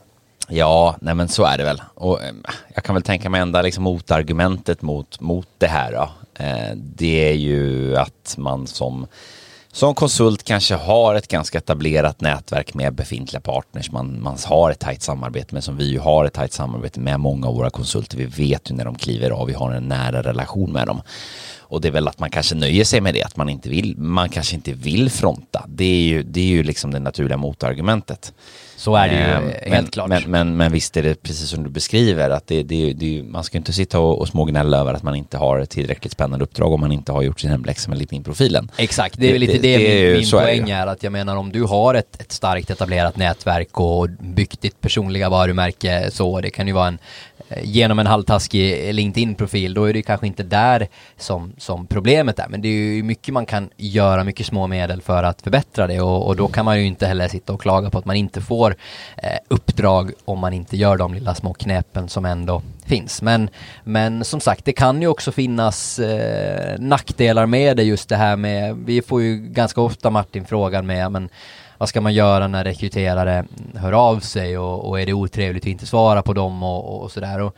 Ja, 0.48 0.96
nej 1.00 1.14
men 1.14 1.28
så 1.28 1.44
är 1.44 1.58
det 1.58 1.64
väl. 1.64 1.82
Och 1.94 2.22
eh, 2.22 2.32
jag 2.74 2.85
kan 2.85 2.94
väl 2.94 3.02
tänka 3.02 3.30
mig 3.30 3.40
enda 3.40 3.62
liksom 3.62 3.85
motargumentet 3.85 4.82
mot, 4.82 5.20
mot 5.20 5.48
det 5.58 5.66
här 5.66 5.92
då. 5.92 6.11
Eh, 6.44 6.76
det 6.76 7.30
är 7.30 7.35
ju 7.35 7.96
att 7.96 8.35
man 8.38 8.66
som, 8.66 9.06
som 9.72 9.94
konsult 9.94 10.42
kanske 10.42 10.74
har 10.74 11.14
ett 11.14 11.28
ganska 11.28 11.58
etablerat 11.58 12.20
nätverk 12.20 12.74
med 12.74 12.94
befintliga 12.94 13.40
partners. 13.40 13.90
Man, 13.90 14.22
man 14.22 14.37
har 14.44 14.70
ett 14.70 14.78
tajt 14.78 15.02
samarbete 15.02 15.54
med, 15.54 15.64
som 15.64 15.76
vi 15.76 15.85
ju 15.85 15.98
har 15.98 16.24
ett 16.24 16.32
tajt 16.32 16.52
samarbete 16.52 17.00
med 17.00 17.20
många 17.20 17.48
av 17.48 17.54
våra 17.54 17.70
konsulter. 17.70 18.16
Vi 18.16 18.24
vet 18.24 18.70
ju 18.70 18.74
när 18.74 18.85
de 18.85 18.94
kliver 18.94 19.30
av, 19.30 19.46
vi 19.46 19.54
har 19.54 19.72
en 19.72 19.88
nära 19.88 20.22
relation 20.22 20.72
med 20.72 20.87
dem. 20.87 21.02
Och 21.72 21.80
det 21.80 21.88
är 21.88 21.92
väl 21.92 22.08
att 22.08 22.18
man 22.18 22.30
kanske 22.30 22.54
nöjer 22.54 22.85
sig 22.85 23.00
med 23.00 23.14
det, 23.14 23.22
att 23.22 23.37
man 23.37 23.48
inte 23.48 23.68
vill, 23.68 23.98
man 23.98 24.28
kanske 24.28 24.54
inte 24.54 24.72
vill 24.72 25.11
fronta. 25.11 25.64
Det 25.68 25.85
är 25.85 26.02
ju, 26.02 26.22
det 26.22 26.40
är 26.40 26.46
ju 26.46 26.62
liksom 26.62 26.90
det 26.90 26.98
naturliga 26.98 27.37
motargumentet. 27.37 28.32
Så 28.83 28.97
är 28.97 29.09
det 29.09 29.14
ju 29.14 29.21
Ehm, 29.21 29.49
eh, 29.49 29.55
men, 29.64 29.73
helt 29.73 29.90
klart. 29.92 30.09
Men, 30.09 30.23
men, 30.27 30.57
men 30.57 30.73
visst 30.73 30.97
är 30.97 31.03
det 31.03 31.23
precis 31.23 31.49
som 31.49 31.62
du 31.64 31.71
beskriver 31.71 32.31
att 32.31 32.47
det, 32.47 32.62
det, 32.62 32.92
det, 32.92 33.23
man 33.23 33.45
ska 33.45 33.59
inte 33.59 33.73
sitta 33.73 33.99
och, 34.01 34.21
och 34.21 34.29
smågnälla 34.29 34.79
över 34.79 34.95
att 34.95 35.03
man 35.03 35.14
inte 35.14 35.38
har 35.38 35.59
ett 35.59 35.71
tillräckligt 35.71 36.12
spännande 36.12 36.45
uppdrag 36.45 36.73
om 36.73 36.81
man 36.81 36.92
inte 36.92 37.12
har 37.12 37.23
gjort 37.23 37.40
sin 37.40 37.51
hemläxa 37.51 37.88
med 37.90 37.99
LinkedIn-profilen. 37.99 38.71
Exakt, 38.77 39.14
det 39.18 39.35
är 39.35 39.38
lite 39.38 39.53
det- 39.53 39.59
det, 39.59 39.77
det 39.79 39.99
är 39.99 40.03
ju- 40.05 40.12
min, 40.12 40.16
min 40.31 40.35
är 40.38 40.42
poäng 40.45 40.66
ju. 40.68 40.75
är 40.75 40.87
att 40.87 41.03
jag 41.03 41.12
menar 41.12 41.37
om 41.37 41.53
du 41.53 41.62
har 41.62 41.95
ett, 41.95 42.21
ett 42.21 42.33
starkt 42.33 42.71
etablerat 42.71 43.16
nätverk 43.16 43.81
och 43.81 44.09
byggt 44.21 44.61
ditt 44.61 44.81
personliga 44.81 45.29
varumärke 45.29 46.09
så, 46.12 46.40
det 46.40 46.51
kan 46.51 46.66
ju 46.66 46.73
vara 46.73 46.88
en 46.88 46.99
eh, 47.49 47.59
genom 47.64 47.99
en 47.99 48.07
halvtaskig 48.07 48.95
LinkedIn-profil, 48.95 49.75
då 49.75 49.85
är 49.85 49.92
det 49.92 50.03
kanske 50.03 50.27
inte 50.27 50.42
där 50.42 50.88
som, 51.18 51.53
som 51.59 51.87
problemet 51.87 52.38
är. 52.38 52.47
Men 52.49 52.62
det 52.62 52.68
är 52.68 52.95
ju 52.95 53.03
mycket 53.03 53.35
man 53.35 53.47
kan 53.47 53.71
göra, 53.77 54.25
mycket 54.25 54.47
små 54.47 54.66
medel 54.66 55.03
för 55.03 55.23
att 55.23 55.42
förbättra 55.42 55.87
det 55.87 56.01
och, 56.01 56.27
och 56.27 56.37
då 56.37 56.49
kan 56.49 56.64
man 56.64 56.79
ju 56.81 56.87
inte 56.87 57.07
heller 57.07 57.29
sitta 57.29 57.53
och 57.53 57.61
klaga 57.62 57.90
på 57.90 57.99
att 57.99 58.05
man 58.05 58.16
inte 58.16 58.40
får 58.40 58.71
eh, 59.16 59.38
uppdrag 59.48 60.12
om 60.24 60.38
man 60.38 60.52
inte 60.52 60.76
gör 60.76 60.96
de 60.96 61.14
lilla 61.14 61.35
små 61.35 61.54
knepen 61.54 62.08
som 62.08 62.24
ändå 62.24 62.62
finns. 62.87 63.22
Men, 63.22 63.50
men 63.85 64.24
som 64.24 64.40
sagt, 64.40 64.64
det 64.64 64.72
kan 64.72 65.02
ju 65.02 65.08
också 65.08 65.32
finnas 65.32 65.98
eh, 65.98 66.78
nackdelar 66.78 67.46
med 67.46 67.76
det 67.76 67.82
just 67.82 68.08
det 68.08 68.16
här 68.16 68.37
med, 68.37 68.76
vi 68.76 69.02
får 69.02 69.22
ju 69.22 69.37
ganska 69.37 69.80
ofta 69.80 70.11
Martin 70.11 70.44
frågan 70.44 70.87
med, 70.87 71.12
men 71.12 71.28
vad 71.78 71.88
ska 71.88 72.00
man 72.00 72.14
göra 72.14 72.48
när 72.48 72.64
rekryterare 72.64 73.44
hör 73.74 73.92
av 73.92 74.20
sig 74.20 74.58
och, 74.58 74.88
och 74.88 75.00
är 75.00 75.06
det 75.06 75.12
otrevligt 75.12 75.62
att 75.62 75.68
inte 75.68 75.87
svara 75.87 76.22
på 76.22 76.32
dem 76.32 76.62
och, 76.62 77.02
och 77.02 77.11
sådär. 77.11 77.40
Och 77.40 77.56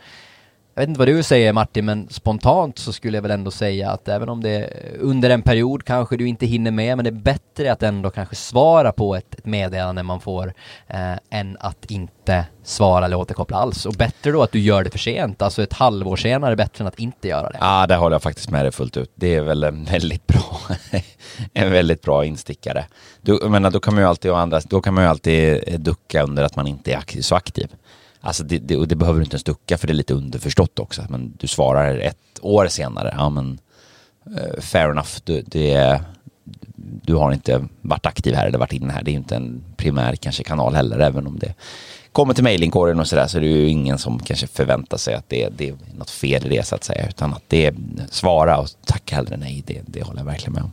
jag 0.75 0.81
vet 0.81 0.89
inte 0.89 0.99
vad 0.99 1.07
du 1.07 1.23
säger 1.23 1.53
Martin, 1.53 1.85
men 1.85 2.07
spontant 2.09 2.77
så 2.79 2.93
skulle 2.93 3.17
jag 3.17 3.21
väl 3.21 3.31
ändå 3.31 3.51
säga 3.51 3.91
att 3.91 4.07
även 4.07 4.29
om 4.29 4.43
det 4.43 4.69
under 4.99 5.29
en 5.29 5.41
period 5.41 5.83
kanske 5.83 6.17
du 6.17 6.27
inte 6.27 6.45
hinner 6.45 6.71
med, 6.71 6.97
men 6.97 7.03
det 7.03 7.09
är 7.09 7.11
bättre 7.11 7.71
att 7.71 7.83
ändå 7.83 8.09
kanske 8.09 8.35
svara 8.35 8.91
på 8.91 9.15
ett, 9.15 9.35
ett 9.35 9.45
meddelande 9.45 10.03
man 10.03 10.19
får 10.19 10.53
eh, 10.87 11.13
än 11.29 11.57
att 11.59 11.85
inte 11.85 12.45
svara 12.63 13.05
eller 13.05 13.17
återkoppla 13.17 13.57
alls. 13.57 13.85
Och 13.85 13.93
bättre 13.93 14.31
då 14.31 14.43
att 14.43 14.51
du 14.51 14.59
gör 14.59 14.83
det 14.83 14.89
för 14.89 14.99
sent, 14.99 15.41
alltså 15.41 15.63
ett 15.63 15.73
halvår 15.73 16.15
senare 16.15 16.51
är 16.51 16.55
bättre 16.55 16.83
än 16.83 16.87
att 16.87 16.99
inte 16.99 17.27
göra 17.27 17.49
det. 17.49 17.57
Ja, 17.61 17.87
där 17.87 17.97
håller 17.97 18.15
jag 18.15 18.23
faktiskt 18.23 18.49
med 18.49 18.65
dig 18.65 18.71
fullt 18.71 18.97
ut. 18.97 19.11
Det 19.15 19.35
är 19.35 19.41
väl 19.41 19.63
en 19.63 19.83
väldigt 19.83 20.27
bra, 20.27 20.59
en 21.53 21.71
väldigt 21.71 22.01
bra 22.01 22.25
instickare. 22.25 22.85
Du, 23.21 23.39
jag 23.41 23.51
menar, 23.51 23.71
då 23.71 23.79
kan 23.79 23.93
man 23.93 24.03
ju 24.03 24.09
alltid, 24.09 24.31
andra, 24.31 24.61
då 24.69 24.81
kan 24.81 24.93
man 24.93 25.03
ju 25.03 25.09
alltid 25.09 25.81
ducka 25.81 26.23
under 26.23 26.43
att 26.43 26.55
man 26.55 26.67
inte 26.67 26.93
är 26.93 27.21
så 27.21 27.35
aktiv. 27.35 27.67
Alltså 28.25 28.43
det, 28.43 28.57
det, 28.57 28.77
och 28.77 28.87
det 28.87 28.95
behöver 28.95 29.19
du 29.19 29.23
inte 29.23 29.33
ens 29.33 29.43
ducka 29.43 29.77
för 29.77 29.87
det 29.87 29.93
är 29.93 29.95
lite 29.95 30.13
underförstått 30.13 30.79
också. 30.79 31.05
Men 31.09 31.33
du 31.39 31.47
svarar 31.47 31.97
ett 31.97 32.39
år 32.41 32.67
senare, 32.67 33.13
ja 33.17 33.29
men 33.29 33.59
eh, 34.37 34.61
fair 34.61 34.89
enough. 34.91 35.09
Du, 35.23 35.41
det, 35.41 36.01
du 36.75 37.15
har 37.15 37.31
inte 37.31 37.67
varit 37.81 38.05
aktiv 38.05 38.35
här 38.35 38.47
eller 38.47 38.57
varit 38.57 38.73
inne 38.73 38.93
här. 38.93 39.03
Det 39.03 39.09
är 39.09 39.13
ju 39.13 39.19
inte 39.19 39.35
en 39.35 39.63
primär 39.77 40.15
kanske 40.15 40.43
kanal 40.43 40.75
heller, 40.75 40.99
även 40.99 41.27
om 41.27 41.39
det 41.39 41.53
kommer 42.11 42.33
till 42.33 42.43
mejlinkorgen 42.43 42.99
och 42.99 43.07
sådär 43.07 43.27
så 43.27 43.37
är 43.37 43.41
det 43.41 43.47
ju 43.47 43.67
ingen 43.69 43.97
som 43.97 44.19
kanske 44.19 44.47
förväntar 44.47 44.97
sig 44.97 45.13
att 45.13 45.29
det, 45.29 45.49
det 45.57 45.69
är 45.69 45.75
något 45.97 46.09
fel 46.09 46.45
i 46.45 46.49
det 46.49 46.65
så 46.65 46.75
att 46.75 46.83
säga. 46.83 47.07
Utan 47.07 47.33
att 47.33 47.43
det 47.47 47.65
är 47.65 47.75
svara 48.09 48.57
och 48.57 48.67
tacka 48.85 49.15
hellre 49.15 49.37
nej, 49.37 49.63
det, 49.65 49.81
det 49.85 50.03
håller 50.03 50.19
jag 50.19 50.25
verkligen 50.25 50.53
med 50.53 50.63
om. 50.63 50.71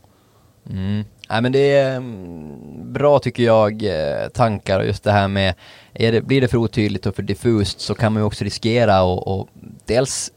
Mm. 0.71 1.05
Nej 1.33 1.42
men 1.42 1.53
det 1.53 1.77
är 1.77 1.97
mm, 1.97 2.92
bra 2.92 3.18
tycker 3.18 3.42
jag 3.42 3.83
eh, 3.83 4.29
tankar 4.29 4.81
och 4.81 4.87
just 4.87 5.05
det 5.05 5.12
här 5.12 5.29
med 5.29 5.55
är 5.95 6.12
det, 6.12 6.21
blir 6.21 6.40
det 6.40 6.49
för 6.49 6.59
otydligt 6.59 7.07
och 7.07 7.16
för 7.16 7.23
diffust 7.23 7.81
så 7.81 7.95
kan 7.95 8.12
man 8.12 8.23
ju 8.23 8.27
också 8.27 8.45
riskera 8.45 9.03
och, 9.03 9.29
och 9.29 9.49
dels 9.87 10.33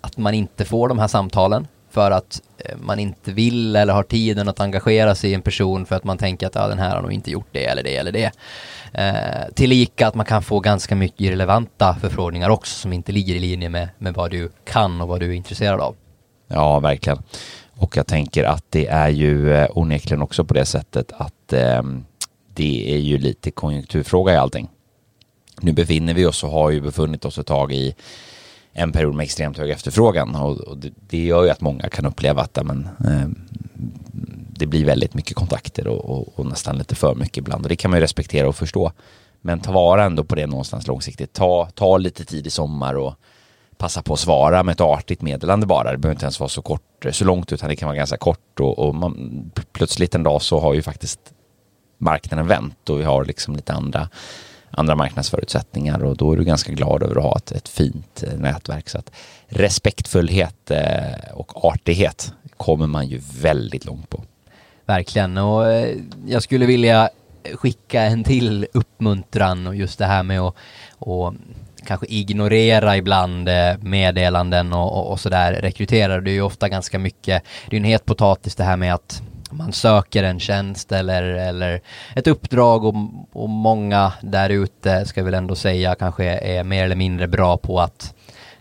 att 0.00 0.16
man 0.16 0.34
inte 0.34 0.64
får 0.64 0.88
de 0.88 0.98
här 0.98 1.08
samtalen 1.08 1.66
för 1.90 2.10
att 2.10 2.42
eh, 2.58 2.76
man 2.80 2.98
inte 2.98 3.32
vill 3.32 3.76
eller 3.76 3.92
har 3.92 4.02
tiden 4.02 4.48
att 4.48 4.60
engagera 4.60 5.14
sig 5.14 5.30
i 5.30 5.34
en 5.34 5.42
person 5.42 5.86
för 5.86 5.96
att 5.96 6.04
man 6.04 6.18
tänker 6.18 6.46
att 6.46 6.54
ja, 6.54 6.68
den 6.68 6.78
här 6.78 6.94
har 6.94 7.02
nog 7.02 7.12
inte 7.12 7.30
gjort 7.30 7.48
det 7.52 7.64
eller 7.64 7.82
det 7.82 7.96
eller 7.96 8.12
det. 8.12 8.32
Eh, 8.92 9.54
tillika 9.54 10.06
att 10.06 10.14
man 10.14 10.26
kan 10.26 10.42
få 10.42 10.60
ganska 10.60 10.94
mycket 10.94 11.20
irrelevanta 11.20 11.94
förfrågningar 12.00 12.50
också 12.50 12.74
som 12.74 12.92
inte 12.92 13.12
ligger 13.12 13.34
i 13.34 13.38
linje 13.38 13.68
med, 13.68 13.88
med 13.98 14.14
vad 14.14 14.30
du 14.30 14.50
kan 14.64 15.00
och 15.00 15.08
vad 15.08 15.20
du 15.20 15.26
är 15.26 15.32
intresserad 15.32 15.80
av. 15.80 15.96
Ja, 16.48 16.80
verkligen. 16.80 17.18
Och 17.76 17.96
jag 17.96 18.06
tänker 18.06 18.44
att 18.44 18.64
det 18.70 18.86
är 18.86 19.08
ju 19.08 19.54
eh, 19.54 19.68
onekligen 19.74 20.22
också 20.22 20.44
på 20.44 20.54
det 20.54 20.64
sättet 20.64 21.12
att 21.12 21.52
eh, 21.52 21.82
det 22.54 22.94
är 22.94 22.98
ju 22.98 23.18
lite 23.18 23.50
konjunkturfråga 23.50 24.32
i 24.32 24.36
allting. 24.36 24.68
Nu 25.60 25.72
befinner 25.72 26.14
vi 26.14 26.26
oss 26.26 26.44
och 26.44 26.50
har 26.50 26.70
ju 26.70 26.80
befunnit 26.80 27.24
oss 27.24 27.38
ett 27.38 27.46
tag 27.46 27.72
i 27.72 27.94
en 28.72 28.92
period 28.92 29.14
med 29.14 29.24
extremt 29.24 29.58
hög 29.58 29.70
efterfrågan 29.70 30.34
och, 30.34 30.60
och 30.60 30.78
det, 30.78 30.92
det, 31.08 31.24
gör 31.24 31.44
ju 31.44 31.50
att 31.50 31.60
många 31.60 31.88
kan 31.88 32.06
uppleva 32.06 32.42
att 32.42 32.58
men, 32.64 32.88
eh, 33.06 33.28
det 34.56 34.66
blir 34.66 34.84
väldigt 34.84 35.14
mycket 35.14 35.36
kontakter 35.36 35.86
och, 35.86 36.04
och, 36.04 36.38
och, 36.38 36.46
nästan 36.46 36.78
lite 36.78 36.94
för 36.94 37.14
mycket 37.14 37.38
ibland 37.38 37.64
och 37.64 37.68
det 37.68 37.76
kan 37.76 37.90
man 37.90 37.98
ju 37.98 38.02
respektera 38.02 38.48
och 38.48 38.56
förstå. 38.56 38.92
Men 39.40 39.60
ta 39.60 39.72
vara 39.72 40.04
ändå 40.04 40.24
på 40.24 40.34
det 40.34 40.46
någonstans 40.46 40.86
långsiktigt. 40.86 41.32
Ta, 41.32 41.68
ta 41.74 41.98
lite 41.98 42.24
tid 42.24 42.46
i 42.46 42.50
sommar 42.50 42.94
och 42.94 43.14
passa 43.78 44.02
på 44.02 44.12
att 44.14 44.20
svara 44.20 44.62
med 44.62 44.72
ett 44.72 44.80
artigt 44.80 45.22
meddelande 45.22 45.66
bara. 45.66 45.92
Det 45.92 45.98
behöver 45.98 46.14
inte 46.14 46.24
ens 46.24 46.40
vara 46.40 46.48
så 46.48 46.62
kort, 46.62 47.06
så 47.10 47.24
långt 47.24 47.52
utan 47.52 47.68
det 47.68 47.76
kan 47.76 47.86
vara 47.86 47.96
ganska 47.96 48.16
kort 48.16 48.60
och, 48.60 48.78
och 48.78 48.94
man, 48.94 49.50
plötsligt 49.72 50.14
en 50.14 50.22
dag 50.22 50.42
så 50.42 50.60
har 50.60 50.74
ju 50.74 50.82
faktiskt 50.82 51.20
marknaden 51.98 52.46
vänt 52.46 52.90
och 52.90 53.00
vi 53.00 53.04
har 53.04 53.24
liksom 53.24 53.56
lite 53.56 53.72
andra, 53.72 54.08
andra 54.70 54.96
marknadsförutsättningar 54.96 56.04
och 56.04 56.16
då 56.16 56.32
är 56.32 56.36
du 56.36 56.44
ganska 56.44 56.72
glad 56.72 57.02
över 57.02 57.16
att 57.16 57.22
ha 57.22 57.36
ett, 57.36 57.52
ett 57.52 57.68
fint 57.68 58.24
eh, 58.26 58.38
nätverk. 58.38 58.88
Så 58.88 58.98
att 58.98 59.10
respektfullhet 59.46 60.70
eh, 60.70 61.32
och 61.34 61.64
artighet 61.64 62.32
kommer 62.56 62.86
man 62.86 63.06
ju 63.06 63.20
väldigt 63.40 63.84
långt 63.84 64.10
på. 64.10 64.24
Verkligen 64.86 65.38
och 65.38 65.72
eh, 65.72 65.96
jag 66.26 66.42
skulle 66.42 66.66
vilja 66.66 67.08
skicka 67.54 68.02
en 68.02 68.24
till 68.24 68.66
uppmuntran 68.72 69.66
och 69.66 69.74
just 69.74 69.98
det 69.98 70.06
här 70.06 70.22
med 70.22 70.40
att 70.40 70.54
och 70.98 71.34
kanske 71.84 72.06
ignorera 72.06 72.96
ibland 72.96 73.48
eh, 73.48 73.72
meddelanden 73.80 74.72
och, 74.72 74.98
och, 74.98 75.12
och 75.12 75.20
sådär 75.20 75.52
rekryterar. 75.52 76.20
Det 76.20 76.30
är 76.30 76.32
ju 76.34 76.42
ofta 76.42 76.68
ganska 76.68 76.98
mycket, 76.98 77.42
det 77.70 77.76
är 77.76 77.80
en 77.80 77.84
het 77.84 78.04
potatis 78.04 78.54
det 78.54 78.64
här 78.64 78.76
med 78.76 78.94
att 78.94 79.22
man 79.50 79.72
söker 79.72 80.22
en 80.22 80.40
tjänst 80.40 80.92
eller, 80.92 81.22
eller 81.22 81.80
ett 82.14 82.26
uppdrag 82.26 82.84
och, 82.84 82.94
och 83.32 83.48
många 83.48 84.12
där 84.20 84.50
ute 84.50 85.06
ska 85.06 85.20
jag 85.20 85.24
väl 85.24 85.34
ändå 85.34 85.54
säga 85.54 85.94
kanske 85.94 86.24
är 86.24 86.64
mer 86.64 86.84
eller 86.84 86.96
mindre 86.96 87.28
bra 87.28 87.56
på 87.56 87.80
att 87.80 88.13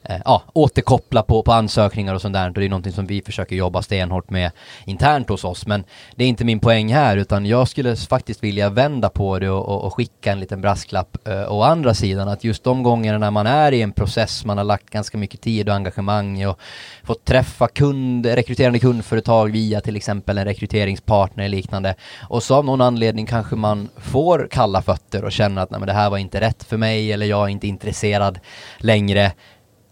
eh, 0.03 0.21
ja, 0.25 0.43
återkoppla 0.53 1.23
på, 1.23 1.43
på 1.43 1.51
ansökningar 1.51 2.13
och 2.13 2.21
sånt 2.21 2.33
där. 2.33 2.47
Och 2.47 2.53
det 2.53 2.65
är 2.65 2.69
någonting 2.69 2.93
som 2.93 3.05
vi 3.05 3.21
försöker 3.21 3.55
jobba 3.55 3.81
stenhårt 3.81 4.29
med 4.29 4.51
internt 4.85 5.29
hos 5.29 5.43
oss. 5.43 5.67
Men 5.67 5.83
det 6.15 6.23
är 6.23 6.27
inte 6.27 6.45
min 6.45 6.59
poäng 6.59 6.93
här, 6.93 7.17
utan 7.17 7.45
jag 7.45 7.67
skulle 7.67 7.95
faktiskt 7.95 8.43
vilja 8.43 8.69
vända 8.69 9.09
på 9.09 9.39
det 9.39 9.49
och, 9.49 9.65
och, 9.69 9.83
och 9.83 9.93
skicka 9.93 10.31
en 10.31 10.39
liten 10.39 10.61
brasklapp 10.61 11.27
eh, 11.27 11.53
å 11.53 11.61
andra 11.61 11.93
sidan. 11.93 12.27
Att 12.27 12.43
just 12.43 12.63
de 12.63 12.83
gångerna 12.83 13.17
när 13.17 13.31
man 13.31 13.47
är 13.47 13.71
i 13.71 13.81
en 13.81 13.91
process, 13.91 14.45
man 14.45 14.57
har 14.57 14.65
lagt 14.65 14.89
ganska 14.89 15.17
mycket 15.17 15.41
tid 15.41 15.69
och 15.69 15.75
engagemang 15.75 16.45
och 16.45 16.59
fått 17.03 17.25
träffa 17.25 17.67
kund, 17.67 18.25
rekryterande 18.25 18.79
kundföretag 18.79 19.51
via 19.51 19.81
till 19.81 19.95
exempel 19.95 20.37
en 20.37 20.45
rekryteringspartner 20.45 21.43
eller 21.43 21.57
liknande. 21.57 21.95
Och 22.29 22.43
så 22.43 22.55
av 22.55 22.65
någon 22.65 22.81
anledning 22.81 23.25
kanske 23.25 23.55
man 23.55 23.89
får 23.97 24.47
kalla 24.51 24.81
fötter 24.81 25.23
och 25.23 25.31
känner 25.31 25.61
att 25.61 25.71
Nej, 25.71 25.79
men 25.79 25.87
det 25.87 25.93
här 25.93 26.09
var 26.09 26.17
inte 26.17 26.41
rätt 26.41 26.63
för 26.63 26.77
mig 26.77 27.11
eller 27.11 27.25
jag 27.25 27.43
är 27.43 27.47
inte 27.47 27.67
intresserad 27.67 28.39
längre 28.77 29.31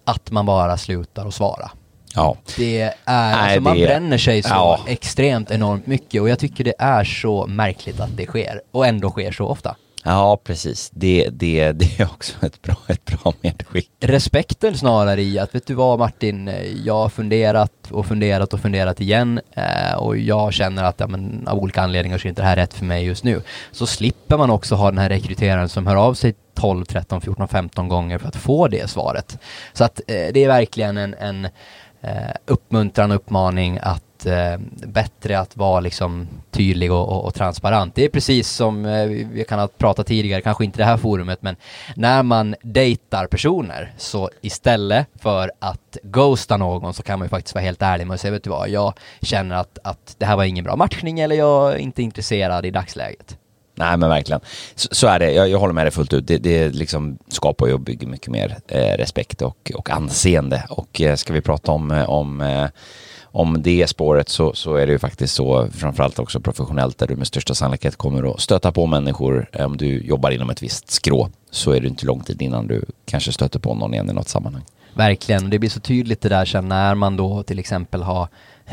att 0.04 0.32
man 0.32 0.46
bara 0.46 0.78
slutar 0.78 1.28
att 1.28 1.34
svara. 1.34 1.72
Ja. 2.16 2.38
Det 2.58 2.82
är, 2.82 2.94
Nej, 3.06 3.34
alltså 3.34 3.62
man 3.62 3.78
det... 3.78 3.86
bränner 3.86 4.18
sig 4.18 4.44
så 4.44 4.50
ja. 4.50 4.80
extremt 4.88 5.52
enormt 5.52 5.88
mycket 5.88 6.22
och 6.22 6.30
jag 6.30 6.40
tycker 6.40 6.64
det 6.64 6.74
är 6.78 7.04
så 7.04 7.48
märkligt 7.48 8.00
att 8.00 8.18
det 8.18 8.26
sker 8.26 8.62
och 8.72 8.88
ändå 8.88 9.10
sker 9.10 9.32
så 9.32 9.46
ofta. 9.46 9.76
Ja, 10.04 10.42
precis. 10.44 10.90
Det, 10.94 11.30
det, 11.32 11.72
det 11.72 12.00
är 12.00 12.06
också 12.06 12.46
ett 12.46 12.62
bra, 12.62 12.76
ett 12.88 13.06
bra 13.06 13.34
medskick. 13.42 13.92
Respekten 14.00 14.78
snarare 14.78 15.22
i 15.22 15.40
att, 15.40 15.56
vet 15.56 15.68
du 15.68 15.74
vad 15.74 16.00
Martin, 16.00 16.52
jag 16.86 16.94
har 16.94 17.10
funderat 17.10 17.92
och 17.92 18.06
funderat 18.06 18.54
och 18.54 18.60
funderat 18.60 19.02
igen 19.02 19.42
eh, 19.54 19.96
och 19.98 20.18
jag 20.18 20.54
känner 20.54 20.84
att 20.84 21.00
ja, 21.00 21.08
men, 21.08 21.48
av 21.48 21.58
olika 21.58 21.82
anledningar 21.82 22.18
så 22.18 22.28
är 22.28 22.30
inte 22.30 22.42
det 22.42 22.48
här 22.48 22.56
rätt 22.56 22.74
för 22.74 22.86
mig 22.86 23.06
just 23.06 23.24
nu. 23.24 23.42
Så 23.72 23.88
slipper 23.88 24.38
man 24.38 24.50
också 24.50 24.76
ha 24.76 24.92
den 24.92 24.98
här 24.98 25.10
rekryteraren 25.10 25.70
som 25.70 25.88
hör 25.88 25.96
av 25.96 26.14
sig 26.14 26.36
12, 26.54 26.86
13, 26.86 27.22
14, 27.22 27.48
15 27.48 27.88
gånger 27.88 28.18
för 28.18 28.28
att 28.28 28.36
få 28.36 28.68
det 28.68 28.90
svaret. 28.90 29.38
Så 29.74 29.84
att 29.84 30.02
eh, 30.08 30.28
det 30.34 30.44
är 30.44 30.48
verkligen 30.48 30.98
en, 30.98 31.14
en 31.14 31.46
eh, 32.02 32.36
uppmuntran 32.46 33.12
och 33.12 33.16
uppmaning 33.16 33.80
att 33.82 34.04
eh, 34.26 34.58
bättre 34.88 35.40
att 35.40 35.58
vara 35.58 35.80
liksom 35.80 36.28
tydlig 36.52 36.92
och, 36.92 37.10
och, 37.10 37.26
och, 37.26 37.34
transparent. 37.34 37.96
Det 37.96 38.06
är 38.06 38.10
precis 38.10 38.50
som 38.50 38.86
eh, 38.86 39.06
vi 39.06 39.46
kan 39.50 39.60
ha 39.60 39.68
pratat 39.68 40.08
tidigare, 40.08 40.42
kanske 40.42 40.66
inte 40.66 40.78
det 40.78 40.86
här 40.86 40.98
forumet, 40.98 41.42
men 41.42 41.56
när 41.96 42.24
man 42.24 42.56
dejtar 42.62 43.28
personer 43.28 43.94
så 43.98 44.30
istället 44.42 45.08
för 45.20 45.52
att 45.60 45.98
ghosta 46.04 46.58
någon 46.58 46.94
så 46.94 47.04
kan 47.04 47.20
man 47.20 47.26
ju 47.26 47.30
faktiskt 47.30 47.56
vara 47.56 47.66
helt 47.66 47.82
ärlig 47.82 48.08
med 48.08 48.16
att 48.16 48.22
säga, 48.22 48.32
vet 48.32 48.44
du 48.44 48.50
vad, 48.50 48.70
jag 48.70 48.94
känner 49.22 49.56
att, 49.56 49.78
att 49.84 50.16
det 50.18 50.26
här 50.26 50.36
var 50.36 50.44
ingen 50.44 50.64
bra 50.64 50.76
matchning 50.76 51.20
eller 51.20 51.36
jag 51.36 51.74
är 51.74 51.78
inte 51.78 52.04
intresserad 52.04 52.66
i 52.66 52.72
dagsläget. 52.72 53.38
Nej 53.76 53.98
men 53.98 54.10
verkligen. 54.10 54.42
Så, 54.76 54.88
så 54.92 55.08
är 55.08 55.20
det, 55.20 55.32
jag, 55.32 55.50
jag, 55.50 55.60
håller 55.60 55.74
med 55.74 55.86
dig 55.86 55.92
fullt 55.92 56.14
ut. 56.14 56.28
Det, 56.28 56.38
det 56.38 56.70
liksom 56.70 57.18
skapar 57.28 57.68
ju 57.68 57.74
och 57.74 57.80
bygger 57.80 58.08
mycket 58.08 58.28
mer 58.28 58.58
eh, 58.68 58.98
respekt 58.98 59.42
och, 59.42 59.72
och 59.76 59.90
anseende. 59.90 60.64
Och 60.70 61.02
eh, 61.02 61.16
ska 61.16 61.34
vi 61.34 61.42
prata 61.42 61.72
om, 61.72 61.92
eh, 61.92 62.10
om 62.10 62.42
eh, 62.42 62.68
om 63.32 63.62
det 63.62 63.88
spåret 63.88 64.30
så, 64.30 64.54
så 64.54 64.76
är 64.76 64.86
det 64.88 64.92
ju 64.92 65.00
faktiskt 65.00 65.34
så, 65.34 65.68
framförallt 65.72 66.20
också 66.20 66.40
professionellt, 66.40 66.98
där 66.98 67.08
du 67.08 67.16
med 67.16 67.28
största 67.28 67.56
sannolikhet 67.56 67.96
kommer 67.96 68.34
att 68.34 68.40
stöta 68.40 68.72
på 68.72 68.86
människor. 68.86 69.50
Eh, 69.52 69.66
om 69.66 69.78
du 69.78 70.02
jobbar 70.02 70.32
inom 70.32 70.50
ett 70.50 70.64
visst 70.64 70.92
skrå 70.92 71.30
så 71.52 71.72
är 71.72 71.82
det 71.82 71.88
inte 71.88 72.06
lång 72.06 72.20
tid 72.20 72.42
innan 72.42 72.68
du 72.68 72.86
kanske 73.06 73.32
stöter 73.32 73.60
på 73.60 73.76
någon 73.76 73.94
igen 73.94 74.10
i 74.10 74.14
något 74.14 74.30
sammanhang. 74.30 74.64
Verkligen, 74.94 75.50
det 75.50 75.60
blir 75.60 75.70
så 75.70 75.80
tydligt 75.80 76.22
det 76.22 76.30
där 76.30 76.46
sen 76.46 76.70
när 76.70 76.96
man 76.96 77.18
då 77.18 77.44
till 77.44 77.60
exempel 77.60 78.04
har 78.04 78.28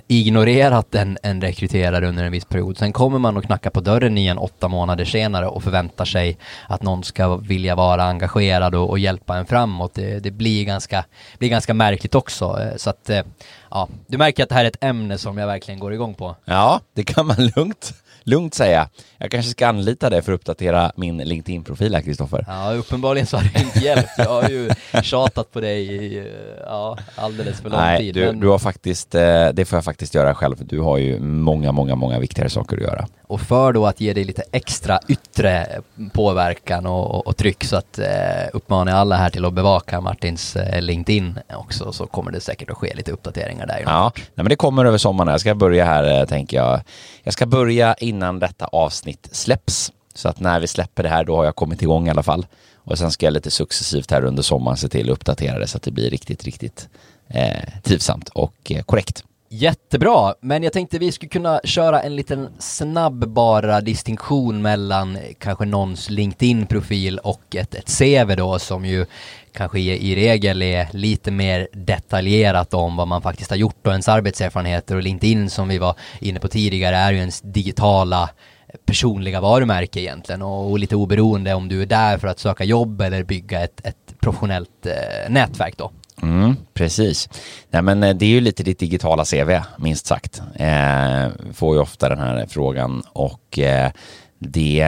ignorerat 0.07 0.95
en, 0.95 1.19
en 1.23 1.41
rekryterare 1.41 2.09
under 2.09 2.25
en 2.25 2.33
viss 2.33 2.45
period. 2.45 2.79
Sen 2.79 2.93
kommer 2.93 3.19
man 3.19 3.37
och 3.37 3.45
knackar 3.45 3.71
på 3.71 3.81
dörren 3.81 4.19
igen 4.19 4.39
åtta 4.39 4.69
månader 4.69 5.05
senare 5.05 5.47
och 5.49 5.63
förväntar 5.63 6.05
sig 6.05 6.39
att 6.69 6.83
någon 6.83 7.05
ska 7.05 7.37
vilja 7.37 7.75
vara 7.75 8.05
engagerad 8.05 8.75
och, 8.75 8.91
och 8.91 8.99
hjälpa 8.99 9.37
en 9.37 9.47
framåt. 9.47 9.95
Det, 9.95 10.19
det, 10.19 10.31
blir, 10.31 10.65
ganska, 10.65 11.05
blir 11.39 11.49
ganska 11.49 11.75
märkligt 11.75 12.15
också. 12.15 12.61
Eh, 12.61 12.77
så 12.77 12.91
att, 12.91 13.11
eh, 13.11 13.23
ja, 13.71 13.89
du 14.07 14.19
märker 14.19 14.43
att 14.43 14.49
det 14.49 14.55
här 14.55 14.65
är 14.65 14.69
ett 14.69 14.85
ämne 14.85 15.19
som 15.19 15.39
jag 15.39 15.47
verkligen 15.47 15.81
går 15.81 15.93
igång 15.93 16.15
på. 16.15 16.37
Ja, 16.45 16.81
det 16.95 17.05
kan 17.05 17.27
man 17.27 17.51
lugnt 17.57 17.95
lugnt 18.29 18.55
säga. 18.55 18.89
Jag 19.19 19.31
kanske 19.31 19.51
ska 19.51 19.69
anlita 19.69 20.11
det 20.11 20.23
för 20.23 20.33
att 20.33 20.37
uppdatera 20.37 20.93
min 20.97 21.19
LinkedIn-profil 21.19 21.95
här, 21.95 22.03
Kristoffer. 22.03 22.45
Ja, 22.49 22.73
uppenbarligen 22.73 23.27
så 23.27 23.37
har 23.37 23.45
det 23.55 23.61
inte 23.61 23.79
hjälpt. 23.79 24.11
Jag 24.19 24.43
har 24.43 24.49
ju 24.49 24.71
tjatat 25.03 25.53
på 25.53 25.61
dig 25.61 25.95
i 25.95 26.33
ja, 26.65 26.99
alldeles 27.17 27.61
för 27.61 27.71
lång 27.71 27.81
Nej, 27.81 27.99
tid. 27.99 28.15
Du, 28.15 28.27
men... 28.27 28.41
du 28.41 28.49
har 28.49 28.59
faktiskt, 28.59 29.15
eh, 29.15 29.49
det 29.53 29.65
får 29.65 29.77
jag 29.77 29.85
faktiskt 29.85 30.15
göra 30.15 30.35
själv. 30.35 30.57
Du 30.61 30.81
har 30.81 30.99
ju 30.99 31.21
många, 31.21 31.73
många, 31.73 31.95
många 31.95 32.19
viktigare 32.19 32.51
saker 32.51 32.77
att 32.77 32.83
göra. 32.83 33.07
Och 33.29 33.41
för 33.41 33.73
då 33.73 33.87
att 33.87 34.01
ge 34.01 34.13
dig 34.13 34.25
lite 34.25 34.43
extra 34.53 34.99
yttre 35.09 35.67
påverkan 36.13 36.87
och, 36.87 37.15
och, 37.15 37.27
och 37.27 37.37
tryck 37.37 37.65
så 37.65 37.77
att 37.77 37.99
eh, 37.99 38.07
uppmanar 38.53 38.93
alla 38.93 39.17
här 39.17 39.31
till 39.31 39.45
att 39.45 39.53
bevaka 39.53 40.01
Martins 40.01 40.57
eh, 40.57 40.83
LinkedIn 40.83 41.39
också 41.55 41.93
så 41.93 42.07
kommer 42.07 42.31
det 42.31 42.41
säkert 42.41 42.71
att 42.71 42.77
ske 42.77 42.95
lite 42.95 43.13
uppdateringar 43.13 43.67
där. 43.67 43.83
Ja, 43.87 44.13
Nej, 44.15 44.25
men 44.35 44.49
det 44.49 44.57
kommer 44.57 44.85
över 44.85 44.99
sommaren. 44.99 45.31
Jag 45.31 45.41
ska 45.41 45.55
börja 45.55 45.85
här, 45.85 46.21
eh, 46.21 46.27
tänker 46.27 46.57
jag. 46.57 46.81
Jag 47.23 47.33
ska 47.33 47.47
börja 47.47 47.95
innan 48.19 48.39
detta 48.39 48.67
avsnitt 48.67 49.29
släpps. 49.33 49.93
Så 50.15 50.29
att 50.29 50.41
när 50.41 50.61
vi 50.61 50.67
släpper 50.67 51.03
det 51.03 51.09
här, 51.09 51.25
då 51.25 51.37
har 51.37 51.45
jag 51.45 51.57
kommit 51.57 51.83
igång 51.83 52.07
i 52.07 52.11
alla 52.11 52.23
fall. 52.23 52.47
Och 52.75 52.99
sen 52.99 53.11
ska 53.11 53.27
jag 53.27 53.33
lite 53.33 53.51
successivt 53.51 54.11
här 54.11 54.25
under 54.25 54.43
sommaren 54.43 54.77
se 54.77 54.89
till 54.89 55.11
att 55.11 55.13
uppdatera 55.13 55.59
det 55.59 55.67
så 55.67 55.77
att 55.77 55.83
det 55.83 55.91
blir 55.91 56.11
riktigt, 56.11 56.45
riktigt 56.45 56.89
eh, 57.29 57.81
trivsamt 57.83 58.29
och 58.29 58.73
eh, 58.73 58.83
korrekt. 58.83 59.25
Jättebra, 59.51 60.35
men 60.41 60.63
jag 60.63 60.73
tänkte 60.73 60.99
vi 60.99 61.13
skulle 61.13 61.29
kunna 61.29 61.61
köra 61.65 62.03
en 62.03 62.17
liten 62.17 62.49
snabb 62.59 63.29
bara 63.29 63.81
distinktion 63.81 64.63
mellan 64.63 65.19
kanske 65.39 65.65
någons 65.65 66.11
LinkedIn-profil 66.11 67.19
och 67.19 67.57
ett, 67.57 67.75
ett 67.75 67.99
CV 67.99 68.37
då 68.37 68.59
som 68.59 68.85
ju 68.85 69.07
kanske 69.53 69.79
i, 69.79 70.13
i 70.13 70.17
regel 70.17 70.63
är 70.63 70.89
lite 70.93 71.31
mer 71.31 71.69
detaljerat 71.73 72.75
om 72.75 72.97
vad 72.97 73.09
man 73.09 73.23
faktiskt 73.23 73.51
har 73.51 73.57
gjort 73.57 73.87
och 73.87 73.93
ens 73.93 74.09
arbetserfarenheter 74.09 74.97
och 74.97 75.03
LinkedIn 75.03 75.51
som 75.51 75.69
vi 75.69 75.79
var 75.79 75.95
inne 76.21 76.41
på 76.41 76.49
tidigare 76.49 76.97
är 76.97 77.13
ju 77.13 77.19
ens 77.19 77.41
digitala 77.41 78.23
eh, 78.23 78.75
personliga 78.87 79.41
varumärke 79.41 80.01
egentligen 80.01 80.43
och, 80.43 80.71
och 80.71 80.79
lite 80.79 80.97
oberoende 80.97 81.55
om 81.55 81.69
du 81.69 81.83
är 81.83 81.87
där 81.87 82.19
för 82.19 82.29
att 82.29 82.39
söka 82.39 82.65
jobb 82.65 83.01
eller 83.01 83.23
bygga 83.23 83.61
ett, 83.61 83.87
ett 83.87 84.21
professionellt 84.21 84.87
eh, 84.87 85.31
nätverk 85.31 85.75
då. 85.77 85.91
Mm, 86.23 86.57
precis. 86.75 87.29
Nej, 87.71 87.83
men 87.83 88.03
eh, 88.03 88.15
det 88.15 88.25
är 88.25 88.31
ju 88.31 88.41
lite 88.41 88.63
ditt 88.63 88.79
digitala 88.79 89.25
CV, 89.25 89.61
minst 89.79 90.07
sagt. 90.07 90.43
Eh, 90.55 91.29
får 91.53 91.75
ju 91.75 91.81
ofta 91.81 92.09
den 92.09 92.19
här 92.19 92.47
frågan 92.49 93.03
och 93.13 93.59
eh, 93.59 93.91
det, 94.39 94.85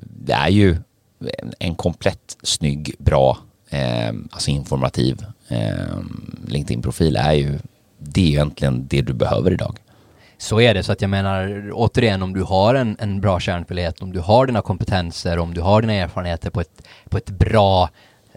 det, 0.00 0.32
är 0.32 0.48
ju 0.48 0.76
en 1.58 1.74
komplett, 1.74 2.36
snygg, 2.42 2.94
bra, 2.98 3.38
eh, 3.70 4.08
alltså 4.30 4.50
informativ 4.50 5.24
eh, 5.48 5.98
LinkedIn-profil 6.46 7.16
är 7.16 7.32
ju 7.32 7.58
det 7.98 8.20
är 8.20 8.28
egentligen 8.28 8.86
det 8.86 9.02
du 9.02 9.12
behöver 9.12 9.52
idag. 9.52 9.78
Så 10.38 10.60
är 10.60 10.74
det, 10.74 10.82
så 10.82 10.92
att 10.92 11.00
jag 11.00 11.10
menar 11.10 11.70
återigen 11.72 12.22
om 12.22 12.32
du 12.32 12.42
har 12.42 12.74
en, 12.74 12.96
en 13.00 13.20
bra 13.20 13.40
kärnfärdighet, 13.40 14.02
om 14.02 14.12
du 14.12 14.20
har 14.20 14.46
dina 14.46 14.60
kompetenser, 14.60 15.38
om 15.38 15.54
du 15.54 15.60
har 15.60 15.80
dina 15.80 15.92
erfarenheter 15.92 16.50
på 16.50 16.60
ett, 16.60 16.82
på 17.08 17.18
ett 17.18 17.30
bra 17.30 17.90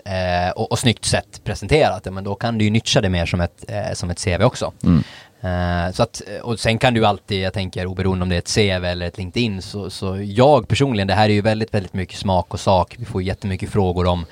eh, 0.06 0.52
och, 0.56 0.72
och 0.72 0.80
snyggt 0.80 1.06
sätt 1.06 1.42
presenterat, 1.44 2.14
men 2.14 2.24
då 2.24 2.36
kan 2.36 2.58
du 2.58 2.66
ju 2.66 2.72
nyttja 2.72 3.02
det 3.02 3.10
mer 3.10 3.26
som 3.26 3.42
ett, 3.42 3.66
eh, 3.68 3.94
som 3.94 4.10
ett 4.10 4.24
CV 4.24 4.44
också. 4.44 4.74
Mm. 4.84 5.04
Uh, 5.44 5.92
så 5.92 6.04
att, 6.04 6.22
och 6.42 6.60
sen 6.60 6.78
kan 6.78 6.94
du 6.94 7.06
alltid, 7.06 7.42
jag 7.42 7.54
tänker 7.54 7.86
oberoende 7.86 8.24
om 8.24 8.30
det 8.30 8.36
är 8.36 8.40
ett 8.40 8.56
CV 8.56 8.86
eller 8.86 9.06
ett 9.08 9.18
LinkedIn, 9.18 9.62
så, 9.62 9.90
så 9.90 10.22
jag 10.24 10.68
personligen, 10.68 11.08
det 11.08 11.14
här 11.14 11.30
är 11.30 11.34
ju 11.34 11.42
väldigt, 11.42 11.74
väldigt 11.74 11.94
mycket 11.94 12.18
smak 12.18 12.54
och 12.54 12.60
sak. 12.60 12.96
Vi 13.00 13.06
får 13.06 13.22
jättemycket 13.22 13.70
frågor 13.70 14.08
om 14.08 14.26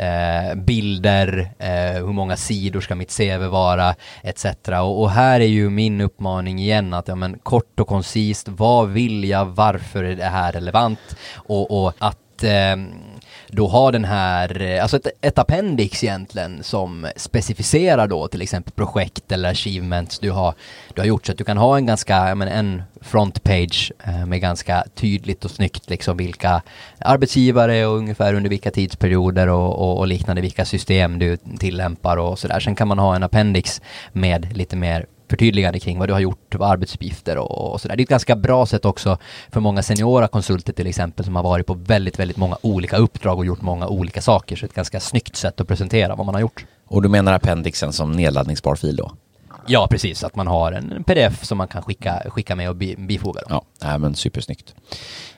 uh, 0.00 0.54
bilder, 0.54 1.38
uh, 1.38 2.06
hur 2.06 2.12
många 2.12 2.36
sidor 2.36 2.80
ska 2.80 2.94
mitt 2.94 3.16
CV 3.16 3.46
vara, 3.46 3.94
etc. 4.22 4.46
Och, 4.68 5.02
och, 5.02 5.10
här 5.10 5.40
är 5.40 5.46
ju 5.46 5.70
min 5.70 6.00
uppmaning 6.00 6.58
igen 6.58 6.94
att, 6.94 7.08
ja 7.08 7.14
men 7.14 7.38
kort 7.38 7.80
och 7.80 7.88
koncist, 7.88 8.48
vad 8.48 8.88
vill 8.88 9.24
jag, 9.24 9.44
varför 9.44 10.04
är 10.04 10.16
det 10.16 10.24
här 10.24 10.52
relevant? 10.52 11.16
Och, 11.34 11.84
och 11.84 11.94
att 11.98 12.16
då 13.52 13.68
har 13.68 13.92
den 13.92 14.04
här, 14.04 14.62
eh, 14.62 14.82
alltså 14.82 14.96
ett, 14.96 15.06
ett 15.20 15.38
appendix 15.38 16.04
egentligen 16.04 16.62
som 16.62 17.06
specificerar 17.16 18.06
då 18.06 18.28
till 18.28 18.42
exempel 18.42 18.72
projekt 18.72 19.32
eller 19.32 19.50
achievements 19.50 20.18
du 20.18 20.30
har, 20.30 20.54
du 20.94 21.00
har 21.00 21.06
gjort 21.06 21.26
så 21.26 21.32
att 21.32 21.38
du 21.38 21.44
kan 21.44 21.56
ha 21.56 21.76
en 21.76 21.86
ganska, 21.86 22.28
ja 22.28 22.34
men 22.34 22.48
en 22.48 22.82
frontpage 23.00 23.92
eh, 24.04 24.26
med 24.26 24.40
ganska 24.40 24.84
tydligt 24.94 25.44
och 25.44 25.50
snyggt 25.50 25.90
liksom 25.90 26.16
vilka 26.16 26.62
arbetsgivare 26.98 27.86
och 27.86 27.96
ungefär 27.96 28.34
under 28.34 28.50
vilka 28.50 28.70
tidsperioder 28.70 29.48
och, 29.48 29.78
och, 29.78 29.98
och 29.98 30.06
liknande, 30.06 30.42
vilka 30.42 30.64
system 30.64 31.18
du 31.18 31.36
tillämpar 31.36 32.16
och 32.16 32.38
sådär. 32.38 32.60
Sen 32.60 32.74
kan 32.74 32.88
man 32.88 32.98
ha 32.98 33.16
en 33.16 33.22
appendix 33.22 33.80
med 34.12 34.56
lite 34.56 34.76
mer 34.76 35.06
förtydligande 35.30 35.80
kring 35.80 35.98
vad 35.98 36.08
du 36.08 36.12
har 36.12 36.20
gjort, 36.20 36.54
vad 36.54 36.70
arbetsuppgifter 36.70 37.38
och, 37.38 37.72
och 37.72 37.80
sådär. 37.80 37.96
Det 37.96 38.00
är 38.00 38.04
ett 38.04 38.08
ganska 38.08 38.36
bra 38.36 38.66
sätt 38.66 38.84
också 38.84 39.18
för 39.50 39.60
många 39.60 39.82
seniora 39.82 40.28
konsulter 40.28 40.72
till 40.72 40.86
exempel 40.86 41.24
som 41.24 41.36
har 41.36 41.42
varit 41.42 41.66
på 41.66 41.74
väldigt, 41.74 42.18
väldigt 42.18 42.36
många 42.36 42.56
olika 42.60 42.96
uppdrag 42.96 43.38
och 43.38 43.46
gjort 43.46 43.62
många 43.62 43.88
olika 43.88 44.22
saker. 44.22 44.56
Så 44.56 44.66
ett 44.66 44.74
ganska 44.74 45.00
snyggt 45.00 45.36
sätt 45.36 45.60
att 45.60 45.68
presentera 45.68 46.14
vad 46.14 46.26
man 46.26 46.34
har 46.34 46.40
gjort. 46.40 46.66
Och 46.86 47.02
du 47.02 47.08
menar 47.08 47.32
appendixen 47.32 47.92
som 47.92 48.12
nedladdningsbar 48.12 48.74
fil 48.74 48.96
då? 48.96 49.12
Ja, 49.66 49.86
precis. 49.90 50.24
Att 50.24 50.36
man 50.36 50.46
har 50.46 50.72
en 50.72 51.04
pdf 51.04 51.44
som 51.44 51.58
man 51.58 51.68
kan 51.68 51.82
skicka, 51.82 52.22
skicka 52.26 52.56
med 52.56 52.68
och 52.68 52.76
bifoga. 52.76 53.40
Då. 53.48 53.62
Ja, 53.80 53.98
men 53.98 54.14
supersnyggt. 54.14 54.74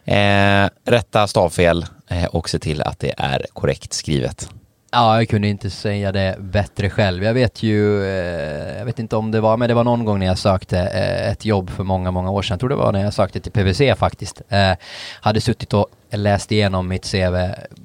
Eh, 0.05 0.69
rätta 0.85 1.27
stavfel 1.27 1.87
eh, 2.09 2.25
och 2.25 2.51
se 2.51 2.59
till 2.59 2.83
att 2.83 2.99
det 2.99 3.15
är 3.19 3.47
korrekt 3.53 3.93
skrivet. 3.93 4.51
Ja, 4.95 5.17
jag 5.17 5.29
kunde 5.29 5.49
inte 5.49 5.71
säga 5.71 6.13
det 6.13 6.37
bättre 6.41 6.91
själv. 6.91 7.25
Jag 7.25 7.35
vet 7.35 7.63
ju, 7.63 8.05
eh, 8.05 8.79
jag 8.79 8.85
vet 8.85 8.99
inte 8.99 9.17
om 9.17 9.31
det 9.31 9.41
var, 9.41 9.57
men 9.57 9.69
det 9.69 9.75
var 9.75 9.85
någon 9.85 10.05
gång 10.05 10.19
när 10.19 10.27
jag 10.27 10.39
sökte 10.39 10.79
eh, 10.79 11.31
ett 11.31 11.45
jobb 11.45 11.71
för 11.71 11.85
många, 11.85 12.11
många 12.11 12.31
år 12.31 12.43
sedan. 12.43 12.55
Jag 12.55 12.61
tror 12.61 12.69
det 12.69 12.77
var 12.77 12.93
när 12.93 13.05
jag 13.05 13.15
sökte 13.15 13.41
till 13.41 13.53
PVC 13.53 13.99
faktiskt. 13.99 14.43
Eh, 14.49 14.73
hade 15.21 15.41
suttit 15.41 15.75
och 15.75 15.87
läst 16.11 16.53
igenom 16.53 16.89
mitt 16.89 17.13
CV 17.13 17.37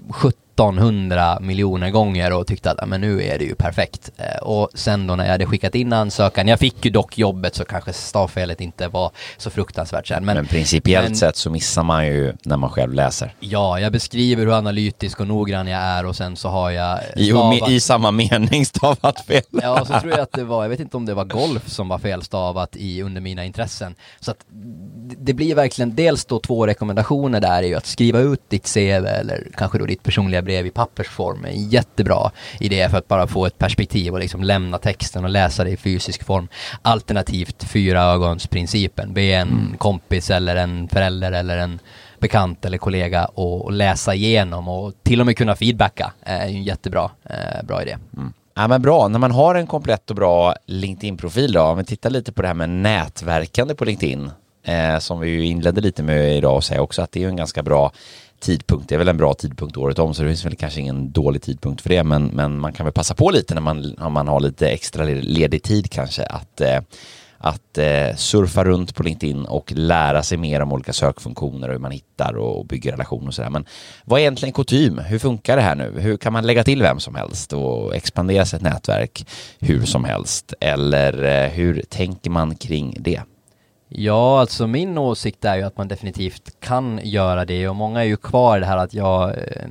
70 0.10 0.47
1700 0.58 1.40
miljoner 1.40 1.90
gånger 1.90 2.34
och 2.34 2.48
tyckte 2.48 2.72
att 2.72 2.88
men 2.88 3.02
nu 3.02 3.24
är 3.24 3.40
det 3.40 3.46
ju 3.46 3.56
perfekt. 3.56 4.12
Eh, 4.18 4.44
och 4.44 4.70
sen 4.74 5.08
då 5.08 5.16
när 5.16 5.24
jag 5.24 5.32
hade 5.32 5.46
skickat 5.46 5.76
in 5.76 5.94
ansökan, 5.94 6.48
jag 6.48 6.60
fick 6.60 6.86
ju 6.86 6.92
dock 6.92 7.18
jobbet 7.18 7.56
så 7.56 7.66
kanske 7.66 7.94
stavfelet 7.94 8.62
inte 8.62 8.88
var 8.88 9.12
så 9.38 9.50
fruktansvärt 9.50 10.08
sen. 10.08 10.26
Men, 10.26 10.36
men 10.36 10.46
principiellt 10.46 11.08
men, 11.08 11.16
sett 11.16 11.36
så 11.36 11.50
missar 11.50 11.84
man 11.84 12.08
ju 12.08 12.34
när 12.44 12.58
man 12.58 12.70
själv 12.70 12.94
läser. 12.94 13.34
Ja, 13.40 13.80
jag 13.80 13.92
beskriver 13.92 14.46
hur 14.46 14.58
analytisk 14.58 15.20
och 15.20 15.28
noggrann 15.28 15.68
jag 15.68 15.82
är 15.82 16.06
och 16.06 16.16
sen 16.16 16.36
så 16.36 16.50
har 16.50 16.72
jag 16.72 17.00
I, 17.16 17.34
I 17.76 17.80
samma 17.80 18.12
mening 18.12 18.66
stavat 18.66 19.26
fel. 19.26 19.44
Ja, 19.50 19.86
så 19.86 20.00
tror 20.00 20.12
jag 20.12 20.20
att 20.20 20.32
det 20.32 20.44
var, 20.44 20.64
jag 20.64 20.70
vet 20.70 20.80
inte 20.80 20.98
om 20.98 21.06
det 21.06 21.14
var 21.14 21.26
golf 21.26 21.70
som 21.70 21.88
var 21.88 22.00
felstavat 22.00 22.76
i 22.76 23.02
under 23.02 23.22
mina 23.22 23.46
intressen. 23.46 23.96
Så 24.20 24.32
att 24.32 24.46
det 25.18 25.34
blir 25.34 25.56
verkligen 25.56 25.96
dels 25.96 26.26
då 26.26 26.40
två 26.40 26.68
rekommendationer 26.68 27.42
där 27.42 27.64
är 27.64 27.68
ju 27.68 27.76
att 27.76 27.86
skriva 27.86 28.20
ut 28.20 28.50
ditt 28.50 28.74
CV 28.74 29.06
eller 29.06 29.48
kanske 29.54 29.78
då 29.78 29.86
ditt 29.86 30.04
personliga 30.04 30.42
brev 30.48 30.66
i 30.66 30.72
pappersform. 30.72 31.46
En 31.46 31.70
jättebra 31.70 32.32
idé 32.60 32.90
för 32.90 32.98
att 32.98 33.08
bara 33.08 33.28
få 33.28 33.46
ett 33.46 33.58
perspektiv 33.58 34.14
och 34.14 34.20
liksom 34.20 34.44
lämna 34.44 34.78
texten 34.78 35.24
och 35.24 35.30
läsa 35.30 35.64
det 35.64 35.70
i 35.70 35.78
fysisk 35.78 36.24
form. 36.24 36.48
Alternativt 36.82 37.64
fyra 37.64 38.04
ögonsprincipen. 38.04 39.14
Be 39.14 39.22
en 39.22 39.48
mm. 39.48 39.78
kompis 39.78 40.30
eller 40.30 40.56
en 40.56 40.88
förälder 40.88 41.32
eller 41.32 41.58
en 41.58 41.80
bekant 42.20 42.66
eller 42.66 42.78
kollega 42.78 43.26
och 43.26 43.72
läsa 43.72 44.16
igenom 44.16 44.68
och 44.68 44.94
till 45.04 45.20
och 45.20 45.26
med 45.26 45.38
kunna 45.38 45.56
feedbacka 45.56 46.14
är 46.22 46.48
ju 46.48 46.56
en 46.56 46.64
jättebra 46.64 47.12
eh, 47.24 47.66
bra 47.66 47.82
idé. 47.82 47.98
Mm. 48.18 48.34
Ja 48.56 48.68
men 48.68 48.82
bra, 48.82 49.08
när 49.08 49.20
man 49.20 49.32
har 49.32 49.56
en 49.56 49.68
komplett 49.68 50.10
och 50.10 50.16
bra 50.16 50.56
LinkedIn-profil 50.66 51.52
då, 51.52 51.62
om 51.62 51.78
vi 51.78 51.84
tittar 51.84 52.10
lite 52.10 52.32
på 52.32 52.42
det 52.42 52.48
här 52.48 52.56
med 52.56 52.70
nätverkande 52.70 53.76
på 53.76 53.86
LinkedIn, 53.86 54.32
eh, 54.64 55.00
som 55.00 55.20
vi 55.20 55.30
ju 55.30 55.46
inledde 55.46 55.82
lite 55.82 56.04
med 56.04 56.38
idag 56.38 56.56
och 56.56 56.64
säga 56.64 56.82
också 56.82 57.02
att 57.02 57.12
det 57.12 57.24
är 57.24 57.28
en 57.28 57.36
ganska 57.36 57.64
bra 57.64 57.92
tidpunkt. 58.40 58.90
Det 58.90 58.96
är 58.96 59.00
väl 59.00 59.08
en 59.08 59.18
bra 59.18 59.34
tidpunkt 59.34 59.78
året 59.78 60.00
om 60.00 60.14
så 60.14 60.24
det 60.24 60.30
finns 60.30 60.46
väl 60.46 60.56
kanske 60.56 60.80
ingen 60.80 61.12
dålig 61.12 61.42
tidpunkt 61.42 61.82
för 61.82 61.90
det 61.90 62.04
men, 62.04 62.28
men 62.28 62.60
man 62.60 62.74
kan 62.74 62.86
väl 62.86 62.94
passa 62.94 63.16
på 63.16 63.32
lite 63.32 63.54
när 63.54 63.62
man, 63.62 63.96
när 63.98 64.10
man 64.10 64.28
har 64.28 64.40
lite 64.40 64.70
extra 64.70 65.04
ledig 65.04 65.64
tid 65.64 65.92
kanske 65.92 66.26
att 66.26 66.62
eh, 66.62 66.80
att 67.38 67.78
eh, 67.78 68.16
surfa 68.16 68.64
runt 68.64 68.96
på 68.96 69.04
LinkedIn 69.04 69.46
och 69.46 69.72
lära 69.76 70.24
sig 70.24 70.38
mer 70.38 70.62
om 70.62 70.74
olika 70.74 70.94
sökfunktioner 70.94 71.68
och 71.68 71.74
hur 71.74 71.80
man 71.80 71.92
hittar 71.92 72.38
och, 72.38 72.66
bygger 72.66 72.92
relationer 72.92 73.28
och 73.28 73.34
sådär. 73.34 73.50
Men 73.50 73.66
vad 74.06 74.20
är 74.20 74.22
egentligen 74.22 74.54
kutym? 74.54 74.98
Hur 74.98 75.20
funkar 75.20 75.56
det 75.56 75.62
här 75.62 75.76
nu? 75.76 75.94
Hur 76.00 76.18
kan 76.18 76.34
man 76.34 76.48
lägga 76.48 76.64
till 76.64 76.82
vem 76.82 77.00
som 77.00 77.16
helst 77.16 77.54
och 77.54 77.96
expandera 77.96 78.46
sitt 78.46 78.62
nätverk 78.62 79.28
hur 79.60 79.86
som 79.86 80.04
helst? 80.04 80.54
Eller 80.60 81.24
eh, 81.24 81.50
hur 81.50 81.82
tänker 81.90 82.30
man 82.30 82.56
kring 82.56 82.98
det? 83.00 83.22
Ja, 83.90 84.40
alltså 84.40 84.68
min 84.68 84.98
åsikt 84.98 85.46
är 85.46 85.56
ju 85.56 85.64
att 85.64 85.78
man 85.78 85.88
definitivt 85.88 86.60
kan 86.60 87.00
göra 87.04 87.46
det. 87.46 87.68
Och 87.68 87.76
många 87.76 88.00
är 88.00 88.06
ju 88.06 88.18
kvar 88.18 88.58
i 88.58 88.60
det 88.60 88.66
här 88.66 88.78
att 88.78 88.94
jag 88.94 89.30
eh, 89.30 89.66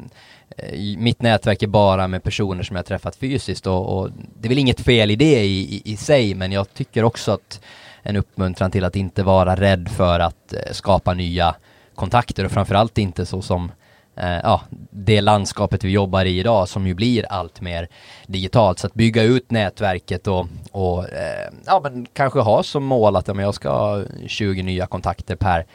eh, 0.57 0.99
mitt 0.99 1.23
nätverk 1.23 1.62
är 1.62 1.67
bara 1.67 2.09
med 2.09 2.23
personer 2.23 2.62
som 2.62 2.77
jag 2.77 2.87
träffat 2.87 3.17
fysiskt. 3.17 3.67
Och, 3.67 3.99
och 3.99 4.11
det 4.41 4.47
är 4.47 4.49
väl 4.49 4.59
inget 4.59 4.81
fel 4.81 5.11
i 5.11 5.17
det 5.17 5.45
i, 5.45 5.75
i, 5.77 5.83
i, 5.93 5.97
sig 5.97 6.35
men 6.35 6.53
jag 6.53 6.75
tycker 6.75 7.05
också 7.05 7.33
att 7.33 7.61
en 8.03 8.17
uppmuntran 8.17 8.71
till 8.71 8.85
att 8.85 8.97
inte 8.97 9.23
vara 9.23 9.57
rädd 9.57 9.89
för 9.89 10.21
att 10.21 10.53
eh, 10.53 10.73
skapa 10.73 11.14
nya 11.14 11.55
kontakter 11.95 12.45
och 12.45 12.53
framförallt 12.53 12.99
inte 12.99 13.27
så 13.27 13.43
som 13.43 13.73
eh, 14.17 14.41
ja, 14.43 14.61
det 14.91 15.21
landskapet 15.21 15.85
vi 15.85 15.91
jobbar 15.91 16.25
i 16.25 16.39
idag 16.39 16.69
som 16.69 16.87
ju 16.87 16.95
blir 16.95 17.27
allt 17.33 17.61
mer 17.61 17.89
digitalt. 18.27 18.79
Så 18.79 18.87
att 18.87 18.95
bygga 18.95 19.23
ut 19.23 19.51
nätverket 19.51 20.27
och, 20.27 20.47
och 20.73 21.12
eh, 21.12 21.51
ja, 21.67 21.81
men 21.83 22.07
kanske 22.12 22.41
ha 22.41 22.62
som 22.62 22.85
mål 22.85 23.17
att 23.17 23.29
ja, 23.29 23.35
men 23.35 23.45
jag 23.45 23.55
ska 23.55 23.71
ha 23.71 24.03
20 24.27 24.62
nya 24.62 24.87
kontakter 24.87 25.37
per, 25.37 25.67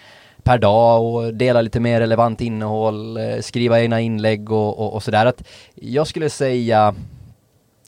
per 0.44 0.58
dag 0.58 1.04
och 1.04 1.34
dela 1.34 1.62
lite 1.62 1.80
mer 1.80 2.00
relevant 2.00 2.42
innehåll, 2.42 3.18
eh, 3.18 3.40
skriva 3.42 3.82
egna 3.82 4.02
inlägg 4.02 4.52
och, 4.52 4.80
och, 4.80 4.94
och 4.94 5.04
sådär. 5.04 5.26
Att 5.26 5.44
jag 5.76 6.08
skulle 6.08 6.30
säga 6.30 6.96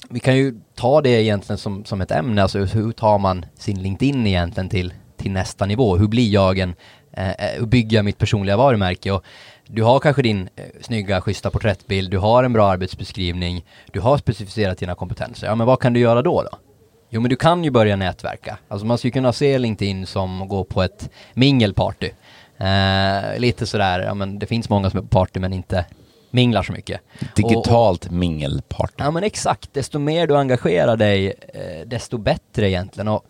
vi 0.09 0.19
kan 0.19 0.37
ju 0.37 0.55
ta 0.75 1.01
det 1.01 1.09
egentligen 1.09 1.57
som, 1.57 1.85
som 1.85 2.01
ett 2.01 2.11
ämne, 2.11 2.41
alltså 2.41 2.59
hur 2.59 2.91
tar 2.91 3.19
man 3.19 3.45
sin 3.55 3.81
LinkedIn 3.81 4.27
egentligen 4.27 4.69
till, 4.69 4.93
till 5.17 5.31
nästa 5.31 5.65
nivå? 5.65 5.97
Hur 5.97 6.07
blir 6.07 6.29
jag 6.29 6.59
en, 6.59 6.75
eh, 7.11 7.29
eh 7.29 7.59
hur 7.59 7.65
bygger 7.65 7.97
jag 7.97 8.05
mitt 8.05 8.17
personliga 8.17 8.57
varumärke? 8.57 9.11
Och 9.11 9.23
du 9.67 9.83
har 9.83 9.99
kanske 9.99 10.21
din 10.21 10.49
eh, 10.55 10.65
snygga, 10.81 11.21
schyssta 11.21 11.51
porträttbild, 11.51 12.11
du 12.11 12.17
har 12.17 12.43
en 12.43 12.53
bra 12.53 12.71
arbetsbeskrivning, 12.71 13.65
du 13.91 13.99
har 13.99 14.17
specificerat 14.17 14.77
dina 14.77 14.95
kompetenser. 14.95 15.47
Ja, 15.47 15.55
men 15.55 15.67
vad 15.67 15.79
kan 15.79 15.93
du 15.93 15.99
göra 15.99 16.21
då 16.21 16.43
då? 16.43 16.57
Jo, 17.09 17.21
men 17.21 17.29
du 17.29 17.35
kan 17.35 17.63
ju 17.63 17.71
börja 17.71 17.95
nätverka. 17.95 18.57
Alltså 18.67 18.85
man 18.85 18.97
skulle 18.97 19.11
kunna 19.11 19.33
se 19.33 19.57
LinkedIn 19.57 20.05
som 20.05 20.41
att 20.41 20.49
gå 20.49 20.63
på 20.63 20.83
ett 20.83 21.09
mingelparty. 21.33 22.09
Eh, 22.57 23.39
lite 23.39 23.65
sådär, 23.65 23.99
ja 23.99 24.13
men 24.13 24.39
det 24.39 24.45
finns 24.45 24.69
många 24.69 24.89
som 24.89 24.97
är 24.97 25.01
på 25.01 25.07
party 25.07 25.39
men 25.39 25.53
inte 25.53 25.85
minglar 26.31 26.63
så 26.63 26.71
mycket. 26.71 27.01
Digitalt 27.35 28.05
och, 28.05 28.11
och, 28.11 28.17
mingelparty. 28.17 28.93
Ja 28.97 29.11
men 29.11 29.23
exakt, 29.23 29.73
desto 29.73 29.99
mer 29.99 30.27
du 30.27 30.37
engagerar 30.37 30.97
dig, 30.97 31.33
eh, 31.53 31.87
desto 31.87 32.17
bättre 32.17 32.69
egentligen. 32.69 33.07
Och 33.07 33.25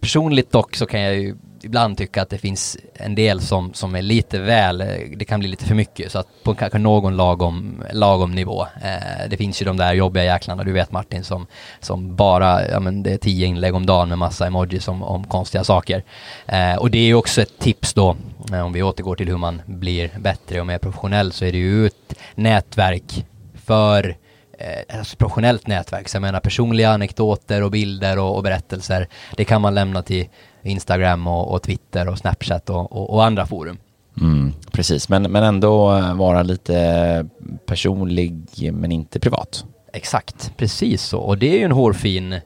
personligt 0.00 0.52
dock 0.52 0.76
så 0.76 0.86
kan 0.86 1.00
jag 1.00 1.14
ju 1.14 1.36
ibland 1.64 1.98
tycka 1.98 2.22
att 2.22 2.30
det 2.30 2.38
finns 2.38 2.76
en 2.94 3.14
del 3.14 3.40
som, 3.40 3.74
som 3.74 3.94
är 3.94 4.02
lite 4.02 4.38
väl, 4.38 4.78
det 5.16 5.24
kan 5.24 5.40
bli 5.40 5.48
lite 5.48 5.64
för 5.64 5.74
mycket 5.74 6.12
så 6.12 6.18
att 6.18 6.26
på 6.42 6.54
kanske 6.54 6.78
någon 6.78 7.16
lagom, 7.16 7.84
lagom 7.92 8.34
nivå. 8.34 8.66
Eh, 8.82 9.28
det 9.30 9.36
finns 9.36 9.62
ju 9.62 9.66
de 9.66 9.76
där 9.76 9.92
jobbiga 9.92 10.24
jäklarna, 10.24 10.64
du 10.64 10.72
vet 10.72 10.92
Martin, 10.92 11.24
som, 11.24 11.46
som 11.80 12.16
bara, 12.16 12.68
ja 12.68 12.80
men 12.80 13.02
det 13.02 13.12
är 13.12 13.18
tio 13.18 13.46
inlägg 13.46 13.74
om 13.74 13.86
dagen 13.86 14.08
med 14.08 14.18
massa 14.18 14.46
emojis 14.46 14.88
om, 14.88 15.02
om 15.02 15.24
konstiga 15.24 15.64
saker. 15.64 16.04
Eh, 16.46 16.74
och 16.74 16.90
det 16.90 16.98
är 16.98 17.06
ju 17.06 17.14
också 17.14 17.42
ett 17.42 17.58
tips 17.58 17.94
då, 17.94 18.16
eh, 18.52 18.60
om 18.60 18.72
vi 18.72 18.82
återgår 18.82 19.16
till 19.16 19.28
hur 19.28 19.36
man 19.36 19.62
blir 19.66 20.10
bättre 20.18 20.60
och 20.60 20.66
mer 20.66 20.78
professionell, 20.78 21.32
så 21.32 21.44
är 21.44 21.52
det 21.52 21.58
ju 21.58 21.86
ett 21.86 22.14
nätverk 22.34 23.26
för 23.54 24.16
eh, 24.62 24.98
alltså 24.98 25.16
professionellt 25.16 25.66
nätverk. 25.66 26.08
Så 26.08 26.16
jag 26.16 26.22
menar 26.22 26.40
personliga 26.40 26.90
anekdoter 26.90 27.62
och 27.62 27.70
bilder 27.70 28.18
och, 28.18 28.36
och 28.36 28.42
berättelser. 28.42 29.08
Det 29.36 29.44
kan 29.44 29.60
man 29.60 29.74
lämna 29.74 30.02
till 30.02 30.28
Instagram 30.62 31.26
och, 31.26 31.54
och 31.54 31.62
Twitter 31.62 32.08
och 32.08 32.18
Snapchat 32.18 32.70
och, 32.70 33.14
och, 33.14 33.24
andra 33.24 33.46
forum. 33.46 33.78
Mm, 34.20 34.52
precis, 34.72 35.08
men, 35.08 35.22
men 35.22 35.44
ändå 35.44 36.00
vara 36.14 36.42
lite 36.42 37.26
personlig 37.66 38.46
men 38.72 38.92
inte 38.92 39.20
privat. 39.20 39.64
Exakt, 39.92 40.52
precis 40.56 41.02
så. 41.02 41.18
Och 41.18 41.38
det 41.38 41.54
är 41.54 41.58
ju 41.58 41.64
en 41.64 41.72
hårfin 41.72 42.32
eh, 42.32 42.40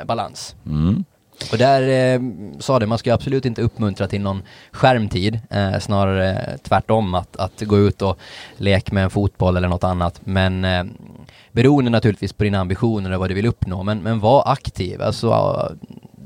eh, 0.00 0.04
balans. 0.06 0.56
Mm. 0.66 1.04
Och 1.52 1.58
där 1.58 2.14
eh, 2.14 2.20
sa 2.58 2.78
det, 2.78 2.86
man 2.86 2.98
ska 2.98 3.14
absolut 3.14 3.46
inte 3.46 3.62
uppmuntra 3.62 4.06
till 4.06 4.20
någon 4.20 4.42
skärmtid, 4.72 5.40
eh, 5.50 5.78
snarare 5.78 6.58
tvärtom 6.62 7.14
att, 7.14 7.36
att 7.36 7.60
gå 7.60 7.78
ut 7.78 8.02
och 8.02 8.18
leka 8.56 8.94
med 8.94 9.04
en 9.04 9.10
fotboll 9.10 9.56
eller 9.56 9.68
något 9.68 9.84
annat. 9.84 10.20
Men 10.24 10.64
eh, 10.64 10.84
beroende 11.54 11.90
naturligtvis 11.90 12.32
på 12.32 12.44
dina 12.44 12.58
ambitioner 12.60 13.12
och 13.12 13.20
vad 13.20 13.30
du 13.30 13.34
vill 13.34 13.46
uppnå, 13.46 13.82
men, 13.82 14.02
men 14.02 14.20
var 14.20 14.42
aktiv. 14.46 15.02
Alltså, 15.02 15.58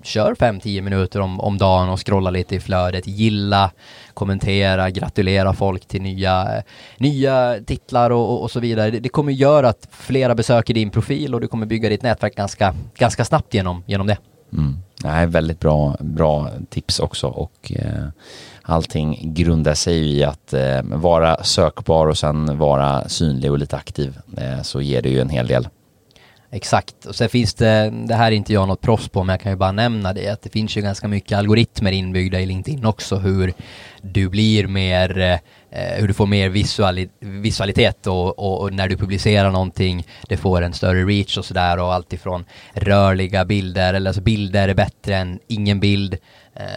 kör 0.03 0.35
5-10 0.35 0.81
minuter 0.81 1.21
om, 1.21 1.41
om 1.41 1.59
dagen 1.59 1.89
och 1.89 2.07
scrolla 2.07 2.31
lite 2.31 2.55
i 2.55 2.61
flödet, 2.61 3.07
gilla, 3.07 3.71
kommentera, 4.15 4.91
gratulera 4.91 5.53
folk 5.53 5.87
till 5.87 6.03
nya, 6.03 6.63
nya 6.99 7.59
titlar 7.67 8.11
och, 8.11 8.33
och, 8.33 8.43
och 8.43 8.51
så 8.51 8.61
vidare. 8.61 8.91
Det, 8.91 9.01
det, 9.01 9.09
kommer 9.09 9.33
göra 9.33 9.69
att 9.69 9.89
flera 9.91 10.35
besöker 10.35 10.75
din 10.75 10.91
profil 10.91 11.35
och 11.35 11.41
du 11.41 11.49
kommer 11.49 11.67
bygga 11.67 11.89
ditt 11.89 12.03
nätverk 12.03 12.37
ganska, 12.37 12.75
ganska 12.99 13.25
snabbt 13.25 13.55
genom, 13.55 13.85
genom 13.87 14.07
det. 14.07 14.17
Mm. 14.53 14.77
Nej, 15.05 15.27
väldigt 15.27 15.61
bra, 15.61 15.97
bra 16.01 16.51
tips 16.71 17.01
också 17.01 17.27
och 17.27 17.73
eh, 17.77 18.09
allting 18.63 19.35
grundar 19.35 19.75
sig 19.75 20.17
i 20.17 20.25
att 20.25 20.53
eh, 20.53 20.83
vara 20.83 21.45
sökbar 21.45 22.07
och 22.07 22.19
sen 22.19 22.59
vara 22.59 23.09
synlig 23.09 23.51
och 23.51 23.59
lite 23.59 23.77
aktiv 23.77 24.19
eh, 24.37 24.63
så 24.63 24.81
ger 24.81 25.03
det 25.03 25.09
ju 25.09 25.21
en 25.21 25.29
hel 25.29 25.47
del. 25.47 25.69
Exakt, 26.51 27.05
och 27.05 27.15
sen 27.15 27.29
finns 27.29 27.55
det, 27.55 27.91
det 27.91 28.15
här 28.15 28.33
är 28.33 28.37
inte 28.37 28.53
jag 28.53 28.69
något 28.69 28.81
proffs 28.81 29.09
på, 29.09 29.25
men 29.25 29.33
jag 29.33 29.41
kan 29.41 29.53
ju 29.53 29.57
bara 29.57 29.73
nämna 29.73 30.13
det, 30.13 30.29
att 30.29 30.43
det 30.43 30.51
finns 30.51 30.77
ju 30.77 30.81
ganska 30.81 31.09
mycket 31.09 31.39
algoritmer 31.39 31.93
inbyggda 31.93 32.41
i 32.41 32.47
LinkedIn 32.47 32.85
också, 32.85 33.17
hur 33.17 33.53
du 34.03 34.29
blir 34.29 34.67
mer, 34.67 35.19
eh, 35.19 35.39
Eh, 35.71 36.01
hur 36.01 36.09
du 36.09 36.15
får 36.15 36.27
mer 36.27 36.49
visuali 36.49 37.09
visualitet 37.21 38.07
och, 38.07 38.39
och, 38.39 38.61
och, 38.61 38.73
när 38.73 38.89
du 38.89 38.97
publicerar 38.97 39.51
någonting, 39.51 40.07
det 40.29 40.37
får 40.37 40.63
en 40.63 40.73
större 40.73 41.05
reach 41.05 41.39
och 41.39 41.45
sådär 41.45 41.79
och 41.79 41.95
alltifrån 41.95 42.45
rörliga 42.75 43.45
bilder, 43.45 43.95
eller 43.95 44.11
alltså 44.11 44.23
bilder 44.23 44.69
är 44.69 44.75
bättre 44.75 45.17
än 45.17 45.39
ingen 45.49 45.81
bild, 45.81 46.15
Eh, 46.15 46.19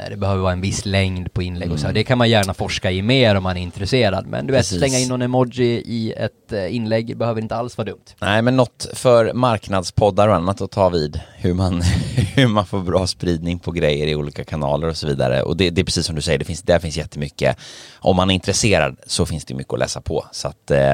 det 0.09 0.17
behöver 0.17 0.41
vara 0.41 0.53
en 0.53 0.61
viss 0.61 0.86
längd 0.86 1.34
på 1.34 1.41
inlägg 1.41 1.71
och 1.71 1.79
så. 1.79 1.86
Mm. 1.86 1.93
Det 1.93 2.03
kan 2.03 2.17
man 2.17 2.29
gärna 2.29 2.53
forska 2.53 2.91
i 2.91 3.01
mer 3.01 3.36
om 3.36 3.43
man 3.43 3.57
är 3.57 3.61
intresserad. 3.61 4.27
Men 4.27 4.47
du 4.47 4.53
vet, 4.53 4.59
Precis. 4.59 4.77
slänga 4.77 4.99
in 4.99 5.07
någon 5.07 5.21
emoji 5.21 5.84
i 5.86 6.13
ett 6.17 6.51
eh, 6.51 6.75
inlägg 6.75 7.17
behöver 7.17 7.41
inte 7.41 7.55
alls 7.55 7.77
vara 7.77 7.86
dumt. 7.86 8.05
Nej, 8.19 8.41
men 8.41 8.57
något 8.57 8.88
för 8.93 9.34
marknadspoddar 9.34 10.27
och 10.27 10.36
annat 10.36 10.61
att 10.61 10.71
ta 10.71 10.89
vid. 10.89 11.19
Hur 11.36 11.53
man, 11.53 11.82
hur 12.36 12.47
man 12.47 12.65
får 12.65 12.79
bra 12.79 13.07
spridning 13.07 13.59
på 13.59 13.71
grejer 13.71 14.07
i 14.07 14.15
olika 14.15 14.43
kanaler 14.43 14.88
och 14.88 14.97
så 14.97 15.07
vidare. 15.07 15.41
Och 15.41 15.57
det, 15.57 15.69
det 15.69 15.82
är 15.82 15.86
precis 15.86 16.05
som 16.05 16.15
du 16.15 16.21
säger, 16.21 16.39
det 16.39 16.45
finns, 16.45 16.61
där 16.61 16.79
finns 16.79 16.97
jättemycket. 16.97 17.57
Om 17.99 18.15
man 18.15 18.29
är 18.29 18.34
intresserad 18.34 18.97
så 19.07 19.25
finns 19.25 19.45
det 19.45 19.53
mycket 19.53 19.73
att 19.73 19.79
läsa 19.79 20.01
på. 20.01 20.25
Så 20.32 20.47
att 20.47 20.71
eh, 20.71 20.93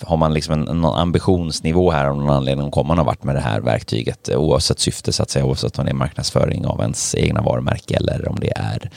har 0.00 0.16
man 0.16 0.34
liksom 0.34 0.54
en, 0.54 0.68
en 0.68 0.84
ambitionsnivå 0.84 1.90
här 1.90 2.04
av 2.04 2.16
någon 2.16 2.30
anledning 2.30 2.70
kommer 2.70 2.88
man 2.88 2.98
ha 2.98 3.04
varit 3.04 3.24
med 3.24 3.34
det 3.34 3.40
här 3.40 3.60
verktyget 3.60 4.28
eh, 4.28 4.36
oavsett 4.36 4.78
syfte 4.78 5.12
så 5.12 5.22
att 5.22 5.30
säga, 5.30 5.44
oavsett 5.44 5.78
om 5.78 5.84
det 5.84 5.90
är 5.90 5.94
marknadsföring 5.94 6.66
av 6.66 6.80
ens 6.80 7.14
egna 7.14 7.42
varumärke 7.42 7.96
eller 7.96 8.28
om 8.28 8.36
det 8.40 8.52
är 8.56 8.90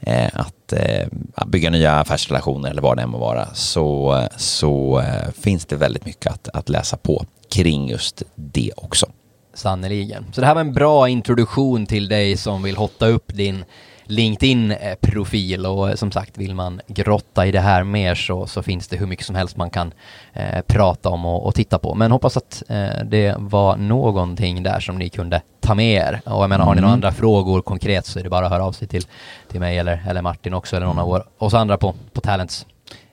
eh, 0.00 0.40
att 0.40 0.72
eh, 0.72 1.08
bygga 1.46 1.70
nya 1.70 1.92
affärsrelationer 1.92 2.70
eller 2.70 2.82
vad 2.82 2.96
det 2.96 3.02
än 3.02 3.10
må 3.10 3.18
vara 3.18 3.54
så, 3.54 4.20
så 4.36 5.00
eh, 5.00 5.30
finns 5.40 5.66
det 5.66 5.76
väldigt 5.76 6.06
mycket 6.06 6.32
att, 6.32 6.48
att 6.48 6.68
läsa 6.68 6.96
på 6.96 7.24
kring 7.50 7.88
just 7.88 8.22
det 8.34 8.70
också. 8.76 9.06
Sannerligen. 9.54 10.26
Så 10.32 10.40
det 10.40 10.46
här 10.46 10.54
var 10.54 10.60
en 10.60 10.72
bra 10.72 11.08
introduktion 11.08 11.86
till 11.86 12.08
dig 12.08 12.36
som 12.36 12.62
vill 12.62 12.76
hotta 12.76 13.06
upp 13.06 13.34
din 13.34 13.64
LinkedIn-profil 14.12 15.66
och 15.66 15.90
eh, 15.90 15.94
som 15.94 16.12
sagt 16.12 16.38
vill 16.38 16.54
man 16.54 16.80
grotta 16.86 17.46
i 17.46 17.52
det 17.52 17.60
här 17.60 17.84
mer 17.84 18.14
så, 18.14 18.46
så 18.46 18.62
finns 18.62 18.88
det 18.88 18.96
hur 18.96 19.06
mycket 19.06 19.26
som 19.26 19.36
helst 19.36 19.56
man 19.56 19.70
kan 19.70 19.92
eh, 20.32 20.60
prata 20.66 21.08
om 21.08 21.26
och, 21.26 21.46
och, 21.46 21.54
titta 21.54 21.78
på. 21.78 21.94
Men 21.94 22.12
hoppas 22.12 22.36
att 22.36 22.62
eh, 22.68 23.04
det 23.04 23.34
var 23.38 23.76
någonting 23.76 24.62
där 24.62 24.80
som 24.80 24.98
ni 24.98 25.08
kunde 25.08 25.42
ta 25.60 25.74
med 25.74 25.94
er. 25.94 26.20
Och 26.24 26.42
jag 26.42 26.48
menar, 26.48 26.64
har 26.64 26.74
ni 26.74 26.80
några 26.80 26.92
mm. 26.92 26.94
andra 26.94 27.12
frågor 27.12 27.62
konkret 27.62 28.06
så 28.06 28.18
är 28.18 28.22
det 28.22 28.30
bara 28.30 28.46
att 28.46 28.52
höra 28.52 28.64
av 28.64 28.72
sig 28.72 28.88
till, 28.88 29.04
till 29.48 29.60
mig 29.60 29.78
eller, 29.78 30.04
eller 30.08 30.22
Martin 30.22 30.54
också 30.54 30.76
eller 30.76 30.86
någon 30.86 30.98
av 30.98 31.06
vår, 31.06 31.24
oss 31.38 31.54
andra 31.54 31.76
på, 31.76 31.94
på 32.12 32.20
Talents. 32.20 32.66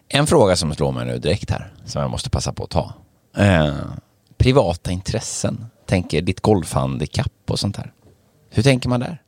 En 0.09 0.27
fråga 0.27 0.55
som 0.55 0.73
slår 0.73 0.91
mig 0.91 1.05
nu 1.05 1.17
direkt 1.17 1.51
här, 1.51 1.73
som 1.85 2.01
jag 2.01 2.11
måste 2.11 2.29
passa 2.29 2.53
på 2.53 2.63
att 2.63 2.69
ta. 2.69 2.93
Eh, 3.37 3.73
privata 4.37 4.91
intressen, 4.91 5.65
tänker 5.85 6.21
ditt 6.21 6.41
golfhandikapp 6.41 7.51
och 7.51 7.59
sånt 7.59 7.77
här. 7.77 7.91
Hur 8.49 8.63
tänker 8.63 8.89
man 8.89 8.99
där? 8.99 9.21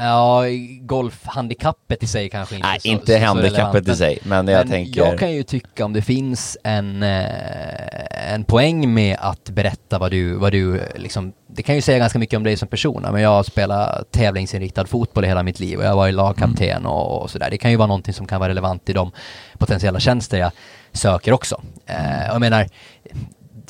Ja, 0.00 0.42
golfhandikappet 0.80 2.02
i 2.02 2.06
sig 2.06 2.30
kanske 2.30 2.54
inte 2.54 2.68
Nej, 2.68 2.80
så, 2.80 2.88
inte 2.88 3.20
så, 3.20 3.26
handikappet 3.26 3.86
så 3.86 3.92
i 3.92 3.96
sig, 3.96 4.18
men 4.22 4.48
jag 4.48 4.58
men 4.58 4.68
tänker... 4.68 5.00
Jag 5.00 5.18
kan 5.18 5.32
ju 5.32 5.42
tycka 5.42 5.84
om 5.84 5.92
det 5.92 6.02
finns 6.02 6.58
en, 6.64 7.02
eh, 7.02 8.32
en 8.34 8.44
poäng 8.44 8.94
med 8.94 9.16
att 9.20 9.50
berätta 9.50 9.98
vad 9.98 10.10
du, 10.10 10.34
vad 10.34 10.52
du 10.52 10.82
liksom, 10.96 11.32
det 11.46 11.62
kan 11.62 11.74
ju 11.74 11.82
säga 11.82 11.98
ganska 11.98 12.18
mycket 12.18 12.36
om 12.36 12.44
dig 12.44 12.56
som 12.56 12.68
person, 12.68 13.06
men 13.12 13.22
jag 13.22 13.30
har 13.30 13.42
spelat 13.42 14.12
tävlingsinriktad 14.12 14.86
fotboll 14.86 15.24
i 15.24 15.28
hela 15.28 15.42
mitt 15.42 15.60
liv 15.60 15.78
och 15.78 15.84
jag 15.84 15.88
har 15.88 15.96
varit 15.96 16.14
lagkapten 16.14 16.70
mm. 16.70 16.86
och, 16.86 17.22
och 17.22 17.30
sådär. 17.30 17.50
Det 17.50 17.58
kan 17.58 17.70
ju 17.70 17.76
vara 17.76 17.86
någonting 17.86 18.14
som 18.14 18.26
kan 18.26 18.40
vara 18.40 18.50
relevant 18.50 18.88
i 18.88 18.92
de 18.92 19.12
potentiella 19.58 20.00
tjänster 20.00 20.38
jag 20.38 20.50
söker 20.92 21.32
också. 21.32 21.62
Eh, 21.86 22.26
jag 22.26 22.40
menar, 22.40 22.68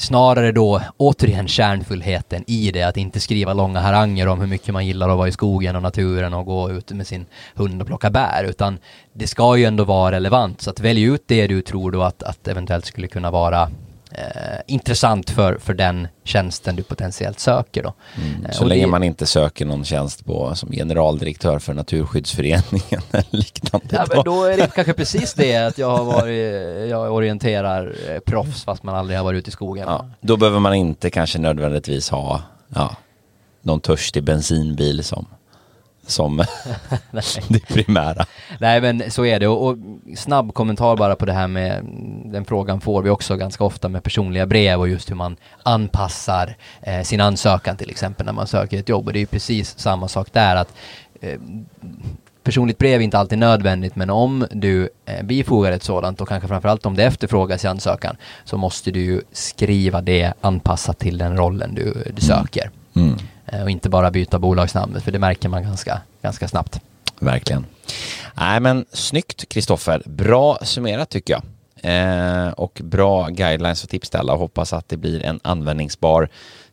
snarare 0.01 0.53
då 0.53 0.83
återigen 0.97 1.49
kärnfullheten 1.49 2.45
i 2.47 2.71
det, 2.71 2.83
att 2.83 2.97
inte 2.97 3.21
skriva 3.21 3.53
långa 3.53 3.81
haranger 3.81 4.29
om 4.29 4.41
hur 4.41 4.47
mycket 4.47 4.75
man 4.75 4.87
gillar 4.87 5.09
att 5.09 5.19
vara 5.19 5.29
i 5.29 5.33
skogen 5.33 5.77
och 5.77 5.83
naturen 5.83 6.35
och 6.35 6.47
gå 6.47 6.71
ut 6.71 6.91
med 6.91 7.07
sin 7.07 7.27
hund 7.55 7.81
och 7.81 7.87
plocka 7.87 8.11
bär, 8.11 8.45
utan 8.45 8.79
det 9.13 9.27
ska 9.27 9.57
ju 9.57 9.65
ändå 9.65 9.85
vara 9.85 10.17
relevant. 10.17 10.61
Så 10.61 10.71
att 10.71 10.81
välj 10.81 11.03
ut 11.03 11.23
det 11.27 11.47
du 11.47 11.63
tror 11.63 11.91
då 11.91 12.03
att, 12.03 12.23
att 12.23 12.49
eventuellt 12.49 12.87
skulle 12.87 13.07
kunna 13.07 13.31
vara 13.31 13.71
eh, 14.11 14.61
intressant 14.67 15.31
för, 15.31 15.59
för 15.59 15.75
den 15.75 16.09
tjänsten 16.25 16.77
du 16.77 16.83
potentiellt 16.83 17.39
söker 17.41 17.83
då. 17.83 17.95
Mm, 18.17 18.47
eh, 18.47 18.51
så 18.51 18.65
länge 18.65 18.83
det, 18.83 18.91
man 18.91 19.03
inte 19.03 19.27
söker 19.27 19.67
någon 19.67 19.85
tjänst 19.85 20.25
på 20.25 20.55
som 20.55 20.73
generaldirektör 20.73 21.59
för 21.59 21.75
Naturskyddsföreningen 21.75 23.03
eller 23.11 23.37
liknande. 23.37 23.87
Ja, 23.91 24.07
då. 24.07 24.15
men 24.15 24.25
då 24.25 24.45
är 24.45 24.57
det 24.57 24.75
kanske 24.75 24.93
precis 24.93 25.35
det 25.35 25.57
att 25.57 25.79
jag 25.79 25.97
har 25.97 26.05
varit, 26.05 26.91
jag 26.91 27.13
orienterar 27.13 27.95
eh, 28.09 28.19
proffs 28.19 28.65
fast 28.65 28.83
man 28.83 28.95
aldrig 28.95 29.19
har 29.19 29.25
varit 29.25 29.39
ute 29.39 29.49
i 29.49 29.53
skogen. 29.53 29.85
Ja, 29.89 30.07
då 30.21 30.37
behöver 30.37 30.59
man 30.59 30.75
inte 30.75 31.11
kanske 31.11 31.39
nödvändigtvis 31.39 32.11
ha 32.11 32.43
ja, 32.69 32.97
någon 33.63 33.81
törstig 33.81 34.25
bensinbil 34.25 35.05
som 35.05 35.27
som 36.09 36.37
det 37.49 37.69
primära. 37.69 38.27
Nej 38.61 38.81
men 38.81 39.11
så 39.11 39.25
är 39.25 39.41
det 39.41 39.49
och, 39.49 39.69
och, 39.69 39.77
snabb 40.17 40.55
kommentar 40.55 40.97
bara 40.97 41.17
på 41.17 41.27
det 41.27 41.33
här 41.33 41.49
med 41.49 41.85
den 42.25 42.45
frågan 42.45 42.81
får 42.81 43.03
vi 43.03 43.11
också 43.11 43.37
ganska 43.37 43.65
ofta 43.65 43.89
med 43.89 44.03
personliga 44.03 44.47
brev 44.47 44.81
och 44.81 44.89
just 44.89 45.11
hur 45.11 45.17
man 45.17 45.37
anpassar 45.63 46.57
eh, 46.83 47.03
sin 47.03 47.21
ansökan 47.21 47.77
till 47.77 47.91
exempel 47.91 48.27
när 48.27 48.33
man 48.33 48.47
söker 48.47 48.79
ett 48.79 48.89
jobb 48.89 49.07
och 49.07 49.13
det 49.13 49.19
är 49.19 49.21
ju 49.21 49.27
precis 49.27 49.79
samma 49.79 50.09
sak 50.09 50.33
där 50.33 50.57
att 50.57 50.75
eh, 51.21 51.39
personligt 52.43 52.79
brev 52.79 53.01
är 53.01 53.05
inte 53.05 53.19
alltid 53.19 53.39
nödvändigt 53.39 53.97
men 53.97 54.11
om 54.11 54.47
du 54.51 54.89
eh, 55.07 55.23
bifogar 55.25 55.73
ett 55.73 55.83
sådant 55.83 56.21
och 56.21 56.29
kanske 56.29 56.49
framförallt 56.49 56.87
om 56.87 56.97
det 56.97 57.05
efterfrågas 57.05 57.65
i 57.65 57.69
ansökan 57.69 58.17
så 58.45 58.57
måste 58.57 58.91
du 58.91 59.01
ju 59.01 59.21
skriva 59.33 60.01
det 60.01 60.33
anpassat 60.41 60.99
till 60.99 61.19
den 61.19 61.37
rollen 61.37 61.75
du, 61.75 61.83
du 61.93 62.01
mm. 62.01 62.21
söker. 62.21 62.71
Mm. 62.97 63.19
Eh, 63.53 63.63
och 63.63 63.71
inte 63.71 63.89
bara 63.89 64.11
byta 64.11 64.39
bolagsnamnet 64.39 65.03
för 65.03 65.13
det 65.13 65.19
märker 65.19 65.49
man 65.49 65.63
ganska, 65.63 66.01
ganska 66.23 66.49
snabbt. 66.49 66.81
Verkligen. 67.19 67.67
Nej 68.35 68.61
men 68.61 68.85
snyggt 68.93 69.49
Kristoffer, 69.49 70.03
bra 70.07 70.59
summerat 70.63 71.11
tycker 71.11 71.33
jag. 71.33 71.43
Eh, 71.83 72.49
och 72.49 72.81
bra 72.85 73.29
guidelines 73.29 73.85
och 73.85 73.91
tipsställa 73.91 74.33
och 74.33 74.39
hoppas 74.39 74.73
att 74.73 74.89
det 74.89 74.97
blir 74.97 75.25
en 75.25 75.41
användningsbar 75.43 76.29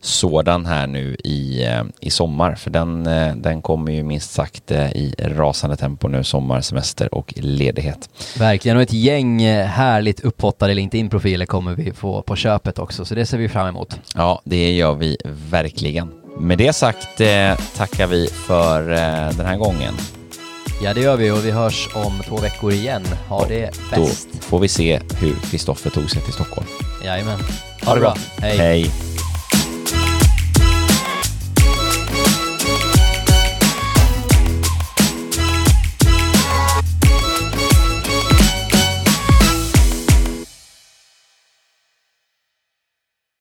sådan 0.06 0.66
här 0.66 0.88
nu 0.88 1.16
i, 1.24 1.66
eh, 1.66 1.84
i 2.00 2.10
sommar. 2.10 2.56
För 2.56 2.70
den, 2.70 3.08
eh, 3.08 3.36
den 3.36 3.62
kommer 3.62 3.92
ju 3.92 4.04
minst 4.04 4.32
sagt 4.32 4.72
eh, 4.72 4.92
i 4.92 5.16
rasande 5.20 5.76
tempo 5.76 6.08
nu, 6.08 6.24
sommar, 6.24 6.62
semester 6.62 7.16
och 7.16 7.34
ledighet. 7.38 8.10
Verkligen, 8.38 8.78
och 8.78 8.84
ett 8.84 8.94
gäng 8.94 9.40
härligt 9.64 10.20
upphottade 10.20 10.74
LinkedIn-profiler 10.74 11.46
kommer 11.46 11.74
vi 11.74 11.92
få 11.92 12.22
på 12.22 12.36
köpet 12.36 12.80
också, 12.80 13.06
så 13.06 13.16
det 13.16 13.26
ser 13.26 13.38
vi 13.38 13.50
fram 13.50 13.68
emot. 13.68 14.00
Ja, 14.16 14.42
det 14.44 14.72
gör 14.72 14.94
vi 14.94 15.18
verkligen. 15.50 16.25
Med 16.40 16.58
det 16.58 16.74
sagt 16.74 17.22
eh, 17.22 17.56
tackar 17.76 18.08
vi 18.08 18.28
för 18.28 18.92
eh, 18.92 19.38
den 19.38 19.46
här 19.46 19.58
gången. 19.58 19.94
Ja, 20.84 20.94
det 20.94 21.02
gör 21.02 21.18
vi 21.18 21.32
och 21.32 21.46
vi 21.46 21.52
hörs 21.52 21.90
om 21.94 22.22
två 22.28 22.38
veckor 22.38 22.74
igen. 22.74 23.04
Ha 23.30 23.48
det 23.48 23.80
bäst. 23.92 24.28
Då 24.32 24.40
får 24.40 24.60
vi 24.60 24.68
se 24.68 25.00
hur 25.20 25.36
Kristoffer 25.52 25.90
tog 25.90 26.10
sig 26.10 26.22
till 26.22 26.34
Stockholm. 26.34 26.68
Jajamän. 27.04 27.40
Ha 27.86 27.94
det 27.94 28.00
bra. 28.00 28.16
Hej. 28.38 28.58
Hej. 28.58 28.92